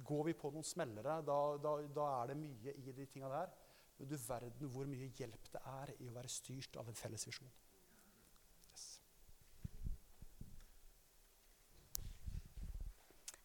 går 0.06 0.30
vi 0.30 0.36
på 0.38 0.52
noen 0.54 0.68
smellere. 0.68 1.22
Da, 1.26 1.40
er 2.10 2.34
det 2.34 2.38
mye 2.38 2.76
i 2.76 2.94
de 2.94 3.08
tinga 3.10 3.32
der. 3.32 3.56
Men 4.00 4.12
du 4.12 4.16
verden 4.20 4.72
hvor 4.72 4.88
mye 4.88 5.10
hjelp 5.16 5.50
det 5.56 5.64
er 5.68 5.96
i 6.00 6.08
å 6.08 6.16
være 6.16 6.32
styrt 6.32 6.78
av 6.80 6.88
en 6.88 7.00
felles 7.00 7.26
visjon. 7.28 7.50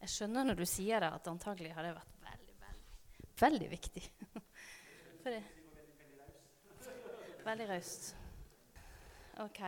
Jeg 0.04 0.12
skjønner 0.12 0.44
når 0.44 0.58
du 0.58 0.66
sier 0.68 1.00
det, 1.00 1.08
at 1.16 1.28
antagelig 1.30 1.70
har 1.72 1.86
det 1.86 1.94
vært 1.96 2.16
veldig, 2.26 2.56
veldig, 2.60 3.28
veldig 3.40 3.68
viktig. 3.70 4.02
For 5.24 5.32
det. 5.32 5.40
Veldig 7.46 7.68
raust. 7.70 8.10
OK. 9.40 9.62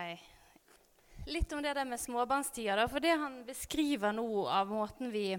Litt 1.33 1.57
om 1.57 1.64
det 1.64 1.72
der 1.81 1.88
med 1.88 2.03
småbarnstida. 2.05 2.85
For 2.92 3.01
det 3.01 3.16
han 3.16 3.40
beskriver 3.49 4.12
nå 4.12 4.44
av 4.44 4.68
måten 4.68 5.09
vi 5.14 5.31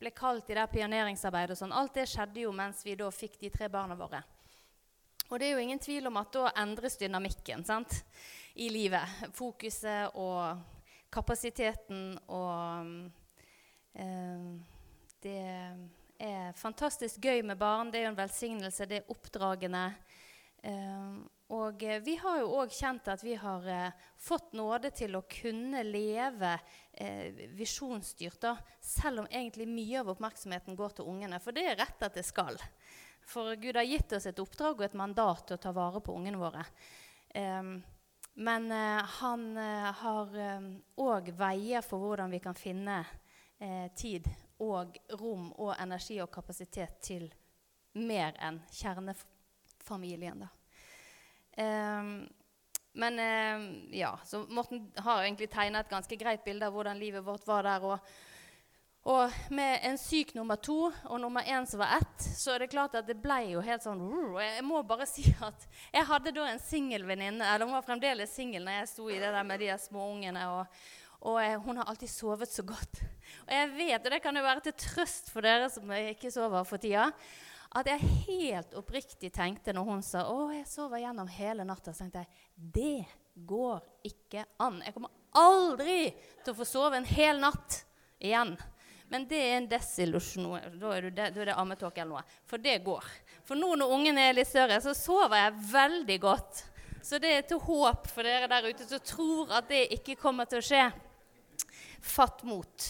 ble 0.00 0.16
kalt 0.16 0.48
i 0.48 0.56
det 0.56 0.64
pioneringsarbeidet 0.72 1.52
og 1.52 1.60
sånn, 1.60 1.76
alt 1.76 2.00
det 2.00 2.08
skjedde 2.08 2.46
jo 2.46 2.56
mens 2.56 2.80
vi 2.88 2.96
da 2.96 3.12
fikk 3.12 3.36
de 3.44 3.52
tre 3.52 3.68
barna 3.68 4.00
våre. 4.00 4.24
Og 5.28 5.36
det 5.36 5.50
er 5.50 5.58
jo 5.58 5.62
ingen 5.68 5.80
tvil 5.80 6.08
om 6.08 6.16
at 6.24 6.32
da 6.32 6.56
endres 6.64 6.96
dynamikken 6.96 7.68
sant? 7.68 8.00
i 8.54 8.66
livet. 8.68 9.28
Fokuset 9.32 10.16
og 10.20 10.60
kapasiteten 11.12 12.16
og 12.28 13.21
det 13.92 15.38
er 16.22 16.54
fantastisk 16.56 17.20
gøy 17.24 17.42
med 17.44 17.58
barn. 17.60 17.90
Det 17.92 18.00
er 18.00 18.06
jo 18.06 18.12
en 18.14 18.20
velsignelse. 18.22 18.88
Det 18.88 19.02
er 19.02 19.12
oppdragende. 19.12 19.84
Ehm, 20.62 21.22
og 21.52 21.82
eh, 21.82 21.98
vi 22.04 22.14
har 22.22 22.38
jo 22.40 22.52
òg 22.62 22.72
kjent 22.72 23.08
at 23.10 23.22
vi 23.24 23.34
har 23.38 23.64
eh, 23.68 24.04
fått 24.22 24.54
nåde 24.54 24.92
til 24.94 25.16
å 25.18 25.24
kunne 25.26 25.82
leve 25.84 26.52
eh, 26.92 27.48
visjonsstyrt, 27.58 28.38
da, 28.40 28.54
selv 28.80 29.24
om 29.24 29.30
egentlig 29.30 29.66
mye 29.68 30.00
av 30.00 30.12
oppmerksomheten 30.14 30.78
går 30.78 30.94
til 30.96 31.10
ungene. 31.10 31.40
For 31.42 31.56
det 31.56 31.66
er 31.66 31.80
rett 31.82 32.06
at 32.06 32.18
det 32.18 32.24
skal. 32.26 32.60
For 33.26 33.56
Gud 33.58 33.78
har 33.78 33.88
gitt 33.88 34.14
oss 34.14 34.28
et 34.30 34.38
oppdrag 34.42 34.78
og 34.78 34.86
et 34.86 34.98
mandat 34.98 35.48
til 35.48 35.58
å 35.58 35.62
ta 35.62 35.74
vare 35.74 36.02
på 36.02 36.14
ungene 36.14 36.40
våre. 36.40 36.64
Men 38.34 38.64
han 39.20 39.44
har 40.00 40.32
òg 40.98 41.30
veier 41.38 41.86
for 41.86 42.02
hvordan 42.02 42.34
vi 42.34 42.40
kan 42.42 42.58
finne 42.58 42.96
eh, 43.62 43.88
tid 43.94 44.26
og 44.62 44.98
rom 45.20 45.50
og 45.58 45.74
energi 45.78 46.18
og 46.22 46.30
kapasitet 46.34 47.00
til 47.02 47.28
mer 47.98 48.36
enn 48.42 48.60
kjernefamilien. 48.72 50.44
Eh, 51.52 52.12
men 52.92 53.18
eh, 53.18 53.98
ja, 53.98 54.18
så 54.24 54.44
Morten 54.48 54.92
har 54.96 55.22
egentlig 55.22 55.50
tegna 55.50 55.80
et 55.80 55.90
ganske 55.90 56.16
greit 56.16 56.44
bilde 56.44 56.68
av 56.68 56.76
hvordan 56.76 57.00
livet 57.00 57.24
vårt 57.24 57.46
var 57.48 57.64
der. 57.64 57.84
Og, 57.88 58.12
og, 59.08 59.38
med 59.50 59.80
en 59.88 59.98
syk 59.98 60.34
nummer 60.36 60.60
to 60.60 60.78
og 60.90 61.20
nummer 61.20 61.42
én 61.42 61.66
som 61.66 61.80
var 61.80 61.96
ett, 62.00 62.26
så 62.36 62.52
er 62.54 62.62
det 62.62 62.72
klart 62.74 62.94
at 62.98 63.08
det 63.08 63.16
ble 63.22 63.40
jo 63.54 63.64
helt 63.64 63.82
sånn 63.82 64.02
Jeg 64.38 64.64
må 64.68 64.82
bare 64.86 65.08
si 65.14 65.24
at 65.40 65.68
jeg 65.92 66.08
hadde 66.10 66.34
da 66.36 66.50
en 66.50 66.62
singelvenninne, 66.62 67.48
eller 67.54 67.66
hun 67.66 67.78
var 67.78 67.86
fremdeles 67.86 68.34
singel 68.36 68.68
når 68.68 68.82
jeg 68.82 68.92
sto 68.92 69.08
i 69.08 69.20
det 69.20 69.32
der 69.32 69.48
med 69.48 69.64
de 69.64 69.72
små 69.80 70.10
ungene 70.12 70.44
Og, 70.52 70.82
og 71.22 71.38
eh, 71.42 71.56
hun 71.62 71.78
har 71.78 71.88
alltid 71.90 72.10
sovet 72.10 72.50
så 72.50 72.64
godt. 72.66 73.02
Og 73.46 73.54
jeg 73.54 73.70
vet, 73.76 74.02
og 74.02 74.10
det 74.10 74.20
kan 74.24 74.36
jo 74.36 74.44
være 74.44 74.64
til 74.66 74.76
trøst 74.82 75.30
for 75.32 75.46
dere 75.46 75.70
som 75.70 75.90
ikke 75.94 76.32
sover 76.34 76.66
for 76.66 76.82
tida, 76.82 77.10
at 77.72 77.88
jeg 77.88 78.10
helt 78.26 78.74
oppriktig 78.76 79.30
tenkte 79.32 79.72
når 79.72 79.86
hun 79.86 80.02
sa 80.04 80.26
'Å, 80.26 80.50
jeg 80.52 80.66
sover 80.68 81.00
gjennom 81.00 81.28
hele 81.28 81.64
natta', 81.64 81.94
så 81.94 82.04
tenkte 82.04 82.24
jeg 82.24 82.72
det 82.74 83.06
går 83.34 83.80
ikke 84.04 84.44
an. 84.60 84.82
Jeg 84.84 84.92
kommer 84.92 85.10
aldri 85.32 86.12
til 86.44 86.52
å 86.52 86.58
få 86.58 86.66
sove 86.68 86.98
en 86.98 87.08
hel 87.08 87.40
natt 87.40 87.84
igjen. 88.20 88.58
Men 89.08 89.24
det 89.28 89.38
er 89.40 89.56
en 89.56 89.68
desillusjon. 89.68 90.76
Da 90.80 90.92
er 90.96 91.08
det, 91.10 91.30
da 91.34 91.40
er 91.40 91.50
det 91.50 91.56
ammetåke 91.56 92.00
eller 92.00 92.18
noe. 92.18 92.36
For 92.48 92.60
det 92.60 92.78
går. 92.84 93.04
For 93.44 93.60
nå 93.60 93.74
når 93.76 93.92
ungen 93.92 94.20
er 94.20 94.36
litt 94.36 94.48
større, 94.48 94.78
så 94.80 94.94
sover 94.96 95.36
jeg 95.36 95.64
veldig 95.72 96.18
godt. 96.20 96.62
Så 97.02 97.18
det 97.20 97.32
er 97.34 97.42
til 97.48 97.60
håp 97.60 98.06
for 98.08 98.24
dere 98.24 98.48
der 98.48 98.68
ute 98.70 98.86
som 98.88 99.02
tror 99.04 99.52
at 99.58 99.68
det 99.68 99.88
ikke 99.98 100.16
kommer 100.20 100.48
til 100.48 100.62
å 100.62 100.64
skje. 100.64 100.84
Fatt 102.02 102.42
mot. 102.42 102.88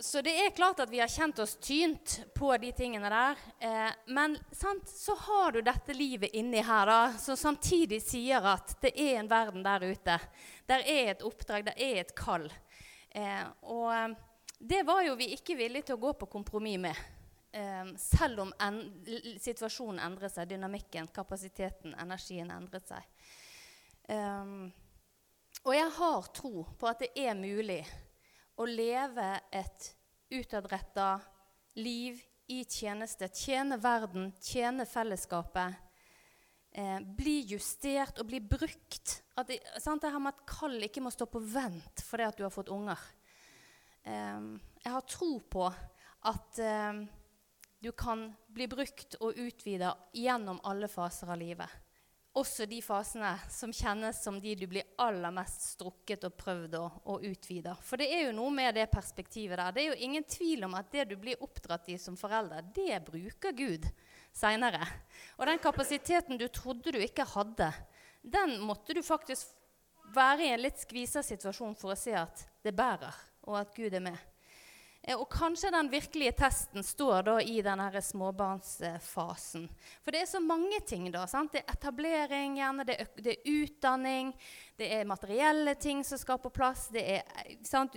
Så 0.00 0.20
det 0.20 0.30
er 0.30 0.50
klart 0.50 0.80
at 0.80 0.90
vi 0.90 0.98
har 0.98 1.08
kjent 1.08 1.38
oss 1.38 1.54
tynt 1.56 2.16
på 2.34 2.50
de 2.58 2.72
tingene 2.72 3.08
der. 3.10 3.38
Eh, 3.58 3.92
men 4.06 4.34
sant, 4.52 4.88
så 4.90 5.14
har 5.14 5.52
du 5.52 5.60
dette 5.62 5.94
livet 5.94 6.34
inni 6.34 6.62
her 6.66 6.90
da, 6.90 6.98
som 7.18 7.38
samtidig 7.38 8.00
sier 8.02 8.44
at 8.44 8.74
det 8.82 8.90
er 8.98 9.20
en 9.20 9.30
verden 9.30 9.62
der 9.64 9.86
ute. 9.86 10.18
Der 10.66 10.82
er 10.82 11.12
et 11.12 11.22
oppdrag, 11.22 11.64
der 11.68 11.78
er 11.78 12.02
et 12.02 12.14
kall. 12.18 12.48
Eh, 13.10 13.46
og 13.70 14.16
det 14.58 14.82
var 14.86 15.04
jo 15.06 15.14
vi 15.20 15.30
ikke 15.36 15.56
villige 15.58 15.90
til 15.90 15.98
å 15.98 16.04
gå 16.08 16.14
på 16.18 16.30
kompromiss 16.38 16.82
med. 16.82 17.10
Selv 18.02 18.40
om 18.42 18.48
en, 18.66 18.80
situasjonen 19.38 20.00
endret 20.02 20.32
seg, 20.34 20.48
dynamikken, 20.50 21.06
kapasiteten, 21.14 21.92
energien 22.02 22.48
endret 22.50 22.88
seg. 22.90 23.04
Og 25.64 25.72
jeg 25.72 25.90
har 25.96 26.26
tro 26.36 26.64
på 26.76 26.88
at 26.88 27.00
det 27.00 27.10
er 27.16 27.36
mulig 27.38 27.80
å 28.60 28.66
leve 28.68 29.28
et 29.48 29.86
utadretta 30.34 31.16
liv 31.80 32.20
i 32.52 32.60
tjeneste. 32.68 33.30
Tjene 33.32 33.78
verden, 33.80 34.28
tjene 34.44 34.84
fellesskapet. 34.86 35.80
Eh, 36.74 36.98
bli 37.16 37.38
justert 37.54 38.20
og 38.20 38.28
bli 38.28 38.42
brukt. 38.44 39.16
At 39.40 39.48
det, 39.48 39.60
sant, 39.80 40.04
det 40.04 40.12
her 40.12 40.20
med 40.20 40.36
at 40.36 40.44
kall 40.52 40.76
ikke 40.84 41.02
må 41.04 41.12
stå 41.14 41.28
på 41.32 41.40
vent 41.40 42.04
fordi 42.04 42.28
at 42.28 42.36
du 42.36 42.44
har 42.44 42.52
fått 42.52 42.72
unger. 42.74 43.00
Eh, 44.04 44.50
jeg 44.84 44.92
har 44.92 45.08
tro 45.08 45.30
på 45.48 45.64
at 46.28 46.60
eh, 46.60 47.04
du 47.80 47.90
kan 47.96 48.28
bli 48.52 48.68
brukt 48.68 49.16
og 49.22 49.40
utvida 49.40 49.94
gjennom 50.12 50.60
alle 50.68 50.92
faser 50.92 51.32
av 51.32 51.40
livet 51.40 51.83
også 52.34 52.66
de 52.66 52.80
fasene 52.82 53.30
som 53.52 53.72
kjennes 53.74 54.18
som 54.22 54.40
de 54.42 54.54
du 54.58 54.64
blir 54.70 54.86
aller 55.00 55.32
mest 55.34 55.68
strukket 55.76 56.26
og 56.26 56.34
prøvd 56.38 56.76
å, 56.80 57.18
utvide. 57.22 57.76
For 57.86 58.00
det 58.00 58.08
er 58.10 58.24
jo 58.26 58.34
noe 58.36 58.50
med 58.54 58.74
det 58.74 58.88
perspektivet 58.92 59.60
der. 59.60 59.74
Det 59.74 59.84
er 59.84 59.92
jo 59.92 60.08
ingen 60.08 60.26
tvil 60.26 60.66
om 60.66 60.74
at 60.74 60.90
det 60.92 61.06
du 61.12 61.16
blir 61.20 61.42
oppdratt 61.44 61.92
i 61.94 61.98
som 62.00 62.18
forelder, 62.18 62.66
det 62.74 62.98
bruker 63.06 63.54
Gud 63.54 63.86
seinere. 64.34 64.82
Og 65.38 65.46
den 65.46 65.62
kapasiteten 65.62 66.40
du 66.40 66.48
trodde 66.50 66.94
du 66.94 66.98
ikke 66.98 67.26
hadde, 67.36 67.70
den 68.22 68.58
måtte 68.64 68.96
du 68.96 69.02
faktisk 69.04 69.54
være 70.14 70.48
i 70.48 70.52
en 70.54 70.64
litt 70.64 70.82
skvisa 70.82 71.22
situasjon 71.24 71.78
for 71.78 71.94
å 71.94 71.98
se 71.98 72.16
at 72.18 72.46
det 72.64 72.74
bærer, 72.74 73.14
og 73.46 73.60
at 73.62 73.74
Gud 73.76 73.94
er 73.94 74.02
med. 74.10 74.33
Eh, 75.04 75.16
og 75.18 75.28
kanskje 75.28 75.72
den 75.74 75.90
virkelige 75.92 76.32
testen 76.38 76.84
står 76.84 77.26
da 77.26 77.36
i 77.44 77.58
denne 77.64 78.00
småbarnsfasen. 78.02 79.66
For 80.00 80.14
det 80.14 80.22
er 80.24 80.30
så 80.30 80.40
mange 80.40 80.80
ting. 80.88 81.10
da, 81.12 81.26
sant? 81.28 81.52
Det 81.52 81.60
er 81.60 81.74
etablering, 81.76 82.56
gjerne, 82.58 82.86
det 82.88 82.96
er, 83.00 83.10
det 83.20 83.34
er, 83.34 83.50
utdanning, 83.52 84.32
det 84.80 84.90
er 84.96 85.08
materielle 85.08 85.74
ting 85.74 86.04
som 86.04 86.20
skal 86.20 86.40
på 86.40 86.52
plass. 86.54 86.88
Det 86.94 87.04
er 87.18 87.22
eh, 87.44 87.56
sant? 87.64 87.96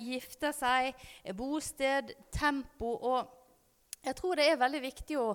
gifte 0.00 0.52
seg, 0.56 0.94
bosted, 1.38 2.14
tempo. 2.34 2.96
Og 2.98 4.02
jeg 4.02 4.16
tror 4.18 4.36
det 4.36 4.50
er 4.50 4.58
veldig 4.60 4.82
viktig 4.82 5.20
å, 5.20 5.28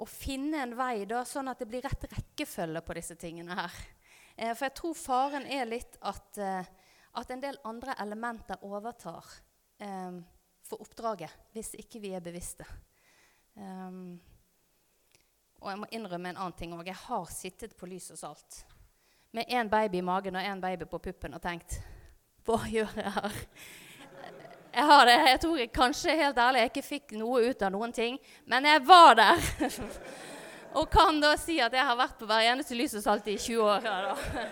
å 0.00 0.06
finne 0.08 0.62
en 0.64 0.76
vei 0.78 1.04
da, 1.04 1.26
sånn 1.28 1.50
at 1.52 1.60
det 1.60 1.68
blir 1.68 1.84
rett 1.84 2.08
rekkefølge 2.08 2.80
på 2.80 2.96
disse 2.96 3.18
tingene 3.20 3.58
her. 3.58 3.82
Eh, 4.36 4.54
for 4.54 4.70
jeg 4.70 4.78
tror 4.80 4.96
faren 4.96 5.44
er 5.44 5.68
litt 5.68 6.00
at, 6.00 6.40
at 6.40 7.34
en 7.34 7.42
del 7.42 7.60
andre 7.68 7.98
elementer 8.00 8.64
overtar. 8.64 9.28
Um, 9.82 10.22
for 10.64 10.82
oppdraget 10.84 11.32
hvis 11.54 11.74
ikke 11.80 12.00
vi 12.02 12.14
er 12.16 12.24
bevisste. 12.24 12.66
Um, 13.54 14.16
og 15.62 15.70
jeg 15.70 15.80
må 15.80 15.88
innrømme 15.96 16.32
en 16.34 16.40
annen 16.40 16.56
ting 16.58 16.74
òg. 16.76 16.86
Jeg 16.88 17.00
har 17.06 17.26
sittet 17.32 17.76
på 17.78 17.88
lys 17.88 18.10
og 18.12 18.20
salt 18.20 18.64
med 19.34 19.50
én 19.50 19.70
baby 19.70 19.98
i 19.98 20.04
magen 20.06 20.36
og 20.36 20.42
én 20.46 20.60
baby 20.62 20.86
på 20.86 21.00
puppen 21.02 21.34
og 21.34 21.42
tenkt 21.42 21.80
Hva 22.46 22.60
gjør 22.70 22.92
jeg 23.00 23.12
her? 23.16 23.38
Jeg 24.74 24.84
har 24.90 25.06
det. 25.06 25.16
Jeg 25.30 25.40
tror 25.40 25.58
jeg 25.58 25.72
kanskje 25.72 26.16
helt 26.18 26.38
ærlig 26.38 26.60
jeg 26.60 26.70
ikke 26.72 26.82
fikk 26.82 27.12
noe 27.18 27.42
ut 27.46 27.62
av 27.62 27.70
noen 27.72 27.92
ting, 27.94 28.16
men 28.50 28.66
jeg 28.66 28.82
var 28.86 29.14
der. 29.20 29.44
Og 30.78 30.88
kan 30.90 31.20
da 31.22 31.36
si 31.38 31.60
at 31.62 31.72
jeg 31.72 31.86
har 31.86 31.94
vært 31.94 32.16
på 32.18 32.26
hver 32.26 32.48
eneste 32.50 32.74
Lys 32.74 32.96
og 32.98 33.04
Salt 33.04 33.28
i 33.30 33.36
20 33.38 33.60
år. 33.62 33.86
Ja, 33.86 33.98
da. 34.08 34.48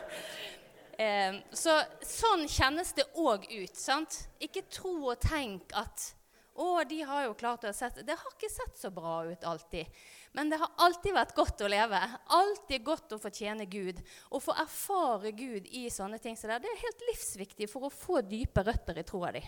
Eh, 1.03 1.39
så 1.57 1.77
sånn 2.07 2.47
kjennes 2.51 2.93
det 2.97 3.09
òg 3.19 3.47
ut. 3.51 3.77
sant? 3.79 4.19
Ikke 4.43 4.65
tro 4.71 4.97
og 5.11 5.21
tenk 5.23 5.73
at 5.79 6.13
å, 6.53 6.83
de 6.85 7.01
har 7.09 7.25
jo 7.25 7.37
klart 7.39 7.65
å 7.65 7.71
sette 7.73 8.03
Det 8.05 8.13
har 8.19 8.35
ikke 8.35 8.51
sett 8.53 8.75
så 8.77 8.91
bra 8.93 9.23
ut 9.25 9.45
alltid. 9.49 9.89
Men 10.37 10.51
det 10.53 10.59
har 10.61 10.75
alltid 10.85 11.15
vært 11.17 11.35
godt 11.37 11.65
å 11.65 11.71
leve. 11.73 12.01
Alltid 12.37 12.85
godt 12.85 13.15
å 13.17 13.21
fortjene 13.21 13.67
Gud. 13.73 14.01
Å 14.33 14.41
få 14.41 14.55
erfare 14.61 15.33
Gud 15.37 15.69
i 15.73 15.87
sånne 15.93 16.21
ting 16.21 16.37
som 16.37 16.53
det, 16.53 16.63
det 16.65 16.73
er 16.73 16.85
helt 16.85 17.05
livsviktig 17.11 17.69
for 17.73 17.89
å 17.89 17.93
få 17.93 18.21
dype 18.25 18.65
røtter 18.65 19.01
i 19.01 19.07
troa 19.09 19.33
di. 19.37 19.43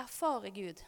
Erfare 0.00 0.52
Gud. 0.52 0.82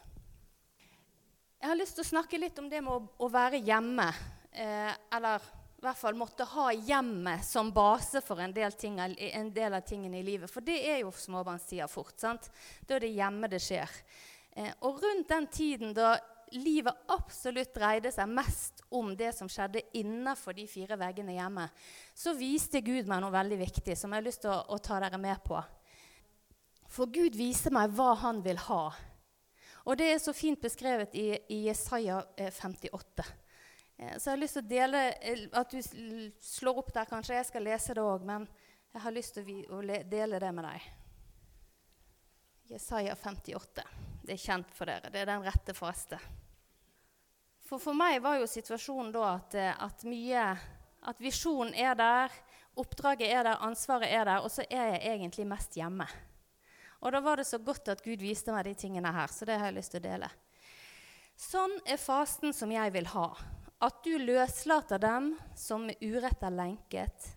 Jeg 1.59 1.67
har 1.67 1.77
lyst 1.77 1.97
til 1.97 2.05
å 2.05 2.11
snakke 2.13 2.39
litt 2.39 2.59
om 2.61 2.69
det 2.71 2.81
med 2.85 2.93
å, 2.93 3.25
å 3.25 3.31
være 3.33 3.61
hjemme. 3.65 4.07
Eh, 4.53 4.93
eller 5.17 5.45
i 5.79 5.85
hvert 5.85 5.95
fall 5.95 6.17
måtte 6.19 6.43
ha 6.43 6.65
hjemmet 6.75 7.45
som 7.47 7.69
base 7.71 8.19
for 8.19 8.41
en 8.43 8.51
del, 8.51 8.73
ting, 8.75 8.97
en 8.99 9.51
del 9.55 9.77
av 9.77 9.85
tingene 9.87 10.19
i 10.19 10.25
livet. 10.27 10.51
For 10.51 10.65
det 10.65 10.75
er 10.91 10.97
jo 11.05 11.13
småbarnstida 11.15 11.87
fort. 11.87 12.17
sant? 12.19 12.49
Da 12.83 12.97
er 12.97 13.05
det 13.05 13.13
hjemme 13.15 13.47
det 13.47 13.61
skjer. 13.63 13.93
Eh, 14.59 14.73
og 14.83 14.99
rundt 14.99 15.31
den 15.31 15.47
tiden 15.47 15.95
da 15.95 16.17
livet 16.51 17.07
absolutt 17.15 17.71
dreide 17.77 18.11
seg 18.11 18.27
mest 18.27 18.83
om 18.91 19.13
det 19.15 19.31
som 19.37 19.47
skjedde 19.47 19.85
innenfor 19.95 20.57
de 20.57 20.67
fire 20.67 20.99
veggene 20.99 21.37
hjemme, 21.37 21.69
så 22.11 22.35
viste 22.35 22.83
Gud 22.83 23.07
meg 23.07 23.23
noe 23.23 23.31
veldig 23.31 23.63
viktig 23.63 23.95
som 23.95 24.11
jeg 24.11 24.19
har 24.19 24.27
lyst 24.27 24.43
til 24.43 24.51
å, 24.51 24.59
å 24.75 24.83
ta 24.83 24.99
dere 24.99 25.21
med 25.21 25.39
på. 25.45 25.61
For 26.91 27.07
Gud 27.07 27.39
viser 27.39 27.71
meg 27.71 27.93
hva 27.95 28.17
han 28.19 28.43
vil 28.43 28.59
ha. 28.67 28.89
Og 29.87 29.95
det 29.95 30.11
er 30.11 30.19
så 30.19 30.35
fint 30.35 30.59
beskrevet 30.59 31.15
i, 31.15 31.29
i 31.55 31.67
Jesaja 31.69 32.19
58. 32.35 33.23
Eh, 33.99 34.17
så 34.17 34.29
jeg 34.29 34.33
har 34.33 34.41
lyst 34.41 34.55
til 34.57 34.63
å 34.63 34.69
dele 34.69 35.03
eh, 35.19 35.45
At 35.59 35.73
du 35.73 35.79
slår 36.41 36.81
opp 36.81 36.93
der, 36.95 37.07
kanskje. 37.09 37.35
Jeg 37.35 37.49
skal 37.49 37.65
lese 37.67 37.95
det 37.97 38.03
òg, 38.03 38.25
men 38.27 38.47
jeg 38.93 39.03
har 39.03 39.13
lyst 39.13 39.35
til 39.37 39.63
å 39.75 39.81
dele 39.83 40.39
det 40.41 40.51
med 40.55 40.65
deg. 40.65 40.85
Jesaja 42.69 43.15
58. 43.17 43.83
Det 44.23 44.35
er 44.35 44.41
kjent 44.41 44.71
for 44.73 44.89
dere. 44.89 45.11
Det 45.11 45.21
er 45.21 45.29
den 45.29 45.45
rette 45.45 45.75
faste. 45.75 46.19
For 47.65 47.81
for 47.81 47.97
meg 47.97 48.21
var 48.23 48.39
jo 48.39 48.47
situasjonen 48.49 49.11
da 49.13 49.25
at, 49.35 49.55
eh, 49.55 49.73
at 49.85 50.05
mye 50.07 50.51
At 50.99 51.15
visjonen 51.23 51.71
er 51.79 51.93
der, 51.95 52.33
oppdraget 52.75 53.29
er 53.31 53.45
der, 53.47 53.61
ansvaret 53.63 54.11
er 54.11 54.25
der, 54.27 54.43
og 54.43 54.51
så 54.51 54.65
er 54.67 54.97
jeg 54.97 55.13
egentlig 55.13 55.45
mest 55.47 55.77
hjemme. 55.79 56.03
Og 56.99 57.13
da 57.15 57.21
var 57.23 57.39
det 57.39 57.45
så 57.47 57.55
godt 57.57 57.87
at 57.87 58.03
Gud 58.03 58.19
viste 58.19 58.51
meg 58.51 58.65
de 58.67 58.73
tingene 58.75 59.13
her, 59.15 59.31
så 59.31 59.47
det 59.47 59.55
har 59.61 59.69
jeg 59.69 59.77
lyst 59.77 59.95
til 59.95 60.01
å 60.01 60.07
dele. 60.09 60.29
Sånn 61.39 61.77
er 61.87 61.95
fasten 62.03 62.51
som 62.51 62.67
jeg 62.75 62.91
vil 62.91 63.07
ha. 63.13 63.29
At 63.79 64.03
du 64.03 64.17
løslater 64.19 64.99
dem 64.99 65.31
som 65.55 65.85
med 65.87 66.01
urett 66.03 66.43
er 66.43 66.51
lenket, 66.51 67.29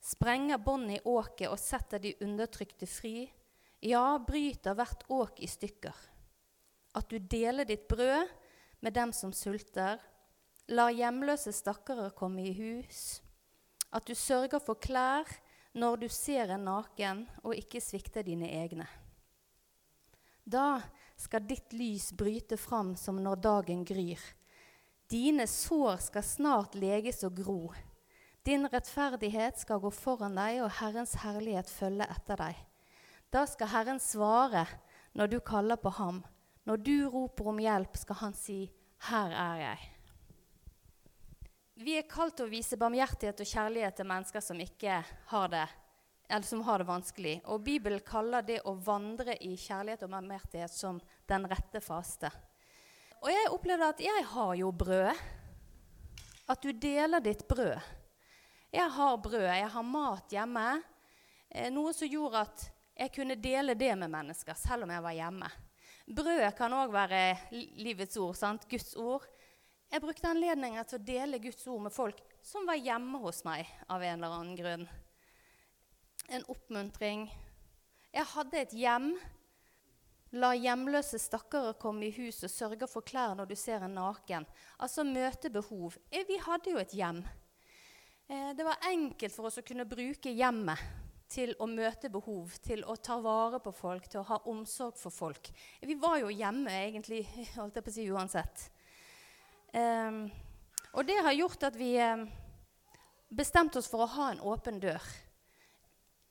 sprenger 0.00 0.62
båndet 0.62 1.00
i 1.00 1.08
åket 1.10 1.50
og 1.50 1.58
setter 1.58 1.98
de 1.98 2.14
undertrykte 2.22 2.86
fri, 2.86 3.26
ja, 3.82 4.18
bryter 4.22 4.76
hvert 4.78 5.04
åk 5.10 5.40
i 5.42 5.48
stykker 5.50 6.06
at 6.94 7.10
du 7.10 7.18
deler 7.18 7.64
ditt 7.68 7.86
brød 7.88 8.28
med 8.80 8.94
dem 8.94 9.12
som 9.12 9.32
sulter. 9.32 10.00
Lar 10.70 10.92
hjemløse 10.94 11.52
stakkarer 11.54 12.14
komme 12.16 12.44
i 12.46 12.54
hus. 12.54 13.20
At 13.90 14.06
du 14.06 14.14
sørger 14.14 14.62
for 14.62 14.78
klær 14.78 15.28
når 15.74 16.02
du 16.02 16.08
ser 16.10 16.50
en 16.50 16.66
naken, 16.66 17.24
og 17.46 17.54
ikke 17.54 17.82
svikter 17.82 18.26
dine 18.26 18.48
egne. 18.50 18.86
Da 20.42 20.80
skal 21.18 21.46
ditt 21.46 21.74
lys 21.76 22.10
bryte 22.16 22.58
fram 22.58 22.96
som 22.98 23.20
når 23.22 23.42
dagen 23.44 23.84
gryr. 23.86 24.18
Dine 25.10 25.46
sår 25.46 25.96
skal 26.04 26.22
snart 26.22 26.76
leges 26.78 27.24
og 27.26 27.34
gro. 27.40 27.72
Din 28.46 28.68
rettferdighet 28.70 29.58
skal 29.58 29.80
gå 29.82 29.90
foran 29.90 30.36
deg, 30.38 30.60
og 30.62 30.70
Herrens 30.78 31.16
herlighet 31.24 31.70
følge 31.70 32.06
etter 32.06 32.38
deg. 32.38 32.60
Da 33.34 33.42
skal 33.50 33.72
Herren 33.72 33.98
svare 34.02 34.68
når 35.18 35.32
du 35.32 35.40
kaller 35.42 35.80
på 35.82 35.90
ham. 35.98 36.22
Når 36.62 36.82
du 36.86 36.94
roper 37.10 37.50
om 37.50 37.58
hjelp, 37.58 37.96
skal 37.98 38.16
han 38.20 38.34
si, 38.34 38.70
'Her 39.00 39.30
er 39.32 39.56
jeg'. 39.64 39.88
Vi 41.80 41.96
er 41.98 42.08
kalt 42.08 42.36
til 42.36 42.46
å 42.46 42.50
vise 42.52 42.76
barmhjertighet 42.76 43.40
og 43.40 43.46
kjærlighet 43.46 43.96
til 43.96 44.06
mennesker 44.06 44.40
som 44.40 44.60
ikke 44.60 45.04
har 45.26 45.48
det, 45.48 45.68
eller 46.28 46.46
som 46.46 46.60
har 46.60 46.78
det 46.78 46.86
vanskelig. 46.86 47.40
Og 47.44 47.64
Bibelen 47.64 48.00
kaller 48.00 48.42
det 48.42 48.60
å 48.64 48.74
vandre 48.74 49.34
i 49.42 49.56
kjærlighet 49.56 50.02
og 50.02 50.10
barmhjertighet 50.10 50.70
som 50.70 51.00
den 51.26 51.48
rette 51.48 51.80
faste. 51.80 52.30
Og 53.20 53.28
jeg 53.28 53.52
opplevde 53.52 53.88
at 53.92 54.00
jeg 54.00 54.26
har 54.32 54.52
jo 54.56 54.70
brød. 54.72 55.24
At 56.50 56.62
du 56.64 56.72
deler 56.72 57.20
ditt 57.22 57.44
brød. 57.48 57.76
Jeg 58.72 58.90
har 58.90 59.16
brød, 59.16 59.48
jeg 59.50 59.68
har 59.68 59.82
mat 59.86 60.32
hjemme. 60.32 60.68
Eh, 61.50 61.68
noe 61.74 61.92
som 61.94 62.08
gjorde 62.08 62.44
at 62.46 62.64
jeg 63.00 63.12
kunne 63.14 63.36
dele 63.40 63.74
det 63.74 63.92
med 63.98 64.12
mennesker, 64.12 64.54
selv 64.54 64.86
om 64.86 64.92
jeg 64.94 65.02
var 65.02 65.16
hjemme. 65.16 65.50
Brød 66.10 66.46
kan 66.58 66.74
òg 66.74 66.92
være 66.94 67.20
livets 67.82 68.16
ord, 68.18 68.34
sant? 68.38 68.66
Guds 68.70 68.94
ord. 68.96 69.26
Jeg 69.90 70.02
brukte 70.02 70.30
anledningen 70.30 70.86
til 70.86 71.00
å 71.00 71.06
dele 71.06 71.42
Guds 71.42 71.66
ord 71.66 71.84
med 71.86 71.94
folk 71.94 72.18
som 72.46 72.66
var 72.66 72.78
hjemme 72.78 73.20
hos 73.22 73.42
meg 73.46 73.68
av 73.90 74.02
en 74.06 74.16
eller 74.16 74.36
annen 74.36 74.58
grunn. 74.58 74.84
En 76.30 76.46
oppmuntring. 76.50 77.26
Jeg 78.14 78.26
hadde 78.32 78.60
et 78.62 78.74
hjem. 78.74 79.12
La 80.38 80.52
hjemløse 80.54 81.18
stakkarer 81.18 81.74
komme 81.82 82.06
i 82.06 82.14
hus 82.14 82.44
og 82.46 82.52
sørge 82.52 82.86
for 82.86 83.02
klær 83.02 83.34
når 83.34 83.50
du 83.50 83.56
ser 83.58 83.82
en 83.82 83.96
naken. 83.98 84.46
Altså 84.78 85.02
møte 85.02 85.50
behov. 85.50 85.96
Eh, 86.10 86.22
vi 86.28 86.38
hadde 86.38 86.70
jo 86.70 86.78
et 86.78 86.94
hjem. 86.94 87.24
Eh, 88.30 88.52
det 88.54 88.66
var 88.66 88.78
enkelt 88.92 89.34
for 89.34 89.48
oss 89.48 89.58
å 89.58 89.66
kunne 89.66 89.88
bruke 89.90 90.30
hjemmet 90.30 90.78
til 91.30 91.52
å 91.62 91.66
møte 91.70 92.10
behov, 92.10 92.54
til 92.62 92.82
å 92.86 92.94
ta 92.98 93.16
vare 93.22 93.60
på 93.62 93.72
folk, 93.74 94.06
til 94.10 94.22
å 94.22 94.28
ha 94.30 94.38
omsorg 94.50 94.98
for 94.98 95.14
folk. 95.14 95.50
Vi 95.82 95.96
var 95.98 96.18
jo 96.22 96.30
hjemme 96.30 96.74
egentlig 96.74 97.24
holdt 97.56 97.78
jeg 97.78 97.86
på 97.86 97.92
å 97.92 97.96
si, 97.96 98.06
uansett. 98.10 98.64
Um, 99.74 100.24
og 100.90 101.06
det 101.06 101.20
har 101.22 101.36
gjort 101.38 101.68
at 101.68 101.78
vi 101.78 101.92
um, 102.02 102.24
bestemte 103.30 103.78
oss 103.78 103.90
for 103.90 104.02
å 104.02 104.10
ha 104.16 104.30
en 104.32 104.42
åpen 104.42 104.80
dør. 104.82 105.10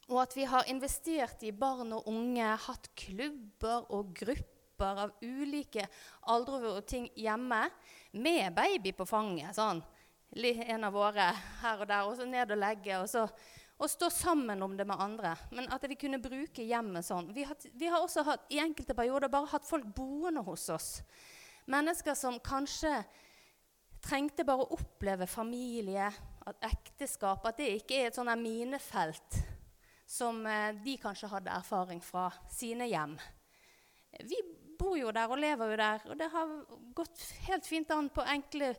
Og 0.10 0.24
at 0.24 0.34
vi 0.34 0.48
har 0.50 0.70
investert 0.72 1.44
i 1.46 1.54
barn 1.54 1.94
og 1.94 2.08
unge, 2.10 2.48
hatt 2.66 2.90
klubber 2.98 3.86
og 3.94 4.14
grupper 4.18 5.04
av 5.06 5.14
ulike 5.22 5.86
aldre 6.34 6.74
og 6.74 6.86
ting 6.90 7.10
hjemme 7.20 7.68
med 8.18 8.56
baby 8.58 8.94
på 8.98 9.06
fanget. 9.06 9.54
sånn. 9.56 9.84
En 10.34 10.84
av 10.84 10.94
våre 10.94 11.32
her 11.62 11.82
og 11.82 11.88
der, 11.88 12.06
og 12.06 12.18
så 12.18 12.26
ned 12.26 12.52
og 12.52 12.58
legge. 12.58 12.98
og 12.98 13.10
så 13.10 13.28
og 13.80 13.88
stå 13.88 14.10
sammen 14.12 14.62
om 14.62 14.78
det 14.78 14.86
med 14.88 15.00
andre. 15.00 15.36
Men 15.56 15.70
at 15.72 15.86
vi 15.88 15.96
kunne 15.96 16.20
bruke 16.20 16.64
hjemmet 16.68 17.06
sånn. 17.08 17.30
Vi, 17.32 17.46
har, 17.48 17.56
vi 17.80 17.88
har 17.88 18.04
også 18.04 18.26
hatt, 18.28 18.50
i 18.52 18.60
enkelte 18.60 18.96
perioder 18.96 19.32
bare 19.32 19.48
hatt 19.54 19.68
folk 19.68 19.86
boende 19.96 20.44
hos 20.44 20.68
oss. 20.74 20.90
Mennesker 21.70 22.18
som 22.18 22.42
kanskje 22.44 22.92
trengte 24.04 24.44
bare 24.48 24.66
å 24.66 24.76
oppleve 24.76 25.28
familie, 25.28 26.10
at 26.50 26.68
ekteskap, 26.68 27.46
at 27.48 27.60
det 27.60 27.72
ikke 27.78 28.02
er 28.02 28.10
et 28.10 28.20
sånt 28.20 28.32
minefelt 28.42 29.40
som 30.10 30.46
eh, 30.48 30.74
de 30.74 30.98
kanskje 30.98 31.30
hadde 31.30 31.54
erfaring 31.54 32.02
fra 32.02 32.32
sine 32.50 32.88
hjem. 32.90 33.14
Vi 34.26 34.40
bor 34.80 34.98
jo 34.98 35.12
der 35.14 35.30
og 35.30 35.38
lever 35.38 35.70
jo 35.70 35.78
der, 35.78 36.06
og 36.10 36.18
det 36.18 36.30
har 36.34 36.54
gått 36.98 37.22
helt 37.46 37.68
fint 37.68 37.92
an 37.94 38.10
på 38.10 38.26
enkle 38.26 38.72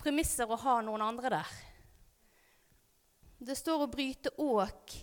premisser 0.00 0.50
å 0.50 0.58
ha 0.58 0.80
noen 0.82 1.04
andre 1.06 1.30
der. 1.36 1.54
Det 3.40 3.54
står 3.56 3.86
å 3.86 3.90
bryte 3.92 4.34
åk 4.42 4.96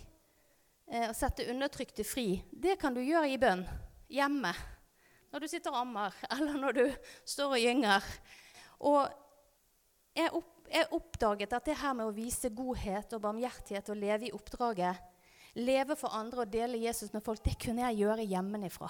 eh, 0.86 1.08
og 1.08 1.16
sette 1.16 1.48
undertrykte 1.48 2.04
fri. 2.04 2.42
Det 2.52 2.76
kan 2.80 2.92
du 2.94 3.00
gjøre 3.00 3.32
i 3.32 3.40
bønn 3.40 3.64
hjemme. 4.12 4.52
Når 5.32 5.44
du 5.44 5.48
sitter 5.48 5.72
og 5.72 5.80
ammer, 5.80 6.14
eller 6.36 6.60
når 6.60 6.76
du 6.76 6.84
står 7.24 7.56
og 7.56 7.64
gynger. 7.64 8.14
Og 8.84 9.00
jeg, 10.12 10.28
opp, 10.28 10.56
jeg 10.68 10.92
oppdaget 10.92 11.56
at 11.56 11.72
det 11.72 11.80
her 11.80 11.96
med 11.96 12.10
å 12.10 12.16
vise 12.16 12.52
godhet 12.52 13.16
og 13.16 13.24
barmhjertighet 13.24 13.94
og 13.94 14.04
leve 14.04 14.28
i 14.28 14.34
oppdraget, 14.36 15.14
leve 15.58 15.96
for 15.98 16.14
andre 16.14 16.44
og 16.44 16.52
dele 16.52 16.80
Jesus 16.82 17.12
med 17.14 17.24
folk, 17.24 17.42
det 17.44 17.58
kunne 17.60 17.86
jeg 17.88 18.04
gjøre 18.04 18.26
hjemmefra. 18.28 18.88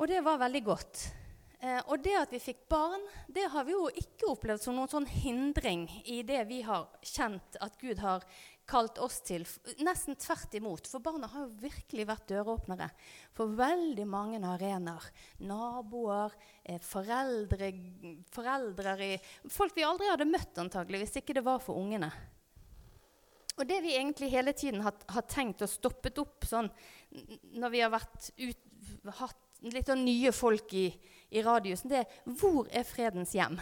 Og 0.00 0.08
det 0.08 0.20
var 0.24 0.40
veldig 0.40 0.62
godt. 0.64 1.02
Eh, 1.60 1.80
og 1.92 2.00
det 2.00 2.14
at 2.16 2.30
vi 2.32 2.40
fikk 2.40 2.62
barn, 2.72 3.02
det 3.28 3.44
har 3.52 3.66
vi 3.68 3.74
jo 3.74 3.90
ikke 3.92 4.30
opplevd 4.32 4.64
som 4.64 4.78
noen 4.78 4.88
sånn 4.88 5.08
hindring 5.12 5.84
i 6.08 6.22
det 6.24 6.40
vi 6.48 6.62
har 6.64 6.88
kjent 7.04 7.58
at 7.60 7.76
Gud 7.82 8.00
har 8.00 8.24
kalt 8.70 9.00
oss 9.02 9.18
til. 9.26 9.44
Nesten 9.84 10.16
tvert 10.16 10.54
imot. 10.56 10.88
For 10.88 11.04
barna 11.04 11.28
har 11.28 11.44
jo 11.44 11.60
virkelig 11.60 12.06
vært 12.08 12.28
døråpnere 12.30 12.88
for 13.36 13.52
veldig 13.58 14.06
mange 14.08 14.40
arenaer. 14.40 15.10
Naboer, 15.44 16.32
eh, 16.64 16.80
foreldre, 16.80 17.72
foreldre 18.32 18.96
i 19.04 19.14
Folk 19.50 19.76
vi 19.76 19.84
aldri 19.84 20.08
hadde 20.08 20.30
møtt 20.30 20.56
antagelig 20.56 21.04
hvis 21.04 21.20
ikke 21.20 21.36
det 21.36 21.44
var 21.44 21.60
for 21.60 21.76
ungene. 21.76 22.12
Og 23.60 23.68
det 23.68 23.82
vi 23.84 23.92
egentlig 23.92 24.30
hele 24.32 24.54
tiden 24.56 24.80
har, 24.80 24.96
har 25.12 25.26
tenkt 25.28 25.60
og 25.60 25.68
stoppet 25.68 26.18
opp 26.22 26.46
sånn 26.48 26.70
når 27.60 27.72
vi 27.74 27.82
har 27.84 27.92
ut, 27.92 28.62
hatt 29.20 29.64
litt 29.68 29.90
av 29.92 29.98
nye 30.00 30.32
folk 30.32 30.72
i, 30.72 30.86
i 31.36 31.42
radiusen, 31.44 31.90
det 31.92 32.00
er 32.00 32.38
hvor 32.40 32.70
er 32.72 32.86
fredens 32.88 33.34
hjem? 33.36 33.58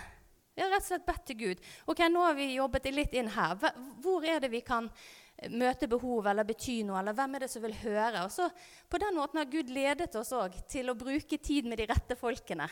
Vi 0.55 0.63
har 0.63 0.71
rett 0.75 0.83
og 0.83 0.91
slett 0.91 1.07
bedt 1.07 1.25
til 1.27 1.39
Gud. 1.39 1.65
Ok, 1.87 2.05
Nå 2.11 2.23
har 2.23 2.35
vi 2.35 2.49
jobbet 2.57 2.87
litt 2.91 3.13
inn 3.15 3.31
her. 3.31 3.59
Hvor 4.03 4.25
er 4.27 4.41
det 4.43 4.51
vi 4.51 4.63
kan 4.67 4.89
eh, 4.91 5.51
møte 5.51 5.87
behov 5.91 6.27
eller 6.27 6.47
bety 6.47 6.81
noe, 6.87 6.99
eller 6.99 7.15
hvem 7.15 7.37
er 7.37 7.45
det 7.45 7.51
som 7.53 7.63
vil 7.63 7.77
høre? 7.85 8.25
Og 8.25 8.33
så 8.35 8.49
På 8.91 8.99
den 8.99 9.15
måten 9.19 9.39
har 9.39 9.51
Gud 9.51 9.71
ledet 9.71 10.15
oss 10.19 10.33
òg 10.35 10.57
til 10.71 10.91
å 10.91 10.97
bruke 10.99 11.39
tid 11.39 11.69
med 11.71 11.79
de 11.79 11.87
rette 11.91 12.19
folkene. 12.19 12.67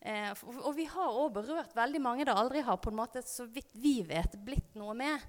Eh, 0.00 0.32
og 0.62 0.72
vi 0.76 0.88
har 0.88 1.20
òg 1.20 1.34
berørt 1.36 1.76
veldig 1.76 2.00
mange 2.00 2.24
det 2.24 2.36
aldri 2.36 2.64
har 2.64 2.80
på 2.80 2.92
en 2.92 3.00
måte, 3.02 3.24
så 3.24 3.44
vidt 3.52 3.72
vi 3.76 3.98
vet, 4.08 4.36
blitt 4.40 4.72
noe 4.80 4.96
med. 4.96 5.20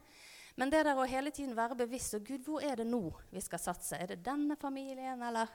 Men 0.58 0.72
det 0.74 0.84
der 0.88 0.98
å 0.98 1.06
hele 1.06 1.32
tiden 1.34 1.54
være 1.58 1.78
bevisst 1.78 2.18
og 2.18 2.26
Gud, 2.26 2.42
hvor 2.48 2.64
er 2.66 2.80
det 2.80 2.88
nå 2.90 3.04
vi 3.30 3.42
skal 3.46 3.62
satse? 3.62 4.00
Er 4.00 4.10
det 4.10 4.24
denne 4.26 4.58
familien, 4.58 5.22
eller 5.22 5.52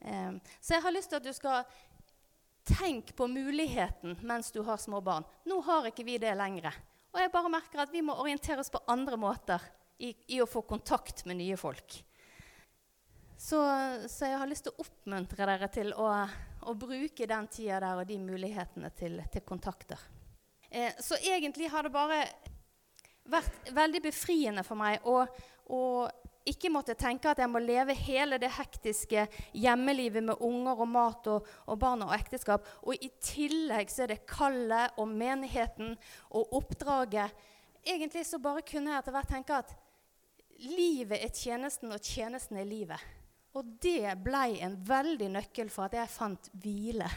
eh, 0.00 0.36
Så 0.60 0.76
jeg 0.76 0.84
har 0.84 0.94
lyst 0.94 1.10
til 1.10 1.18
at 1.18 1.26
du 1.26 1.32
skal 1.34 1.64
tenke 2.66 3.14
på 3.14 3.26
muligheten 3.30 4.18
mens 4.26 4.52
du 4.54 4.60
har 4.66 4.78
små 4.82 5.00
barn. 5.00 5.26
Nå 5.46 5.60
har 5.66 5.90
ikke 5.90 6.06
vi 6.06 6.18
det 6.22 6.34
lenger. 6.38 6.74
Og 7.14 7.22
jeg 7.22 7.32
bare 7.34 7.50
merker 7.50 7.82
at 7.82 7.92
vi 7.94 8.04
må 8.06 8.14
orientere 8.20 8.62
oss 8.62 8.70
på 8.70 8.82
andre 8.92 9.18
måter 9.18 9.62
i, 9.98 10.12
i 10.36 10.40
å 10.42 10.48
få 10.50 10.62
kontakt 10.68 11.24
med 11.26 11.40
nye 11.40 11.56
folk. 11.58 12.02
Så, 13.36 13.60
så, 14.08 14.26
jeg 14.30 14.38
har 14.40 14.48
lyst 14.48 14.66
til 14.66 14.74
å 14.74 14.84
oppmuntre 14.86 15.46
dere 15.48 15.68
til 15.72 15.92
å, 15.92 16.08
å 16.66 16.74
bruke 16.78 17.28
den 17.28 17.48
tida 17.52 17.80
der 17.82 18.00
og 18.00 18.08
de 18.08 18.18
mulighetene 18.20 18.90
til, 18.96 19.20
til 19.32 19.44
kontakter. 19.46 20.00
Eh, 20.70 20.94
så 21.00 21.18
egentlig 21.20 21.70
har 21.72 21.86
det 21.86 21.92
bare 21.94 22.22
vært 23.30 23.72
veldig 23.74 24.02
befriende 24.04 24.64
for 24.66 24.78
meg 24.78 25.04
å, 25.08 25.22
å, 25.72 25.80
ikke 26.46 26.70
måtte 26.70 26.94
tenke 26.98 27.30
at 27.30 27.40
jeg 27.42 27.50
må 27.50 27.60
leve 27.62 27.96
hele 27.98 28.38
det 28.42 28.52
hektiske 28.54 29.26
hjemmelivet 29.58 30.24
med 30.28 30.42
unger 30.46 30.82
og 30.84 30.90
mat 30.92 31.30
og, 31.32 31.48
og 31.66 31.80
barn 31.82 32.04
og 32.06 32.14
ekteskap. 32.14 32.68
Og 32.86 32.94
i 33.02 33.10
tillegg 33.22 33.90
så 33.90 34.04
er 34.04 34.14
det 34.14 34.22
kallet 34.30 34.94
og 35.00 35.10
menigheten 35.10 35.96
og 36.30 36.54
oppdraget. 36.60 37.34
Egentlig 37.86 38.24
så 38.26 38.40
bare 38.42 38.64
kunne 38.66 38.92
jeg 38.92 39.02
etter 39.02 39.16
hvert 39.16 39.32
tenke 39.34 39.58
at 39.58 39.74
livet 40.62 41.20
er 41.20 41.34
tjenesten, 41.34 41.92
og 41.92 42.02
tjenesten 42.02 42.58
er 42.60 42.68
livet. 42.68 43.02
Og 43.56 43.76
det 43.82 44.14
ble 44.24 44.48
en 44.64 44.76
veldig 44.86 45.30
nøkkel 45.38 45.70
for 45.72 45.88
at 45.88 45.96
jeg 45.96 46.12
fant 46.12 46.50
hvile 46.62 47.08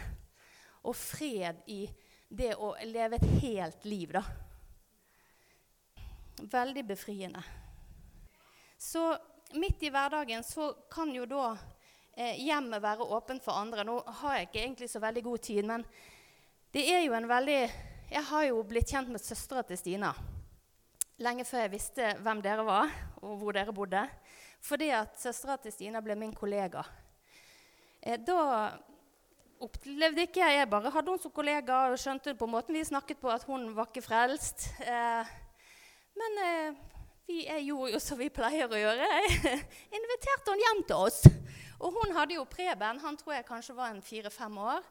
og 0.88 0.96
fred 0.96 1.60
i 1.68 1.84
det 2.30 2.54
å 2.56 2.72
leve 2.88 3.18
et 3.18 3.32
helt 3.44 3.86
liv, 3.90 4.14
da. 4.16 4.24
Veldig 6.40 6.86
befriende. 6.88 7.44
Så 8.80 9.12
midt 9.60 9.84
i 9.84 9.92
hverdagen 9.92 10.44
så 10.46 10.72
kan 10.92 11.12
jo 11.12 11.26
da 11.28 11.52
eh, 12.16 12.40
hjemmet 12.40 12.82
være 12.84 13.08
åpent 13.18 13.44
for 13.44 13.60
andre. 13.60 13.84
Nå 13.84 14.00
har 14.22 14.38
jeg 14.38 14.50
ikke 14.50 14.64
egentlig 14.64 14.90
så 14.90 15.04
veldig 15.04 15.24
god 15.24 15.46
tid, 15.50 15.64
men 15.68 15.86
det 16.74 16.86
er 16.88 17.04
jo 17.04 17.16
en 17.18 17.30
veldig 17.30 17.62
Jeg 18.10 18.26
har 18.26 18.44
jo 18.48 18.64
blitt 18.66 18.90
kjent 18.90 19.10
med 19.10 19.22
søstera 19.22 19.62
til 19.64 19.78
Stina 19.78 20.14
lenge 21.24 21.46
før 21.48 21.66
jeg 21.66 21.74
visste 21.74 22.12
hvem 22.24 22.42
dere 22.44 22.66
var, 22.68 22.92
og 23.22 23.36
hvor 23.42 23.56
dere 23.56 23.76
bodde. 23.76 24.04
Fordi 24.64 24.90
at 24.96 25.20
søstera 25.20 25.58
til 25.62 25.74
Stina 25.76 26.02
ble 26.04 26.16
min 26.20 26.36
kollega. 26.36 26.84
Eh, 28.02 28.20
da 28.20 28.78
opplevde 29.60 30.24
ikke 30.24 30.40
jeg 30.40 30.56
Jeg 30.56 30.70
bare 30.72 30.92
hadde 30.92 31.12
henne 31.12 31.22
som 31.22 31.32
kollega 31.36 31.80
og 31.92 32.00
skjønte 32.00 32.36
på 32.40 32.48
måten 32.48 32.76
vi 32.76 32.84
snakket 32.88 33.20
på, 33.20 33.32
at 33.32 33.44
hun 33.44 33.74
var 33.76 33.90
ikke 33.90 34.06
frelst. 34.06 34.70
Eh, 34.80 35.34
men 36.20 36.42
eh, 36.46 36.82
vi, 37.30 37.40
gjorde 37.68 37.94
jo 37.94 38.02
som 38.04 38.20
vi 38.20 38.30
pleier 38.34 38.72
å 38.72 38.82
gjøre. 38.82 39.08
Inviterte 40.00 40.52
henne 40.54 40.66
hjem 40.66 40.84
til 40.90 41.08
oss. 41.08 41.24
Og 41.80 41.96
hun 41.96 42.16
hadde 42.18 42.36
jo 42.36 42.48
Preben. 42.50 43.00
Han 43.04 43.18
tror 43.20 43.38
jeg 43.38 43.48
kanskje 43.48 43.78
var 43.78 43.94
en 43.94 44.04
fire-fem 44.04 44.60
år. 44.60 44.86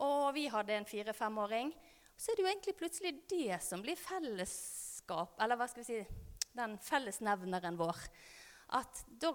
Og 0.00 0.30
vi 0.36 0.46
hadde 0.48 0.78
en 0.78 0.88
fire-femåring. 0.88 1.74
Så 2.16 2.32
er 2.32 2.38
det 2.38 2.44
jo 2.44 2.50
egentlig 2.52 2.76
plutselig 2.80 3.14
det 3.32 3.60
som 3.64 3.82
blir 3.84 3.96
fellesskap, 3.96 5.38
eller 5.40 5.56
hva 5.56 5.68
skal 5.68 5.84
vi 5.84 5.88
si, 5.88 6.26
den 6.56 6.74
fellesnevneren 6.84 7.78
vår 7.78 8.00
at 8.76 9.02
da 9.20 9.32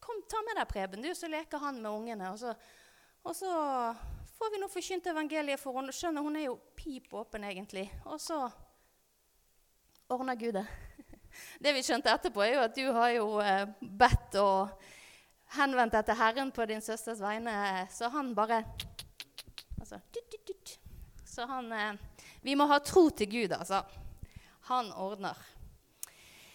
kom, 0.00 0.22
ta 0.28 0.40
med 0.46 0.56
deg 0.56 0.68
Preben, 0.70 1.04
du, 1.04 1.12
så 1.14 1.28
leker 1.28 1.60
han 1.60 1.80
med 1.82 1.92
ungene. 1.92 2.32
Og 2.32 2.38
så, 2.40 2.54
og 3.22 3.36
så 3.36 3.52
får 4.38 4.54
vi 4.54 4.60
nå 4.62 4.68
forkynt 4.72 5.10
evangeliet 5.12 5.60
for 5.60 5.76
henne. 5.76 5.94
Skjønner, 5.94 6.24
hun 6.24 6.38
er 6.40 6.48
jo 6.48 6.56
pip 6.78 7.12
åpen, 7.16 7.44
egentlig. 7.44 7.86
Og 8.08 8.20
så 8.22 8.46
ordner 10.10 10.34
Gud 10.34 10.54
det. 10.54 10.66
Det 11.62 11.72
vi 11.76 11.82
skjønte 11.86 12.10
etterpå, 12.12 12.42
er 12.42 12.56
jo 12.56 12.64
at 12.64 12.74
du 12.76 12.86
har 12.92 13.10
jo 13.14 13.26
eh, 13.44 13.68
bedt 13.80 14.36
og 14.40 14.72
henvendt 15.54 15.94
deg 15.94 16.08
til 16.08 16.18
Herren 16.18 16.50
på 16.54 16.66
din 16.66 16.82
søsters 16.82 17.22
vegne, 17.22 17.52
så 17.90 18.10
han 18.10 18.34
bare 18.34 18.64
altså. 19.78 20.00
Så 21.24 21.46
han 21.46 21.72
eh, 21.72 21.94
Vi 22.42 22.56
må 22.58 22.66
ha 22.66 22.80
tro 22.82 23.08
til 23.10 23.30
Gud, 23.30 23.52
altså. 23.54 23.82
Han 24.70 24.92
ordner. 24.92 25.38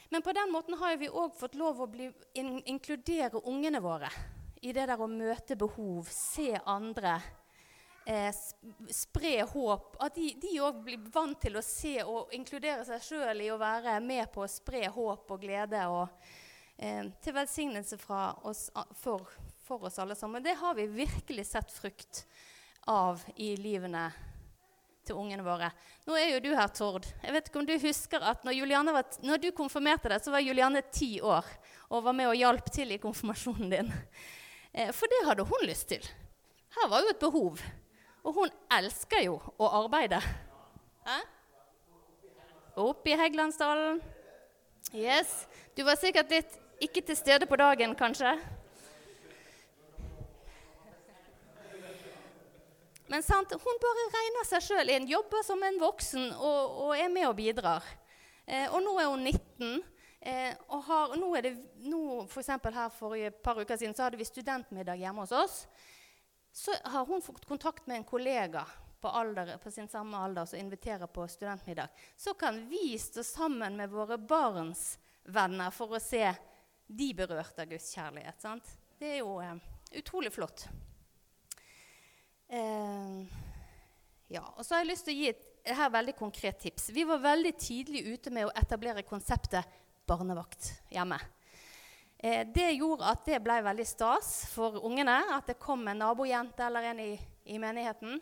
Men 0.09 0.21
på 0.21 0.33
den 0.35 0.51
måten 0.51 0.77
har 0.79 0.97
vi 0.99 1.09
òg 1.09 1.33
fått 1.35 1.55
lov 1.59 1.81
å 1.81 1.89
bli, 1.91 2.11
in, 2.39 2.59
inkludere 2.69 3.41
ungene 3.47 3.81
våre 3.83 4.11
i 4.61 4.71
det 4.73 4.85
der 4.87 5.01
å 5.01 5.09
møte 5.09 5.57
behov, 5.59 6.07
se 6.09 6.53
andre, 6.65 7.17
eh, 8.05 8.35
spre 8.91 9.35
håp. 9.51 9.95
At 10.03 10.15
de 10.15 10.53
òg 10.63 10.81
blir 10.85 11.05
vant 11.13 11.39
til 11.41 11.57
å 11.57 11.63
se 11.65 11.97
og 12.03 12.33
inkludere 12.35 12.85
seg 12.87 13.03
sjøl 13.03 13.43
i 13.45 13.51
å 13.53 13.59
være 13.61 13.97
med 14.03 14.29
på 14.33 14.45
å 14.45 14.51
spre 14.51 14.85
håp 14.93 15.31
og 15.35 15.41
glede. 15.41 15.85
og 15.87 16.07
eh, 16.77 17.03
Til 17.21 17.37
velsignelse 17.37 17.99
oss, 18.07 18.69
for, 19.01 19.27
for 19.65 19.89
oss 19.89 19.99
alle 19.99 20.17
sammen. 20.17 20.43
Det 20.43 20.57
har 20.61 20.77
vi 20.77 20.87
virkelig 20.91 21.49
sett 21.51 21.73
frukt 21.73 22.25
av 22.85 23.23
i 23.41 23.55
livene 23.57 24.09
til 25.05 25.19
ungene 25.21 25.45
våre. 25.45 25.69
Nå 26.05 26.17
er 26.17 26.31
jo 26.33 26.41
du 26.41 26.51
her, 26.57 26.69
Tord. 26.73 27.05
Jeg 27.21 27.33
vet 27.33 27.49
ikke 27.49 27.61
om 27.61 27.67
du 27.67 27.75
husker 27.81 28.25
at 28.25 28.45
når, 28.45 28.57
var, 28.93 29.05
når 29.25 29.41
du 29.41 29.51
konfirmerte 29.57 30.09
deg, 30.09 30.21
så 30.21 30.33
var 30.33 30.45
Julianne 30.45 30.81
ti 30.93 31.19
år 31.21 31.45
og 31.93 32.05
var 32.07 32.17
med 32.17 32.31
og 32.31 32.39
hjalp 32.39 32.69
til 32.73 32.93
i 32.95 33.01
konfirmasjonen 33.01 33.73
din. 33.73 33.91
Eh, 34.73 34.89
for 34.91 35.11
det 35.11 35.25
hadde 35.27 35.45
hun 35.47 35.67
lyst 35.69 35.91
til. 35.93 36.05
Her 36.75 36.89
var 36.91 37.05
jo 37.05 37.13
et 37.13 37.21
behov. 37.21 37.61
Og 38.25 38.33
hun 38.33 38.53
elsker 38.73 39.27
jo 39.27 39.37
å 39.61 39.69
arbeide. 39.83 40.19
Hæ? 41.05 41.17
Oppe 42.81 43.13
i 43.13 43.17
Heggelandsdalen. 43.19 44.01
Yes. 44.91 45.45
Du 45.77 45.83
var 45.85 45.99
sikkert 46.01 46.33
litt 46.33 46.57
ikke 46.83 47.03
til 47.05 47.17
stede 47.17 47.47
på 47.47 47.57
dagen, 47.59 47.93
kanskje? 47.95 48.33
Men 53.07 53.21
sant, 53.23 53.53
hun 53.53 53.81
bare 53.81 54.05
regner 54.15 54.47
seg 54.49 54.63
sjøl 54.65 54.89
inn, 54.91 55.05
jobber 55.07 55.43
som 55.45 55.61
en 55.63 55.77
voksen 55.79 56.31
og, 56.33 56.79
og 56.87 56.95
er 56.97 57.11
med 57.13 57.27
og 57.29 57.35
bidrar. 57.37 57.85
Eh, 58.45 58.65
og 58.73 58.81
nå 58.81 58.95
er 59.01 59.11
hun 59.11 59.27
19. 59.29 59.83
Eh, 60.25 60.55
og 60.73 60.81
har, 60.87 61.13
nå 61.21 61.29
er 61.37 61.45
det, 61.45 61.51
nå, 61.85 62.25
for 62.31 62.41
her 62.73 62.89
For 62.89 63.13
et 63.13 63.37
par 63.45 63.61
uker 63.61 63.77
siden 63.77 63.93
så 63.93 64.07
hadde 64.07 64.17
vi 64.17 64.25
studentmiddag 64.25 64.97
hjemme 64.97 65.21
hos 65.21 65.31
oss. 65.31 65.59
Så 66.55 66.71
har 66.83 67.05
hun 67.05 67.21
fått 67.21 67.45
kontakt 67.45 67.87
med 67.87 67.97
en 67.97 68.03
kollega 68.03 68.67
på, 69.01 69.07
alder, 69.07 69.57
på 69.57 69.71
sin 69.71 69.87
samme 69.87 70.17
alder 70.17 70.45
som 70.45 70.59
inviterer 70.59 71.07
på 71.07 71.27
studentmiddag. 71.27 71.87
Så 72.15 72.33
kan 72.33 72.69
vi 72.69 72.99
stå 72.99 73.23
sammen 73.23 73.75
med 73.77 73.89
våre 73.89 74.17
barns 74.17 74.99
venner 75.23 75.71
for 75.75 75.97
å 75.97 75.99
se 75.99 76.31
de 76.87 77.09
berørte 77.13 77.65
av 77.65 77.67
Guds 77.67 77.89
kjærlighet. 77.97 78.39
Sant? 78.39 78.71
Det 78.95 79.09
er 79.17 79.19
jo 79.19 79.35
eh, 79.43 79.59
utrolig 79.99 80.31
flott. 80.31 80.63
Eh, 82.47 83.37
ja, 84.31 84.47
og 84.55 84.63
så 84.63 84.77
har 84.77 84.85
jeg 84.85 84.93
lyst 84.93 85.09
til 85.09 85.17
å 85.17 85.19
gi 85.19 85.29
et, 85.33 85.45
et 85.75 85.85
veldig 85.99 86.15
konkret 86.15 86.63
tips. 86.63 86.87
Vi 86.95 87.03
var 87.03 87.19
veldig 87.19 87.57
tidlig 87.59 88.07
ute 88.13 88.31
med 88.31 88.47
å 88.47 88.55
etablere 88.55 89.03
konseptet 89.03 89.75
barnevakt 90.07 90.71
hjemme. 90.87 91.19
Eh, 92.17 92.47
det 92.47 92.71
gjorde 92.77 93.09
at 93.11 93.25
det 93.27 93.41
ble 93.43 93.57
veldig 93.65 93.85
stas 93.87 94.45
for 94.53 94.79
ungene 94.87 95.17
at 95.35 95.49
det 95.49 95.59
kom 95.61 95.83
en 95.87 95.99
nabojente 95.99 96.63
eller 96.63 96.91
en 96.91 97.01
i, 97.03 97.11
i, 97.43 97.59
menigheten. 97.59 98.21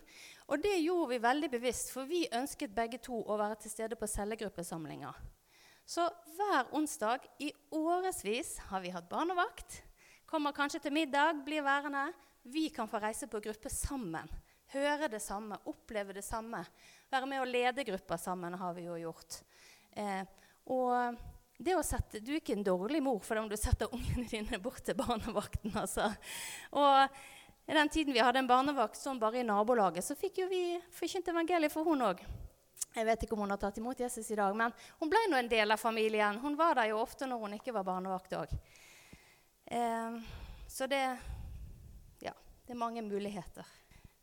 Og 0.49 0.59
det 0.63 0.75
gjorde 0.81 1.13
vi 1.13 1.21
veldig 1.23 1.49
bevisst, 1.53 1.93
for 1.93 2.09
vi 2.09 2.25
ønsket 2.33 2.73
begge 2.75 2.99
to 3.03 3.21
å 3.21 3.37
være 3.39 3.61
til 3.63 3.73
stede 3.73 3.99
på 3.99 4.09
cellegruppesamlinger. 4.09 5.21
Så 5.85 6.07
hver 6.35 6.71
onsdag 6.75 7.25
i 7.43 7.51
årevis 7.75 8.57
har 8.69 8.83
vi 8.83 8.91
hatt 8.95 9.09
barnevakt. 9.11 9.81
Kommer 10.25 10.55
kanskje 10.55 10.81
til 10.85 10.95
middag, 10.95 11.43
blir 11.45 11.63
værende. 11.63 12.07
Vi 12.43 12.69
kan 12.75 12.89
få 12.91 12.99
reise 13.03 13.27
på 13.31 13.41
gruppe 13.43 13.69
sammen. 13.71 14.29
Høre 14.73 15.07
det 15.11 15.21
samme, 15.21 15.59
oppleve 15.69 16.15
det 16.15 16.23
samme. 16.25 16.63
Være 17.11 17.27
med 17.29 17.43
å 17.43 17.47
lede 17.47 17.85
grupper 17.85 18.17
sammen 18.17 18.55
har 18.57 18.73
vi 18.73 18.87
jo 18.87 18.97
gjort. 18.97 19.43
Eh, 19.91 20.23
og 20.73 21.19
det 21.63 21.75
å 21.77 21.83
sette, 21.85 22.19
Du 22.19 22.31
er 22.33 22.41
ikke 22.41 22.57
en 22.57 22.65
dårlig 22.65 23.01
mor 23.03 23.19
for 23.23 23.39
om 23.41 23.49
du 23.49 23.55
setter 23.59 23.91
ungene 23.93 24.27
dine 24.29 24.59
bort 24.61 24.83
til 24.85 24.97
barnevakten. 24.99 25.73
altså. 25.79 26.09
Og 26.71 27.67
i 27.67 27.73
den 27.77 27.89
tiden 27.89 28.13
vi 28.13 28.23
hadde 28.23 28.43
en 28.43 28.49
barnevakt 28.49 28.99
sånn 28.99 29.19
bare 29.19 29.39
i 29.39 29.47
nabolaget, 29.47 30.03
så 30.03 30.17
fikk 30.19 30.43
jo 30.43 30.49
vi 30.51 30.63
forkynt 30.91 31.31
evangeliet 31.31 31.71
for 31.71 31.87
hun 31.87 32.03
òg. 32.03 32.23
Jeg 32.93 33.05
vet 33.07 33.23
ikke 33.25 33.33
om 33.33 33.45
hun 33.45 33.53
har 33.53 33.61
tatt 33.61 33.77
imot 33.79 33.99
Jesus 33.99 34.27
i 34.29 34.37
dag, 34.37 34.53
men 34.55 34.73
hun 34.99 35.09
ble 35.09 35.21
nå 35.29 35.39
en 35.39 35.49
del 35.49 35.71
av 35.73 35.81
familien. 35.81 36.37
Hun 36.43 36.57
var 36.59 36.75
der 36.77 36.91
jo 36.91 37.01
ofte 37.01 37.25
når 37.25 37.45
hun 37.45 37.55
ikke 37.57 37.73
var 37.73 37.87
barnevakt 37.87 38.35
òg. 38.37 38.57
Eh, 39.65 40.19
så 40.69 40.85
det 40.89 41.05
det 42.63 42.71
er 42.71 42.79
mange 42.79 43.01
muligheter. 43.01 43.67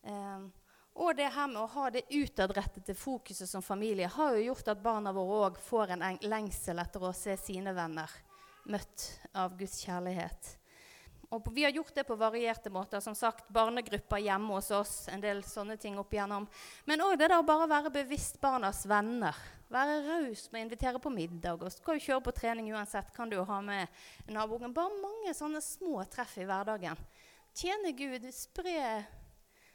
Um, 0.03 0.53
Og 0.95 1.15
det 1.17 1.29
her 1.33 1.47
med 1.47 1.63
å 1.63 1.71
ha 1.71 1.91
det 1.95 2.09
utadrettede 2.11 2.97
fokuset 2.99 3.49
som 3.49 3.63
familie 3.63 4.09
har 4.11 4.35
jo 4.37 4.49
gjort 4.51 4.73
at 4.73 4.83
barna 4.83 5.13
våre 5.15 5.45
òg 5.47 5.61
får 5.63 5.95
en 5.95 6.07
lengsel 6.27 6.83
etter 6.83 7.05
å 7.07 7.13
se 7.17 7.37
sine 7.39 7.75
venner 7.77 8.11
møtt 8.71 9.07
av 9.33 9.55
Guds 9.59 9.79
kjærlighet. 9.85 10.57
Og 11.31 11.47
vi 11.55 11.63
har 11.63 11.71
gjort 11.71 11.95
det 11.95 12.03
på 12.09 12.17
varierte 12.19 12.73
måter. 12.75 13.01
Som 13.01 13.15
sagt, 13.15 13.49
Barnegrupper 13.55 14.19
hjemme 14.19 14.57
hos 14.57 14.71
oss. 14.75 15.09
en 15.09 15.21
del 15.21 15.45
sånne 15.47 15.77
ting 15.77 15.99
opp 15.99 16.13
igjennom. 16.13 16.49
Men 16.85 17.05
òg 17.07 17.19
det 17.19 17.29
der 17.31 17.39
å 17.39 17.47
bare 17.47 17.69
være 17.71 17.93
bevisst 17.95 18.41
barnas 18.41 18.83
venner. 18.87 19.37
Være 19.71 20.01
raus 20.09 20.49
med 20.51 20.61
å 20.61 20.65
invitere 20.65 20.99
på 20.99 21.11
middag. 21.15 21.63
Og 21.63 21.71
skal 21.71 21.99
jo 21.99 22.07
kjøre 22.09 22.25
på 22.27 22.35
trening 22.35 22.73
uansett, 22.75 23.15
kan 23.15 23.31
du 23.31 23.37
jo 23.37 23.47
ha 23.47 23.61
med 23.63 23.87
naboen. 24.27 24.75
Bare 24.75 24.91
mange 24.99 25.35
sånne 25.35 25.63
små 25.63 26.03
treff 26.11 26.35
i 26.39 26.49
hverdagen. 26.49 26.99
Tjene 27.55 27.93
Gud, 27.95 28.27
spre, 28.35 29.05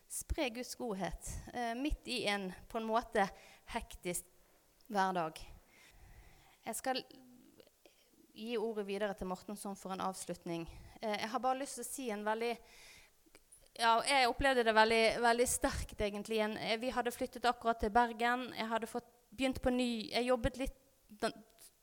spre 0.09 0.49
Guds 0.49 0.75
godhet 0.75 1.29
eh, 1.53 1.73
midt 1.75 2.07
i 2.07 2.23
en 2.31 2.51
på 2.69 2.79
en 2.79 2.87
måte 2.87 3.27
hektisk 3.73 4.27
hverdag. 4.87 5.39
Jeg 6.65 6.77
skal 6.77 7.01
gi 8.35 8.57
ordet 8.57 8.85
videre 8.87 9.15
til 9.17 9.29
Mortensson 9.29 9.77
for 9.79 9.95
en 9.95 10.03
avslutning. 10.05 10.67
Eh, 11.01 11.17
jeg 11.21 11.31
har 11.31 11.43
bare 11.43 11.61
lyst 11.61 11.79
til 11.79 11.85
å 11.85 11.89
si 11.89 12.09
en 12.13 12.25
veldig 12.25 12.53
ja, 13.75 13.97
jeg 14.07 14.29
opplevde 14.31 14.63
det 14.63 14.71
veldig, 14.71 15.03
veldig 15.19 15.45
sterkt, 15.51 15.99
egentlig. 15.99 16.39
En, 16.45 16.55
eh, 16.57 16.77
vi 16.79 16.93
hadde 16.95 17.11
flyttet 17.11 17.47
akkurat 17.49 17.81
til 17.83 17.91
Bergen. 17.91 18.47
Jeg 18.55 18.71
hadde 18.71 18.87
fått, 18.87 19.09
begynt 19.35 19.59
på 19.59 19.73
ny 19.73 20.07
Jeg 20.13 20.29
jobbet 20.29 20.57
litt 20.61 20.77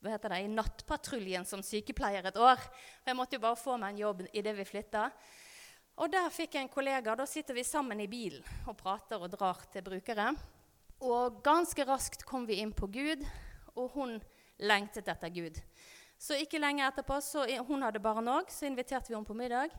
hva 0.02 0.10
heter 0.10 0.32
det, 0.32 0.40
i 0.42 0.50
Nattpatruljen 0.50 1.44
som 1.46 1.62
sykepleier 1.62 2.26
et 2.26 2.38
år. 2.40 2.60
Jeg 3.06 3.16
måtte 3.16 3.36
jo 3.36 3.44
bare 3.44 3.60
få 3.60 3.76
meg 3.78 3.92
en 3.92 4.00
jobb 4.02 4.24
idet 4.32 4.54
vi 4.56 4.66
flytta. 4.66 5.10
Og 6.02 6.10
der 6.10 6.26
fikk 6.34 6.56
jeg 6.56 6.66
en 6.66 6.72
kollega. 6.72 7.12
Da 7.14 7.24
sitter 7.30 7.54
vi 7.54 7.62
sammen 7.62 8.00
i 8.02 8.08
bilen 8.10 8.42
og 8.66 8.74
prater 8.74 9.22
og 9.22 9.30
drar 9.30 9.60
til 9.70 9.84
brukere. 9.86 10.32
Og 11.06 11.36
ganske 11.46 11.84
raskt 11.86 12.24
kom 12.26 12.42
vi 12.48 12.56
inn 12.58 12.72
på 12.74 12.88
Gud, 12.90 13.22
og 13.78 13.94
hun 13.94 14.16
lengtet 14.58 15.06
etter 15.12 15.30
Gud. 15.30 15.60
Så 16.18 16.34
ikke 16.42 16.58
lenge 16.58 16.82
etterpå, 16.88 17.20
så 17.22 17.44
hun 17.68 17.86
hadde 17.86 18.02
barn 18.02 18.30
òg, 18.30 18.50
så 18.50 18.66
inviterte 18.66 19.10
vi 19.10 19.14
henne 19.14 19.26
på 19.26 19.36
middag. 19.38 19.74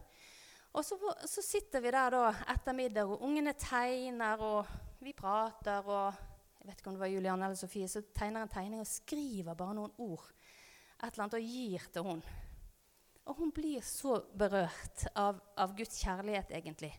Og 0.71 0.87
så, 0.87 0.95
så, 1.27 1.43
sitter 1.43 1.83
vi 1.83 1.91
der 1.91 2.15
da 2.15 2.23
etter 2.55 2.75
middag, 2.75 3.11
og 3.11 3.23
ungene 3.27 3.53
tegner, 3.59 4.39
og 4.39 5.03
vi 5.03 5.11
prater. 5.15 5.83
og 5.83 6.15
jeg 6.59 6.69
vet 6.69 6.79
ikke 6.79 6.91
om 6.91 6.95
det 6.95 7.03
var 7.03 7.11
Julian 7.11 7.43
eller 7.43 7.59
Sofie, 7.59 7.91
så 7.91 8.03
tegner 8.15 8.47
en 8.47 8.51
tegning 8.51 8.79
og 8.79 8.87
skriver 8.87 9.59
bare 9.59 9.75
noen 9.75 9.91
ord 9.99 10.23
et 11.03 11.11
eller 11.11 11.25
annet, 11.25 11.39
og 11.41 11.51
gir 11.51 11.91
til 11.91 12.07
hun. 12.07 12.25
Og 13.29 13.39
hun 13.39 13.53
blir 13.55 13.83
så 13.85 14.17
berørt 14.35 15.05
av, 15.15 15.39
av 15.55 15.75
Guds 15.77 16.01
kjærlighet, 16.03 16.51
egentlig. 16.51 16.91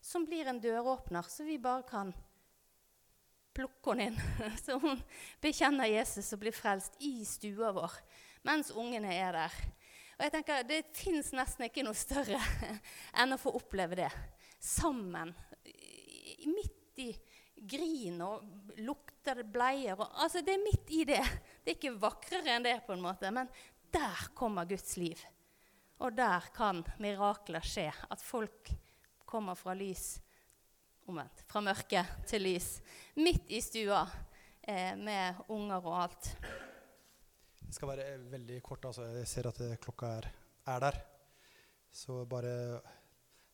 Som 0.00 0.26
blir 0.28 0.46
en 0.46 0.60
døråpner, 0.62 1.26
så 1.26 1.46
vi 1.46 1.58
bare 1.58 1.82
kan 1.88 2.12
plukke 3.56 3.96
henne 3.96 4.12
inn. 4.12 4.54
Så 4.64 4.76
hun 4.82 5.00
bekjenner 5.40 5.88
Jesus 5.88 6.28
og 6.36 6.42
blir 6.42 6.54
frelst 6.54 6.98
i 7.00 7.24
stua 7.24 7.72
vår 7.74 7.94
mens 8.46 8.70
ungene 8.70 9.10
er 9.10 9.34
der. 9.34 9.54
Og 10.16 10.24
jeg 10.24 10.32
tenker, 10.32 10.62
Det 10.64 10.82
fins 10.96 11.32
nesten 11.36 11.66
ikke 11.66 11.84
noe 11.84 11.96
større 11.98 12.40
enn 13.20 13.34
å 13.34 13.40
få 13.40 13.52
oppleve 13.58 13.98
det 13.98 14.10
sammen. 14.62 15.34
Midt 16.46 17.02
i 17.02 17.10
grin 17.56 18.20
og 18.24 18.78
lukter 18.80 19.42
bleier. 19.42 19.98
Og, 19.98 20.06
altså, 20.22 20.44
det 20.46 20.54
er 20.54 20.64
midt 20.64 20.92
i 20.94 21.02
det. 21.08 21.22
Det 21.64 21.72
er 21.72 21.78
ikke 21.78 21.98
vakrere 22.00 22.54
enn 22.54 22.64
det, 22.64 22.78
på 22.86 22.94
en 22.94 23.04
måte, 23.04 23.32
men 23.34 23.50
der 23.92 24.28
kommer 24.36 24.68
Guds 24.68 24.96
liv. 25.00 25.20
Og 26.04 26.12
der 26.16 26.50
kan 26.54 26.82
mirakler 27.00 27.64
skje. 27.64 27.88
At 28.10 28.22
folk 28.22 28.72
kommer 29.26 29.56
fra 29.58 29.74
lys 29.74 30.16
omvendt, 31.06 31.44
fra 31.48 31.62
mørke 31.64 32.02
til 32.26 32.44
lys. 32.46 32.70
Midt 33.22 33.50
i 33.54 33.60
stua 33.64 34.02
eh, 34.62 34.94
med 34.98 35.46
unger 35.54 35.86
og 35.86 35.98
alt. 36.02 36.30
Det 37.66 37.74
skal 37.74 37.90
være 37.94 38.10
veldig 38.30 38.60
kort. 38.62 38.84
altså 38.84 39.08
Jeg 39.16 39.28
ser 39.30 39.48
at 39.50 39.62
klokka 39.82 40.12
er, 40.18 40.30
er 40.74 40.84
der. 40.86 41.00
Så 41.90 42.24
bare 42.28 42.52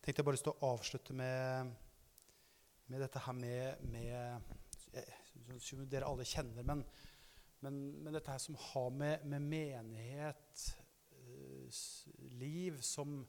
tenkte 0.03 0.19
jeg 0.19 0.27
bare 0.27 0.51
å 0.51 0.73
avslutte 0.73 1.15
med, 1.15 1.71
med 2.91 3.03
dette 3.05 3.21
her 3.23 3.37
med, 3.37 3.85
med 3.87 5.59
Som 5.63 5.85
dere 5.89 6.09
alle 6.09 6.25
kjenner, 6.27 6.65
men, 6.67 6.83
men, 7.63 7.79
men, 8.03 8.13
dette 8.13 8.31
her 8.33 8.41
som 8.41 8.57
har 8.59 8.89
med, 8.93 9.23
med 9.25 9.41
menighet, 9.47 10.65
uh, 11.15 11.67
liv, 12.39 12.79
som, 12.85 13.21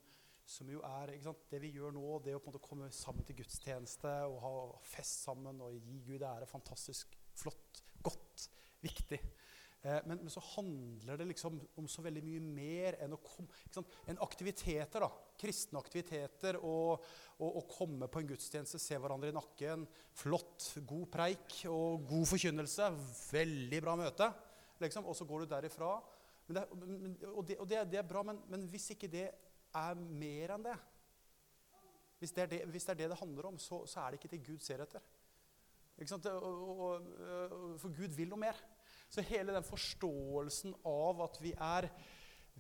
som 0.47 0.71
jo 0.71 0.83
er 0.87 1.15
sant, 1.25 1.47
Det 1.51 1.61
vi 1.63 1.75
gjør 1.77 1.95
nå, 1.97 2.07
det 2.25 2.37
å 2.37 2.43
på 2.43 2.51
en 2.51 2.55
måte 2.55 2.67
komme 2.67 2.91
sammen 2.95 3.27
til 3.27 3.39
gudstjeneste 3.43 4.13
og 4.31 4.41
ha 4.45 4.55
fest 4.95 5.27
sammen 5.29 5.63
og 5.65 5.77
gi 5.79 6.01
Gud 6.07 6.27
ære, 6.27 6.51
fantastisk 6.51 7.17
flott, 7.35 7.83
godt, 8.05 8.49
viktig. 8.85 9.21
Eh, 9.85 10.01
men, 10.09 10.17
men, 10.23 10.31
så 10.33 10.41
handler 10.55 11.19
det 11.21 11.27
liksom 11.29 11.59
om 11.77 11.89
så 11.91 12.03
veldig 12.05 12.23
mye 12.25 12.41
mer 12.41 12.97
enn, 13.05 13.17
enn 14.09 14.23
aktiviteter. 14.25 15.05
da, 15.05 15.11
Kristne 15.41 15.81
aktiviteter. 15.83 16.59
Og, 16.65 17.05
og, 17.45 17.61
komme 17.69 18.09
på 18.09 18.23
en 18.23 18.31
gudstjeneste, 18.33 18.81
se 18.81 18.99
hverandre 19.01 19.33
i 19.33 19.37
nakken. 19.37 19.85
Flott, 20.17 20.71
god 20.89 21.07
preik 21.13 21.61
og 21.69 22.09
god 22.09 22.31
forkynnelse. 22.33 22.91
Veldig 23.35 23.83
bra 23.85 23.99
møte. 24.01 24.31
Liksom, 24.81 25.05
og 25.07 25.17
så 25.19 25.29
går 25.29 25.45
du 25.45 25.53
derifra. 25.53 25.99
Det, 26.45 26.65
og, 26.69 27.47
det, 27.49 27.57
og 27.57 27.69
det, 27.69 27.79
det, 27.89 27.99
er 27.99 28.09
bra, 28.09 28.23
men, 28.23 28.43
men, 28.53 28.67
hvis 28.69 28.91
ikke 28.93 29.09
det 29.09 29.29
er 29.75 29.95
mer 29.97 30.53
enn 30.55 30.67
det 30.67 30.75
Hvis 32.21 32.35
det 32.37 32.43
er 32.43 32.51
det 32.51 32.59
hvis 32.69 32.89
er 32.89 32.99
det, 32.99 33.17
handler 33.17 33.49
om, 33.49 33.59
så, 33.59 33.87
så, 33.87 34.01
er 34.01 34.11
det 34.13 34.21
ikke 34.21 34.33
det 34.37 34.47
Gud 34.47 34.61
ser 34.61 34.83
etter. 34.85 35.01
For 37.81 37.89
Gud 37.97 38.13
vil 38.17 38.29
noe 38.29 38.43
mer. 38.45 38.61
Så 39.09 39.23
hele 39.25 39.55
den 39.55 39.65
forståelsen 39.65 40.75
av 40.85 41.23
at 41.29 41.39
vi 41.41 41.53
er, 41.55 41.89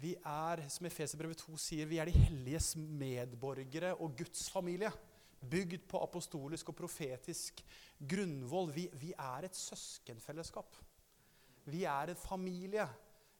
vi 0.00 0.14
er 0.16 0.64
som 0.70 0.86
Efeserbrevet 0.86 1.42
2 1.42 1.56
sier, 1.58 1.88
vi 1.90 1.98
er 1.98 2.08
de 2.08 2.24
helliges 2.26 2.74
medborgere 2.76 3.94
og 3.98 4.16
Guds 4.16 4.48
familie. 4.54 4.92
Bygd 5.44 5.88
på 5.90 6.00
apostolisk 6.00 6.70
og 6.72 6.78
profetisk 6.78 7.60
grunnvoll. 8.00 8.72
Vi, 8.72 8.88
vi 8.96 9.12
er 9.12 9.48
et 9.48 9.58
søskenfellesskap. 9.58 10.78
Vi 11.68 11.84
er 11.88 12.12
en 12.12 12.20
familie. 12.20 12.86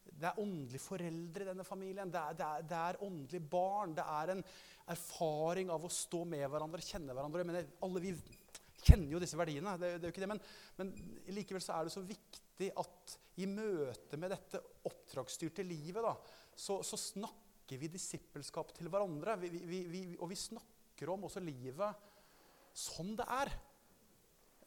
Det 0.04 0.28
er 0.28 0.40
åndelige 0.40 0.82
foreldre 0.82 1.44
i 1.44 1.48
denne 1.48 1.66
familien. 1.66 2.12
Det 2.12 2.20
er, 2.20 2.38
det, 2.38 2.46
er, 2.46 2.68
det 2.70 2.78
er, 2.80 3.00
åndelige 3.06 3.48
barn. 3.50 3.94
Det 3.96 4.04
er 4.04 4.34
en 4.34 4.44
erfaring 4.94 5.72
av 5.72 5.84
å 5.84 5.92
stå 5.92 6.22
med 6.28 6.44
hverandre, 6.52 6.84
kjenne 6.84 7.16
hverandre. 7.16 7.46
Men 7.48 7.60
alle 7.86 8.02
vi 8.04 8.14
kjenner 8.84 9.16
jo 9.16 9.22
disse 9.22 9.38
verdiene. 9.40 9.76
Det, 9.80 9.94
det 9.98 10.06
er 10.06 10.10
jo 10.10 10.14
ikke 10.14 10.24
det, 10.24 10.30
men, 10.34 10.42
men 10.78 10.92
likevel 11.36 11.64
så 11.64 11.78
er 11.78 11.88
det 11.88 11.94
så 11.94 12.04
viktig 12.04 12.70
at 12.80 13.18
i 13.42 13.48
møte 13.50 14.18
med 14.20 14.30
dette 14.30 14.60
oppdragsstyrte 14.86 15.64
livet, 15.66 16.04
da, 16.04 16.14
så, 16.54 16.78
så, 16.86 16.98
snakker 17.00 17.80
vi 17.80 17.90
disippelskap 17.90 18.70
til 18.76 18.90
hverandre. 18.92 19.38
Vi, 19.42 19.50
vi, 19.64 19.80
vi, 19.90 20.02
og 20.20 20.30
vi 20.30 20.38
snakker 20.38 21.10
om 21.10 21.26
også 21.26 21.42
livet 21.42 22.10
som 22.74 23.14
det 23.18 23.26
er. 23.40 23.50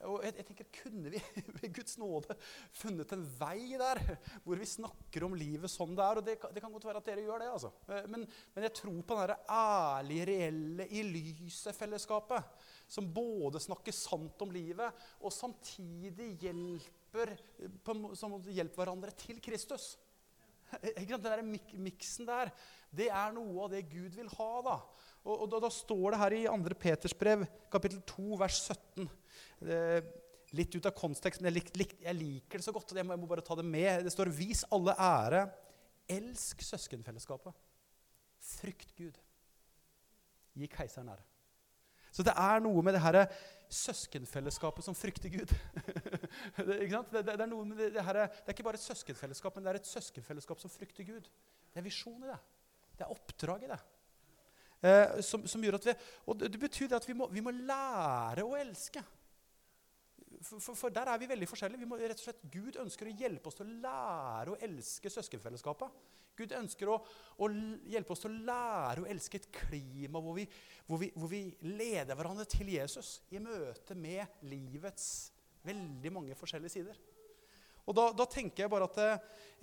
Og 0.06 0.22
jeg, 0.22 0.36
jeg, 0.38 0.46
tenker, 0.46 0.68
Kunne 0.78 1.12
vi 1.14 1.22
ved 1.58 1.72
Guds 1.74 1.98
nåde 1.98 2.36
funnet 2.78 3.16
en 3.16 3.24
vei 3.40 3.80
der 3.80 4.02
hvor 4.44 4.60
vi 4.60 4.68
snakker 4.70 5.26
om 5.26 5.34
livet 5.38 5.74
sånn 5.74 5.96
det 5.98 6.06
er? 6.06 6.22
og 6.22 6.28
Det, 6.28 6.36
det 6.54 6.64
kan 6.64 6.74
godt 6.74 6.86
være 6.86 7.02
at 7.02 7.10
dere 7.10 7.26
gjør 7.26 7.42
det. 7.42 7.50
altså. 7.56 7.74
Men, 8.12 8.28
men 8.54 8.68
jeg 8.68 8.76
tror 8.82 9.02
på 9.02 9.18
den 9.24 9.50
ærlige, 9.58 10.30
reelle, 10.30 10.88
i 10.92 11.04
lyset-fellesskapet. 11.08 12.54
Som 12.88 13.10
både 13.12 13.60
snakker 13.60 13.96
sant 13.96 14.46
om 14.46 14.54
livet, 14.54 15.08
og 15.20 15.34
samtidig 15.34 16.30
hjelper 16.46 16.94
hjelper, 17.08 17.38
på, 17.84 18.16
som 18.16 18.38
hjelper 18.44 18.84
hverandre 18.84 19.12
til 19.18 19.42
Kristus. 19.42 19.98
Den 20.84 21.22
der 21.24 21.44
miksen 21.44 22.28
der, 22.28 22.52
det 22.92 23.10
er 23.10 23.32
noe 23.36 23.66
av 23.66 23.72
det 23.72 23.88
Gud 23.90 24.16
vil 24.16 24.30
ha. 24.38 24.52
Da 24.66 24.78
og, 25.28 25.42
og 25.44 25.48
da, 25.52 25.60
da, 25.60 25.70
står 25.72 26.14
det 26.14 26.20
her 26.22 26.36
i 26.38 26.44
2. 26.48 26.76
Peters 26.80 27.16
brev, 27.18 27.46
kapittel 27.72 28.00
2, 28.08 28.28
vers 28.40 28.62
17 28.64 29.02
det, 29.04 29.08
Litt 30.56 30.76
ut 30.78 30.88
av 30.88 30.96
kontekst, 30.96 31.42
men 31.42 31.52
jeg, 31.52 31.72
lik, 31.76 31.96
jeg, 32.00 32.16
liker 32.16 32.62
det 32.62 32.66
så 32.66 32.74
godt. 32.76 32.94
og 32.94 33.00
jeg 33.00 33.08
må, 33.08 33.18
bare 33.28 33.44
ta 33.46 33.58
det 33.60 33.66
med. 33.68 34.06
Det 34.06 34.14
står 34.14 34.32
'Vis 34.32 34.64
alle 34.72 34.96
ære. 34.96 35.48
Elsk 36.08 36.62
søskenfellesskapet. 36.64 37.54
Frykt 38.40 38.96
Gud. 38.96 39.18
Gi 40.56 40.70
keiseren 40.72 41.10
ære. 41.10 41.26
Så 42.12 42.24
det 42.24 42.34
er 42.34 42.64
noe 42.64 42.82
med 42.82 42.96
det 42.96 43.02
herre 43.04 43.28
søskenfellesskapet 43.70 44.86
som 44.86 44.96
frykter 44.96 45.30
Gud. 45.30 45.52
det, 46.56 46.66
det, 46.66 47.26
det, 47.26 47.34
er 47.34 47.44
det, 47.44 47.92
det, 47.94 48.06
her, 48.08 48.14
det 48.14 48.48
er 48.48 48.56
ikke 48.56 48.64
bare 48.64 48.80
et 48.80 48.86
søskenfellesskap, 48.88 49.56
men 49.56 49.66
det 49.66 49.74
er 49.74 49.80
et 49.82 49.90
søskenfellesskap 49.92 50.64
som 50.64 50.72
frykter 50.72 51.04
Gud. 51.04 51.28
Det 51.74 51.82
er 51.82 51.86
visjon 51.86 52.24
i 52.24 52.32
det. 52.32 52.40
Det 52.98 53.06
er 53.06 53.14
oppdrag 53.14 53.68
i 53.68 53.72
det. 53.74 53.80
Eh, 54.88 55.20
som, 55.26 55.44
som, 55.50 55.64
gjør 55.64 55.78
at 55.80 55.90
vi, 55.90 55.96
og 56.30 56.40
det 56.42 56.60
betyr 56.62 56.96
at 56.96 57.06
vi 57.08 57.16
må, 57.18 57.28
vi 57.34 57.44
må 57.44 57.54
lære 57.54 58.46
å 58.46 58.56
elske. 58.58 59.04
For, 60.46 60.76
for, 60.76 60.94
der 60.94 61.10
er 61.10 61.18
vi 61.22 61.30
veldig 61.30 61.48
forskjellige. 61.50 61.82
Vi 61.82 61.90
må, 61.90 61.98
rett 61.98 62.20
og 62.20 62.28
slett, 62.28 62.44
Gud 62.54 62.78
ønsker 62.82 63.10
å 63.10 63.16
hjelpe 63.24 63.50
oss 63.50 63.58
til 63.58 63.66
å 63.66 63.80
lære 63.88 64.54
å 64.54 64.60
elske 64.68 65.12
søskenfellesskapet. 65.12 66.06
Gud 66.38 66.54
ønsker 66.54 66.92
å, 66.94 66.98
å 67.42 67.50
hjelpe 67.90 68.14
oss 68.14 68.22
til 68.22 68.30
å 68.34 68.46
lære 68.52 69.04
å 69.04 69.08
elske 69.10 69.40
et 69.40 69.50
klima 69.54 70.22
hvor 70.22 70.38
vi, 70.38 70.46
hvor, 70.86 71.02
vi, 71.02 71.10
hvor 71.18 71.32
vi, 71.32 71.42
leder 71.66 72.18
hverandre 72.18 72.46
til 72.50 72.70
Jesus 72.76 73.18
i 73.34 73.42
møte 73.42 73.98
med 73.98 74.46
livets 74.46 75.08
veldig 75.66 76.14
mange 76.14 76.38
forskjellige 76.38 76.76
sider. 76.78 77.00
Og 77.88 77.96
da, 77.98 78.12
da 78.14 78.28
tenker 78.30 78.66
jeg 78.66 78.72
bare 78.72 78.88
at 78.90 78.98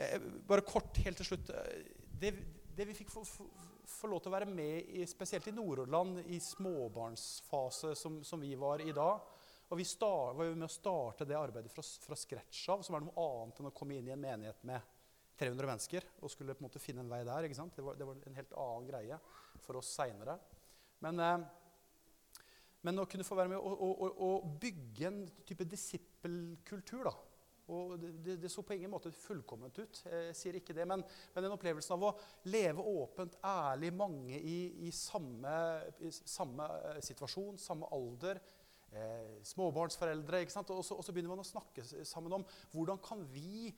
eh, 0.00 0.18
Bare 0.48 0.64
kort 0.66 0.96
helt 1.04 1.20
til 1.20 1.28
slutt. 1.28 1.52
Eh, 1.54 1.84
det, 2.20 2.32
det 2.74 2.88
vi 2.88 2.96
fikk 2.96 3.12
få 3.12 4.08
lov 4.10 4.22
til 4.22 4.32
å 4.32 4.34
være 4.34 4.48
med 4.50 4.90
i, 4.96 5.04
spesielt 5.08 5.46
i 5.48 5.54
Nord-Hordaland, 5.54 6.24
i 6.32 6.40
småbarnsfase 6.42 7.94
som, 7.98 8.18
som, 8.26 8.42
vi 8.42 8.54
var 8.58 8.82
i 8.82 8.94
da 8.96 9.12
og 9.74 9.78
Vi 9.80 9.84
start, 9.90 10.36
var 10.38 10.46
jo 10.46 10.54
med 10.54 10.68
å 10.68 10.70
starte 10.70 11.26
det 11.26 11.34
arbeidet 11.34 11.72
fra, 11.74 11.82
fra 11.82 12.14
scratch 12.14 12.68
av, 12.70 12.84
som 12.86 12.94
er 12.94 13.02
noe 13.02 13.24
annet 13.24 13.58
enn 13.58 13.66
å 13.72 13.74
komme 13.74 13.96
inn 13.98 14.06
i 14.06 14.12
en 14.14 14.22
menighet 14.22 14.60
med 14.70 14.92
300 15.40 15.66
mennesker 15.66 16.06
og 16.20 16.30
skulle 16.30 16.54
på 16.54 16.62
en 16.62 16.68
måte 16.68 16.82
finne 16.82 17.02
en 17.02 17.10
vei 17.10 17.24
der. 17.26 17.48
ikke 17.48 17.58
sant? 17.58 17.74
Det 17.74 17.82
var, 17.82 17.98
det 17.98 18.06
var 18.06 18.20
en 18.22 18.38
helt 18.38 18.54
annen 18.54 18.86
greie 18.86 19.18
for 19.64 19.80
oss 19.80 19.90
seinere. 19.96 20.38
Men, 21.02 21.18
eh, 21.18 21.42
men, 22.86 23.02
å 23.02 23.08
kunne 23.10 23.26
få 23.26 23.40
være 23.40 23.50
med 23.50 23.66
å 23.66 24.30
bygge 24.62 25.10
en 25.10 25.20
type 25.42 25.66
disippelkultur 25.66 27.08
da, 27.10 27.16
og 27.74 27.94
det, 27.98 28.36
det, 28.42 28.48
så 28.52 28.62
på 28.62 28.76
ingen 28.76 28.92
måte 28.92 29.10
fullkomment 29.16 29.78
ut, 29.80 30.00
jeg 30.04 30.34
sier 30.36 30.58
ikke 30.58 30.74
det, 30.76 30.84
men, 30.86 31.02
men 31.32 31.46
den 31.46 31.54
opplevelsen 31.54 31.96
av 31.96 32.10
å 32.10 32.16
leve 32.52 32.84
åpent, 32.84 33.38
ærlig, 33.40 33.90
mange 33.96 34.36
i, 34.36 34.58
i, 34.84 34.90
samme, 34.92 35.54
i 36.04 36.12
samme, 36.12 36.68
eh, 36.92 37.00
situasjon, 37.02 37.56
samme 37.58 37.88
alder, 37.96 38.42
eh, 38.98 39.34
småbarnsforeldre 39.46 40.42
ikke 40.44 40.54
sant? 40.54 40.70
Og 40.74 40.84
så, 40.86 40.96
og 40.98 41.04
så 41.06 41.14
begynner 41.14 41.34
man 41.34 41.44
å 41.44 41.48
snakke 41.48 41.84
sammen 42.06 42.38
om 42.38 42.46
hvordan 42.72 43.00
kan 43.04 43.24
vi 43.32 43.72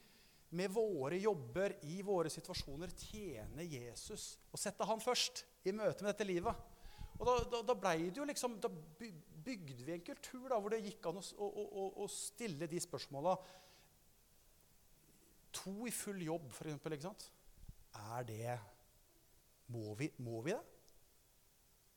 med 0.56 0.70
våre 0.70 1.18
jobber 1.18 1.74
i 1.90 1.98
våre 2.06 2.30
situasjoner 2.30 2.92
tjene 2.94 3.66
Jesus 3.66 4.36
og 4.52 4.60
sette 4.62 4.86
han 4.86 5.02
først 5.02 5.42
i 5.66 5.74
møte 5.74 6.04
med 6.04 6.12
dette 6.12 6.28
livet. 6.28 6.66
Og 7.16 7.24
Da, 7.26 7.36
da, 7.50 7.62
da 7.64 7.76
ble 7.80 7.94
det 8.10 8.20
jo 8.20 8.26
liksom, 8.28 8.58
da 8.60 8.70
bygde 8.70 9.84
vi 9.86 9.94
en 9.94 10.04
kultur 10.04 10.50
da, 10.50 10.58
hvor 10.60 10.72
det 10.72 10.84
gikk 10.84 11.08
an 11.08 11.20
å, 11.20 11.24
å, 11.40 11.64
å, 11.64 11.86
å 12.04 12.08
stille 12.12 12.68
de 12.68 12.80
spørsmåla. 12.82 13.34
To 15.56 15.74
i 15.88 15.94
full 15.94 16.20
jobb, 16.26 16.50
f.eks. 16.52 17.28
Er 17.96 18.26
det 18.28 18.58
må 19.72 19.94
vi, 19.98 20.10
må 20.22 20.42
vi 20.44 20.52
det? 20.52 20.75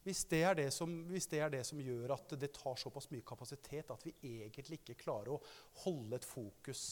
Hvis 0.09 0.23
det, 0.25 0.41
som, 0.73 0.93
hvis 1.11 1.27
det, 1.29 1.43
er 1.45 1.51
det 1.53 1.61
som, 1.67 1.79
gjør 1.81 2.15
at 2.15 2.33
det 2.41 2.49
tar 2.55 2.79
såpass 2.81 3.11
mye 3.11 3.25
kapasitet 3.25 3.91
at 3.93 4.05
vi 4.07 4.15
egentlig 4.41 4.81
ikke 4.81 4.97
klarer 5.03 5.35
å 5.35 5.41
holde 5.83 6.17
et 6.17 6.25
fokus 6.25 6.83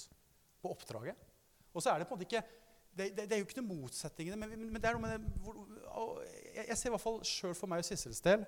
på 0.61 0.69
oppdraget. 0.69 1.25
Og 1.73 1.81
så 1.81 1.91
er 1.91 1.99
det 1.99 2.07
på 2.09 2.13
en 2.13 2.21
måte 2.21 2.29
ikke 2.29 2.43
det, 2.97 3.11
det, 3.13 3.27
det 3.29 3.35
er 3.35 3.41
jo 3.41 3.45
ikke 3.45 3.59
noen 3.59 3.83
motsetninger, 3.83 4.37
men, 4.39 4.53
men, 4.57 4.79
det 4.81 4.89
er 4.89 4.95
noe 4.97 5.03
med 5.03 5.11
det 5.13 5.41
hvor, 5.45 5.57
jeg, 6.23 6.63
jeg, 6.63 6.77
ser 6.79 6.89
i 6.89 6.93
hvert 6.95 7.03
fall 7.03 7.19
sjøl 7.29 7.53
for 7.57 7.69
meg 7.69 7.83
og 7.83 7.85
Sissels 7.85 8.23
del 8.25 8.45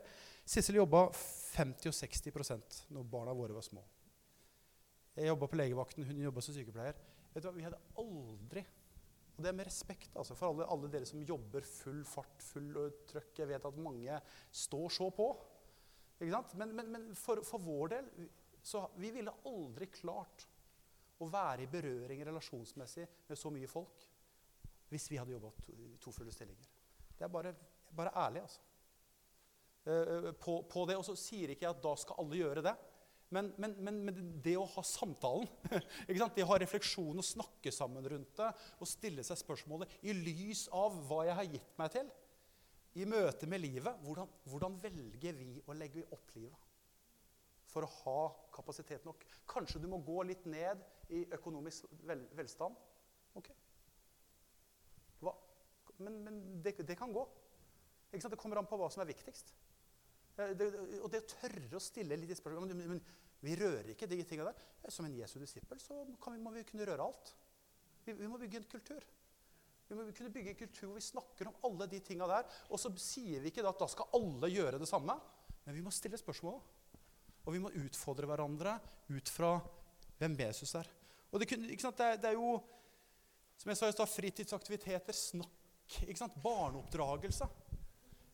Sissel 0.49 0.79
jobba 0.79 1.03
50 1.13 1.91
og 1.91 1.97
60% 1.97 2.79
når 2.95 3.09
barna 3.11 3.35
våre 3.37 3.53
var 3.53 3.65
små. 3.65 3.83
Jeg 5.13 5.29
jobba 5.29 5.49
på 5.51 5.59
legevakten, 5.59 6.07
hun 6.07 6.23
jobba 6.23 6.41
som 6.41 6.55
sykepleier. 6.55 6.97
Vet 7.33 7.43
du 7.43 7.49
hva, 7.49 7.53
Vi 7.57 7.65
hadde 7.67 7.81
aldri 8.01 8.63
og 9.39 9.43
det 9.45 9.53
er 9.53 9.55
med 9.55 9.69
respekt 9.69 10.17
altså, 10.19 10.35
for 10.35 10.51
alle, 10.51 10.65
alle, 10.67 10.89
dere 10.91 11.07
som 11.07 11.21
jobber 11.23 11.63
full 11.63 12.01
fart, 12.03 12.41
full 12.43 12.73
trøkk. 13.07 13.37
Jeg 13.39 13.47
vet 13.47 13.67
at 13.69 13.77
mange 13.79 14.17
står 14.51 14.91
så 14.91 15.07
på. 15.15 15.27
Men, 16.19 16.73
men, 16.75 16.89
men 16.91 17.05
for, 17.15 17.39
for, 17.47 17.63
vår 17.63 17.93
del 17.93 18.09
så 18.59 18.81
vi 18.99 19.13
ville 19.15 19.31
aldri 19.47 19.87
klart 19.95 20.43
å 21.23 21.27
være 21.31 21.63
i 21.63 21.69
berøring 21.71 22.25
relasjonsmessig 22.27 23.05
med 23.29 23.39
så 23.39 23.51
mye 23.55 23.69
folk 23.71 24.03
hvis 24.89 25.07
vi 25.07 25.21
hadde 25.21 25.37
jobba 25.37 25.53
to, 25.63 25.77
to, 26.03 26.11
fulle 26.11 26.35
stillinger. 26.35 26.67
Det 27.15 27.23
er 27.23 27.31
bare, 27.31 27.53
bare 27.95 28.11
ærlig, 28.19 28.43
altså. 28.43 28.65
Uh, 29.87 30.33
på, 30.35 30.57
på, 30.67 30.83
det, 30.89 30.97
Og 30.99 31.05
så 31.07 31.15
sier 31.15 31.53
ikke 31.53 31.63
jeg 31.63 31.77
at 31.77 31.83
da 31.85 31.95
skal 31.95 32.19
alle 32.19 32.41
gjøre 32.41 32.65
det. 32.65 32.75
Men, 33.29 33.51
men, 33.61 33.75
men, 33.85 33.99
men 34.07 34.21
det 34.41 34.55
å 34.57 34.65
ha 34.65 34.81
samtalen, 34.85 35.45
det 36.07 36.43
å 36.45 36.49
ha 36.49 36.57
refleksjon 36.61 37.21
og 37.21 37.25
snakke 37.25 37.71
sammen 37.73 38.07
rundt 38.09 38.31
det 38.39 38.47
og 38.81 38.89
stille 38.89 39.25
seg 39.25 39.37
spørsmålet 39.37 39.99
i 40.09 40.15
lys 40.17 40.65
av 40.73 40.97
hva 41.09 41.21
jeg 41.27 41.37
har 41.37 41.51
gitt 41.53 41.77
meg 41.77 41.93
til, 41.93 42.09
i 42.97 43.05
møte 43.05 43.45
med 43.45 43.61
livet 43.61 44.01
hvordan, 44.01 44.31
hvordan 44.49 44.79
velger 44.81 45.37
vi 45.37 45.59
å 45.69 45.77
legge 45.77 46.07
opp 46.09 46.33
livet? 46.35 46.65
For 47.69 47.85
å 47.85 47.93
ha 47.99 48.19
kapasitet 48.55 49.05
nok. 49.05 49.21
Kanskje 49.49 49.83
du 49.83 49.85
må 49.91 50.01
gå 50.01 50.23
litt 50.25 50.47
ned 50.49 50.81
i 51.13 51.21
økonomisk 51.37 51.85
vel, 52.09 52.25
velstand. 52.33 52.73
Ok. 53.37 53.51
Men, 55.99 56.23
men 56.23 56.63
det, 56.63 56.77
det, 56.87 56.95
kan 56.97 57.13
gå. 57.13 57.25
Det 58.11 58.39
kommer 58.39 58.59
an 58.59 58.67
på 58.69 58.77
hva 58.79 58.87
som 58.91 59.03
er 59.03 59.09
viktigst. 59.11 59.51
Eh, 60.39 60.55
det, 60.57 60.69
og 61.03 61.09
det 61.11 61.23
å 61.23 61.29
tørre 61.35 61.77
å 61.77 61.83
stille 61.83 62.17
litt 62.19 62.37
spørsmål 62.39 62.71
men, 62.71 62.95
men, 62.95 63.01
vi 63.39 63.53
rører 63.55 63.93
ikke 63.93 64.07
de 64.09 64.19
tingene 64.27 64.51
der. 64.51 64.65
Eh, 64.83 64.91
som 64.93 65.07
en 65.07 65.15
Jesu 65.15 65.37
disippel 65.41 65.79
så 65.83 66.01
vi, 66.07 66.15
må 66.39 66.53
vi 66.55 66.65
kunne 66.67 66.87
røre 66.87 67.07
alt. 67.07 67.33
Vi, 68.05 68.15
vi, 68.15 68.27
må 68.27 68.39
bygge 68.41 68.61
en 68.61 68.69
kultur. 68.71 69.05
Vi 69.89 69.97
må 69.97 70.05
kunne 70.15 70.33
bygge 70.33 70.53
en 70.53 70.59
kultur 70.59 70.89
hvor 70.89 70.99
vi 70.99 71.05
snakker 71.07 71.49
om 71.49 71.61
alle 71.69 71.89
de 71.91 72.01
tinga 72.05 72.27
der. 72.29 72.49
Og 72.69 72.81
så 72.81 72.91
sier 73.01 73.43
vi 73.43 73.51
ikke 73.51 73.65
at 73.67 73.79
da 73.81 73.87
skal 73.89 74.11
alle 74.19 74.51
gjøre 74.51 74.81
det 74.81 74.89
samme, 74.89 75.15
men 75.65 75.75
vi 75.75 75.83
må 75.85 75.93
stille 75.93 76.19
spørsmål. 76.19 76.59
Og 77.45 77.55
vi 77.55 77.61
må 77.63 77.71
utfordre 77.81 78.27
hverandre 78.29 78.75
ut 79.09 79.31
fra 79.33 79.55
hvem 80.19 80.35
Jesus 80.37 80.75
er. 80.77 80.89
Og 81.31 81.41
det, 81.41 81.47
kunne, 81.49 81.69
det, 81.69 82.05
er, 82.05 82.19
det 82.19 82.29
er 82.31 82.35
jo, 82.35 82.57
som 83.57 83.71
jeg 83.71 83.79
sa 83.79 83.89
i 83.89 83.95
stad, 83.95 84.11
fritidsaktiviteter, 84.11 85.15
snakk, 85.15 85.55
barneoppdragelse. 86.43 87.47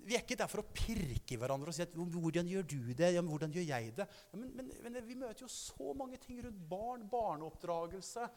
Vi 0.05 0.13
er 0.13 0.21
ikke 0.21 0.37
der 0.37 0.49
for 0.49 0.61
å 0.61 0.67
pirke 0.69 1.33
i 1.33 1.39
hverandre 1.41 1.71
og 1.71 1.75
si 1.75 1.81
at 1.81 1.95
'hvordan 1.95 2.49
gjør 2.51 2.67
du 2.69 2.93
det', 2.93 3.13
ja, 3.15 3.21
'hvordan 3.21 3.51
gjør 3.51 3.65
jeg 3.65 3.95
det'? 3.97 4.07
Men, 4.33 4.51
men, 4.55 4.71
men, 4.83 5.07
vi 5.07 5.15
møter 5.15 5.41
jo 5.41 5.47
så 5.47 5.93
mange 5.93 6.17
ting 6.17 6.43
rundt 6.45 6.69
barn, 6.69 7.09
barneoppdragelse, 7.09 8.29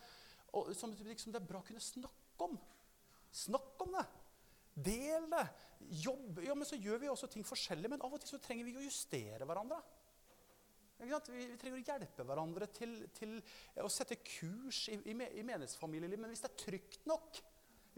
og, 0.53 0.75
som, 0.75 0.95
liksom, 0.95 1.33
det 1.33 1.43
er 1.43 1.47
bra 1.47 1.61
å 1.61 1.67
kunne 1.67 1.81
snakke 1.81 2.49
om. 2.49 2.59
Snakk 3.31 3.83
om 3.85 3.93
det. 3.99 4.07
Del 4.75 5.29
det. 5.31 5.45
Jobb. 6.07 6.41
Ja, 6.43 6.55
men 6.55 6.65
så 6.65 6.77
gjør 6.77 6.99
vi 7.03 7.09
også 7.13 7.29
ting 7.29 7.45
forskjellig, 7.45 7.91
men 7.91 8.01
av 8.01 8.15
og 8.15 8.21
til 8.21 8.33
så 8.33 8.41
trenger 8.41 8.65
vi 8.65 8.77
å 8.79 8.87
justere 8.87 9.45
hverandre. 9.45 9.83
Vi, 10.99 11.13
vi, 11.31 11.57
trenger 11.61 11.79
å 11.79 11.85
hjelpe 11.85 12.25
hverandre 12.27 12.67
til, 12.75 12.97
til 13.15 13.37
å 13.85 13.91
sette 13.93 14.19
kurs 14.25 14.89
i, 14.89 14.97
i, 15.05 15.15
i 15.15 15.45
menighetsfamilieliv. 15.47 16.19
Men 16.19 16.33
hvis 16.33 16.43
det 16.43 16.51
er 16.51 16.63
trygt 16.65 17.07
nok, 17.07 17.39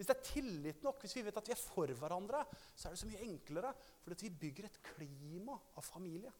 hvis 0.01 0.09
det 0.09 0.15
er 0.15 0.25
tillit 0.25 0.79
nok, 0.81 1.03
hvis 1.03 1.13
vi 1.13 1.21
vet 1.27 1.35
at 1.37 1.45
vi 1.45 1.53
er 1.53 1.59
for 1.61 1.91
hverandre, 1.93 2.39
så 2.73 2.87
er 2.87 2.95
det 2.95 2.99
så 3.03 3.05
mye 3.05 3.19
enklere. 3.21 3.69
Fordi 4.01 4.25
vi 4.25 4.37
bygger 4.47 4.65
et 4.65 4.79
klima 4.87 5.53
av 5.77 5.85
familie, 5.85 6.31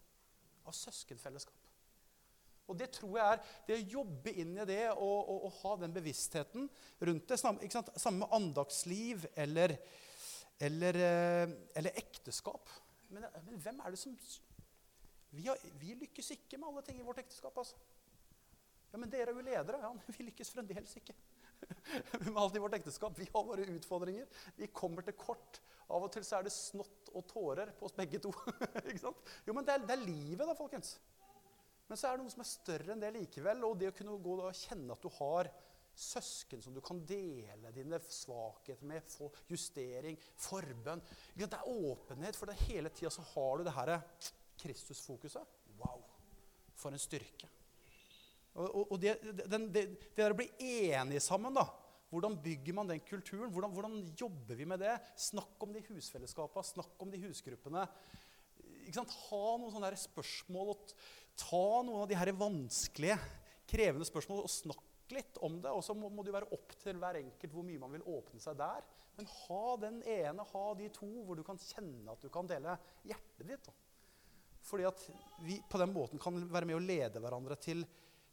av 0.66 0.74
søskenfellesskap. 0.74 1.68
Og 2.66 2.80
det 2.80 2.88
tror 2.96 3.20
jeg 3.20 3.36
er 3.36 3.44
det 3.68 3.76
å 3.78 3.92
jobbe 4.00 4.34
inn 4.42 4.56
i 4.64 4.66
det 4.66 4.80
og, 4.96 5.20
og, 5.20 5.46
og 5.46 5.54
ha 5.60 5.76
den 5.84 5.94
bevisstheten 5.94 6.66
rundt 7.06 7.30
det. 7.30 7.38
Samme 7.38 8.18
med 8.24 8.34
andagsliv 8.34 9.28
eller, 9.36 9.76
eller, 10.58 11.02
eh, 11.12 11.54
eller 11.78 12.02
ekteskap. 12.02 12.72
Men, 13.14 13.30
men, 13.46 13.60
hvem 13.62 13.86
er 13.86 13.94
det 13.94 14.02
som 14.02 14.16
vi, 15.36 15.46
har, 15.46 15.62
vi, 15.84 15.94
lykkes 16.02 16.34
ikke 16.34 16.58
med 16.58 16.72
alle 16.72 16.88
ting 16.90 16.98
i 16.98 17.06
vårt 17.06 17.22
ekteskap. 17.22 17.62
altså. 17.62 17.78
Ja, 18.90 18.98
Men 18.98 19.14
dere 19.14 19.30
er 19.30 19.38
jo 19.38 19.46
ledere. 19.52 19.86
Ja, 19.86 19.94
men 19.94 20.18
vi 20.18 20.32
lykkes 20.32 20.50
fremdeles 20.58 20.98
ikke. 20.98 21.14
med 22.26 22.40
alt 22.40 22.56
i 22.56 22.64
vårt 22.64 22.76
ekteskap. 22.78 23.18
Vi 23.20 23.28
har 23.34 23.46
våre 23.48 23.68
utfordringer. 23.74 24.28
Vi 24.58 24.70
kommer 24.74 25.06
til 25.06 25.18
kort. 25.20 25.62
Av 25.92 26.06
og 26.06 26.12
til 26.14 26.26
så 26.26 26.40
er 26.40 26.48
det 26.48 26.54
snott 26.56 27.12
og 27.12 27.26
tårer 27.28 27.74
på 27.78 27.88
oss 27.88 27.96
begge 27.98 28.22
to. 28.24 28.32
ikke 28.90 29.02
sant? 29.02 29.34
Jo, 29.48 29.56
men 29.58 29.68
det 29.68 29.76
er, 29.76 29.88
det 29.88 29.98
er, 29.98 30.06
livet, 30.06 30.46
da, 30.46 30.56
folkens. 30.58 30.96
Men 31.90 32.00
så 32.00 32.08
er 32.08 32.16
det 32.16 32.24
noe 32.24 32.32
som 32.32 32.44
er 32.46 32.52
større 32.52 32.94
enn 32.94 33.04
det 33.04 33.12
likevel. 33.18 33.66
Og 33.68 33.76
det 33.80 33.92
å 33.92 33.98
kunne 33.98 34.16
gå 34.24 34.38
og 34.40 34.56
kjenne 34.56 34.96
at 34.96 35.04
du 35.04 35.12
har 35.18 35.52
søsken 36.02 36.62
som 36.64 36.74
du 36.74 36.80
kan 36.82 37.02
dele 37.06 37.74
dine 37.76 38.00
svakheter 38.08 38.88
med, 38.88 39.04
få 39.12 39.28
justering, 39.52 40.16
forbønn 40.40 41.04
Det 41.36 41.50
er 41.52 41.68
åpenhet, 41.68 42.38
for 42.40 42.48
det 42.48 42.56
hele 42.64 42.90
tida 42.96 43.12
så 43.12 43.26
har 43.34 43.58
du 43.60 43.68
det 43.68 43.76
her 43.76 43.98
Kristusfokuset. 44.62 45.58
Wow, 45.82 46.04
for 46.76 46.94
en 46.94 47.02
styrke. 47.02 47.50
Og, 48.60 48.92
og 48.92 48.98
det, 49.00 49.16
den, 49.48 49.70
det, 49.72 49.86
det 50.02 50.20
der 50.20 50.34
å 50.34 50.40
bli 50.40 50.50
enige 50.60 51.24
sammen, 51.24 51.56
da. 51.56 51.68
Hvordan 52.12 52.36
bygger 52.44 52.76
man 52.76 52.90
den 52.92 53.00
kulturen? 53.08 53.52
Hvordan, 53.54 53.72
hvordan 53.72 53.94
jobber 54.20 54.58
vi 54.60 54.68
med 54.68 54.82
det? 54.84 54.98
Snakk 55.16 55.64
om 55.64 55.72
de 55.72 55.84
husfellesskapene, 55.86 56.68
snakk 56.68 57.04
om 57.04 57.14
de 57.14 57.22
husgruppene. 57.24 57.86
Ha 58.92 59.44
noen 59.56 59.72
sånne 59.72 59.92
spørsmål 59.96 60.74
og 60.74 60.90
ta 61.40 61.68
noen 61.88 62.02
av 62.04 62.10
de 62.12 62.18
her 62.20 62.34
vanskelige, 62.36 63.16
krevende 63.72 64.08
spørsmål 64.10 64.44
og 64.44 64.52
snakk 64.52 65.16
litt 65.16 65.40
om 65.48 65.62
det. 65.64 65.72
Og 65.72 65.86
så 65.88 65.96
må, 65.96 66.10
må 66.12 66.26
det 66.28 66.36
være 66.36 66.52
opp 66.52 66.76
til 66.82 67.00
hver 67.00 67.22
enkelt 67.22 67.56
hvor 67.56 67.64
mye 67.68 67.80
man 67.80 67.96
vil 67.96 68.04
åpne 68.18 68.44
seg 68.44 68.60
der. 68.60 68.84
Men 69.16 69.32
ha 69.32 69.64
den 69.80 70.04
ene, 70.08 70.50
ha 70.52 70.66
de 70.76 70.92
to, 70.92 71.08
hvor 71.24 71.40
du 71.40 71.46
kan 71.48 71.60
kjenne 71.64 72.12
at 72.12 72.24
du 72.24 72.28
kan 72.34 72.50
dele 72.50 72.76
hjertet 73.08 73.48
ditt. 73.48 73.72
Fordi 74.68 74.86
at 74.88 75.08
vi 75.48 75.62
på 75.72 75.80
den 75.80 75.96
måten 75.96 76.20
kan 76.22 76.36
være 76.52 76.68
med 76.68 76.78
å 76.78 76.84
lede 76.84 77.24
hverandre 77.24 77.56
til 77.64 77.88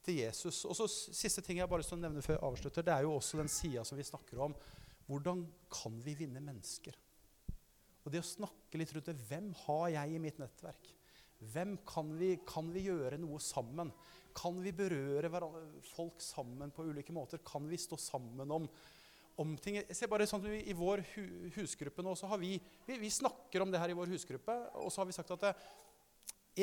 til 0.05 0.20
Jesus. 0.22 0.64
Og 0.68 0.76
så 0.76 0.88
Siste 0.88 1.42
ting 1.44 1.61
jeg 1.61 1.70
bare 1.70 1.86
skal 1.86 2.01
nevne 2.03 2.22
før 2.24 2.36
jeg 2.36 2.46
avslutter, 2.51 2.86
det 2.86 2.94
er 2.94 3.07
jo 3.07 3.16
også 3.16 3.40
den 3.40 3.51
sida 3.53 3.84
som 3.86 3.99
vi 3.99 4.07
snakker 4.07 4.40
om, 4.49 4.57
hvordan 5.09 5.46
kan 5.72 5.96
vi 6.05 6.14
vinne 6.18 6.42
mennesker? 6.44 6.96
Og 8.05 8.12
det 8.12 8.22
å 8.22 8.28
snakke 8.28 8.80
litt 8.80 8.92
rundt 8.94 9.11
det. 9.11 9.18
Hvem 9.28 9.51
har 9.66 9.88
jeg 9.94 10.14
i 10.14 10.20
mitt 10.22 10.38
nettverk? 10.40 10.92
Hvem 11.53 11.76
kan 11.86 12.12
vi, 12.18 12.32
kan 12.49 12.70
vi 12.74 12.86
gjøre 12.88 13.18
noe 13.20 13.40
sammen? 13.42 13.90
Kan 14.36 14.59
vi 14.62 14.72
berøre 14.74 15.30
folk 15.86 16.22
sammen 16.22 16.72
på 16.74 16.86
ulike 16.88 17.14
måter? 17.14 17.42
Kan 17.46 17.68
vi 17.70 17.78
stå 17.80 17.99
sammen 18.01 18.51
om, 18.55 18.68
om 19.38 19.57
ting? 19.62 19.80
Jeg 19.80 19.96
ser 19.96 20.11
bare 20.11 20.26
sånn 20.28 20.44
at 20.44 20.70
I 20.72 20.76
vår 20.76 21.05
hu, 21.14 21.24
husgruppe 21.59 22.05
nå 22.05 22.14
så 22.18 22.30
har 22.30 22.40
vi, 22.42 22.57
vi, 22.86 22.99
vi 23.01 23.12
snakker 23.12 23.64
om 23.64 23.72
det 23.72 23.82
her 23.82 23.92
i 23.92 23.99
vår 23.99 24.12
husgruppe. 24.14 24.57
Og 24.82 24.92
så 24.92 25.03
har 25.03 25.11
vi 25.11 25.16
sagt 25.16 25.36
at 25.36 25.46
det, 25.46 25.55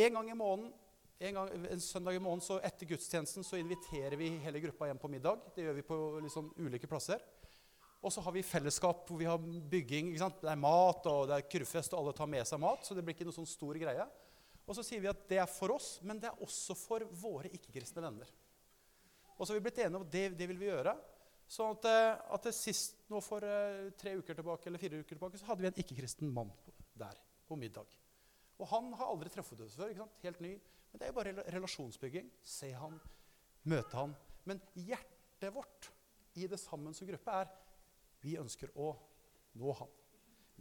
en 0.06 0.20
gang 0.20 0.32
i 0.32 0.38
måneden 0.38 0.74
en, 1.20 1.34
gang, 1.34 1.50
en 1.72 1.82
søndag 1.82 2.18
i 2.18 2.20
måneden 2.20 2.60
etter 2.68 2.90
gudstjenesten 2.90 3.46
så 3.48 3.60
inviterer 3.60 4.18
vi 4.20 4.34
hele 4.44 4.60
gruppa 4.60 4.90
hjem 4.90 5.00
på 5.00 5.12
middag. 5.14 5.40
Det 5.56 5.64
gjør 5.64 5.78
vi 5.78 5.86
på 5.88 5.98
liksom 6.26 6.50
ulike 6.60 6.90
plasser. 6.92 7.24
Og 8.06 8.12
så 8.14 8.22
har 8.22 8.36
vi 8.36 8.44
fellesskap 8.46 9.08
hvor 9.08 9.18
vi 9.18 9.30
har 9.30 9.40
bygging. 9.72 10.12
Det 10.20 10.52
er 10.52 10.60
mat 10.60 11.08
og 11.10 11.30
det 11.30 11.40
er 11.40 11.48
kurvfest, 11.50 11.96
og 11.96 12.04
alle 12.04 12.16
tar 12.18 12.30
med 12.30 12.46
seg 12.46 12.62
mat. 12.62 12.84
Så 12.86 12.98
det 12.98 13.06
blir 13.06 13.16
ikke 13.16 13.26
noe 13.26 13.38
sånn 13.38 13.50
stor 13.50 13.80
greie. 13.82 14.06
Og 14.66 14.78
så 14.78 14.84
sier 14.86 15.02
vi 15.02 15.10
at 15.10 15.24
det 15.30 15.40
er 15.42 15.50
for 15.50 15.74
oss, 15.76 15.96
men 16.06 16.20
det 16.22 16.30
er 16.30 16.44
også 16.44 16.76
for 16.78 17.06
våre 17.22 17.50
ikke-kristne 17.54 18.04
venner. 18.04 18.30
Og 19.36 19.46
så 19.46 19.54
har 19.54 19.60
vi 19.60 19.66
blitt 19.68 19.82
enige 19.84 20.00
om 20.00 20.06
at 20.06 20.14
det, 20.14 20.28
det 20.38 20.50
vil 20.52 20.60
vi 20.60 20.70
gjøre. 20.70 20.94
Så 21.48 21.72
at, 21.76 21.88
eh, 21.90 22.36
at 22.36 22.48
sist, 22.58 23.04
nå 23.12 23.20
For 23.22 23.44
uh, 23.46 23.92
tre 24.00 24.16
uker 24.18 24.38
tilbake 24.38 24.70
eller 24.70 24.82
fire 24.82 24.98
uker 24.98 25.14
tilbake 25.14 25.38
så 25.38 25.46
hadde 25.46 25.62
vi 25.62 25.70
en 25.70 25.84
ikke-kristen 25.84 26.32
mann 26.34 26.50
der 26.98 27.20
på 27.46 27.58
middag. 27.60 27.90
Og 28.58 28.70
han 28.72 28.90
har 28.98 29.12
aldri 29.12 29.30
truffet 29.30 29.62
oss 29.62 29.76
før. 29.78 29.94
Helt 30.24 30.42
ny. 30.42 30.56
Men 30.96 31.02
det 31.02 31.10
er 31.10 31.12
jo 31.12 31.18
bare 31.18 31.52
relasjonsbygging. 31.52 32.28
Se 32.48 32.70
han, 32.72 32.94
møte 33.68 33.98
han. 34.00 34.14
Men 34.48 34.62
hjertet 34.80 35.52
vårt 35.52 35.90
i 36.40 36.48
det 36.48 36.56
sammen 36.62 36.96
som 36.96 37.10
gruppe 37.10 37.34
er 37.36 37.50
vi 38.24 38.38
ønsker 38.40 38.72
å 38.80 38.94
nå 39.60 39.74
han. 39.76 39.92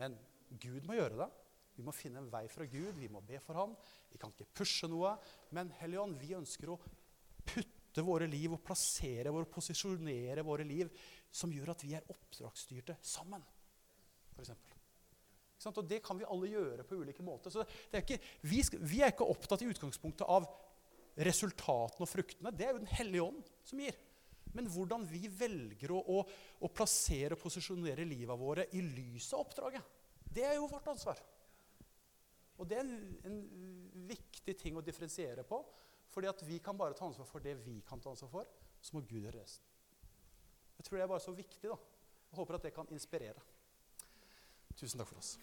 Men 0.02 0.18
Gud 0.58 0.88
må 0.90 0.98
gjøre 0.98 1.20
det. 1.20 1.30
Vi 1.78 1.86
må 1.86 1.94
finne 1.94 2.18
en 2.18 2.32
vei 2.34 2.48
fra 2.50 2.66
Gud, 2.66 2.98
vi 2.98 3.12
må 3.14 3.22
be 3.22 3.38
for 3.46 3.60
han. 3.60 3.78
Vi 4.10 4.18
kan 4.18 4.34
ikke 4.34 4.50
pushe 4.58 4.90
noe. 4.90 5.14
Men 5.54 5.70
Helligånd, 5.78 6.18
vi 6.18 6.34
ønsker 6.34 6.74
å 6.74 6.80
putte 7.46 8.02
våre 8.02 8.26
liv 8.26 8.58
og 8.58 8.62
plassere 8.66 9.30
våre, 9.30 9.46
posisjonere 9.46 10.42
våre 10.42 10.66
liv 10.66 10.90
som 11.30 11.54
gjør 11.54 11.76
at 11.76 11.86
vi 11.86 11.94
er 11.94 12.10
oppdragsstyrte 12.10 12.98
sammen. 13.06 13.46
Eksempel. 14.34 14.73
Og 15.70 15.88
Det 15.88 16.00
kan 16.04 16.18
vi 16.18 16.28
alle 16.28 16.50
gjøre 16.52 16.86
på 16.86 16.98
ulike 17.00 17.24
måter. 17.24 17.52
Så 17.52 17.64
er 17.64 18.02
ikke, 18.02 18.20
vi, 18.42 18.62
vi, 18.80 19.00
er 19.02 19.12
ikke 19.12 19.28
opptatt 19.28 19.64
i 19.64 19.70
utgangspunktet 19.72 20.26
av 20.28 20.48
resultatene 21.24 22.04
og 22.04 22.10
fruktene. 22.10 22.52
Det 22.52 22.66
er 22.66 22.74
jo 22.74 22.82
Den 22.82 22.96
hellige 22.98 23.28
ånd 23.28 23.52
som 23.64 23.80
gir. 23.80 23.96
Men 24.54 24.68
hvordan 24.70 25.06
vi 25.10 25.26
velger 25.26 25.90
å, 25.90 26.00
å, 26.00 26.18
å 26.62 26.70
plassere 26.70 27.34
og 27.34 27.42
posisjonere 27.42 28.06
livet 28.06 28.38
våre 28.38 28.68
i 28.78 28.82
lys 28.84 29.32
av 29.34 29.42
oppdraget, 29.42 29.94
det 30.34 30.44
er 30.46 30.58
jo 30.58 30.68
vårt 30.70 30.86
ansvar. 30.92 31.18
Og 32.58 32.68
det 32.70 32.78
er 32.78 32.84
en, 32.84 33.16
en, 33.26 33.40
viktig 34.06 34.54
ting 34.60 34.76
å 34.78 34.84
differensiere 34.84 35.42
på. 35.48 35.62
fordi 36.14 36.28
at 36.30 36.42
vi 36.46 36.60
kan 36.62 36.76
bare 36.78 36.94
ta 36.94 37.06
ansvar 37.08 37.26
for 37.26 37.42
det 37.42 37.56
vi 37.64 37.80
kan 37.88 38.00
ta 38.00 38.10
ansvar 38.10 38.30
for. 38.30 38.50
Så 38.80 38.94
må 38.94 39.00
Gud 39.02 39.24
gjøre 39.24 39.40
resten. 39.40 39.66
Jeg 40.76 40.84
tror 40.86 40.98
det 40.98 41.02
er 41.02 41.10
bare 41.10 41.24
så 41.24 41.32
viktig. 41.34 41.68
da. 41.70 41.78
Jeg 42.30 42.36
håper 42.38 42.54
at 42.54 42.62
det 42.62 42.74
kan 42.74 42.90
inspirere. 42.94 43.42
Tusen 44.76 44.98
takk 44.98 45.08
for 45.08 45.18
oss. 45.18 45.38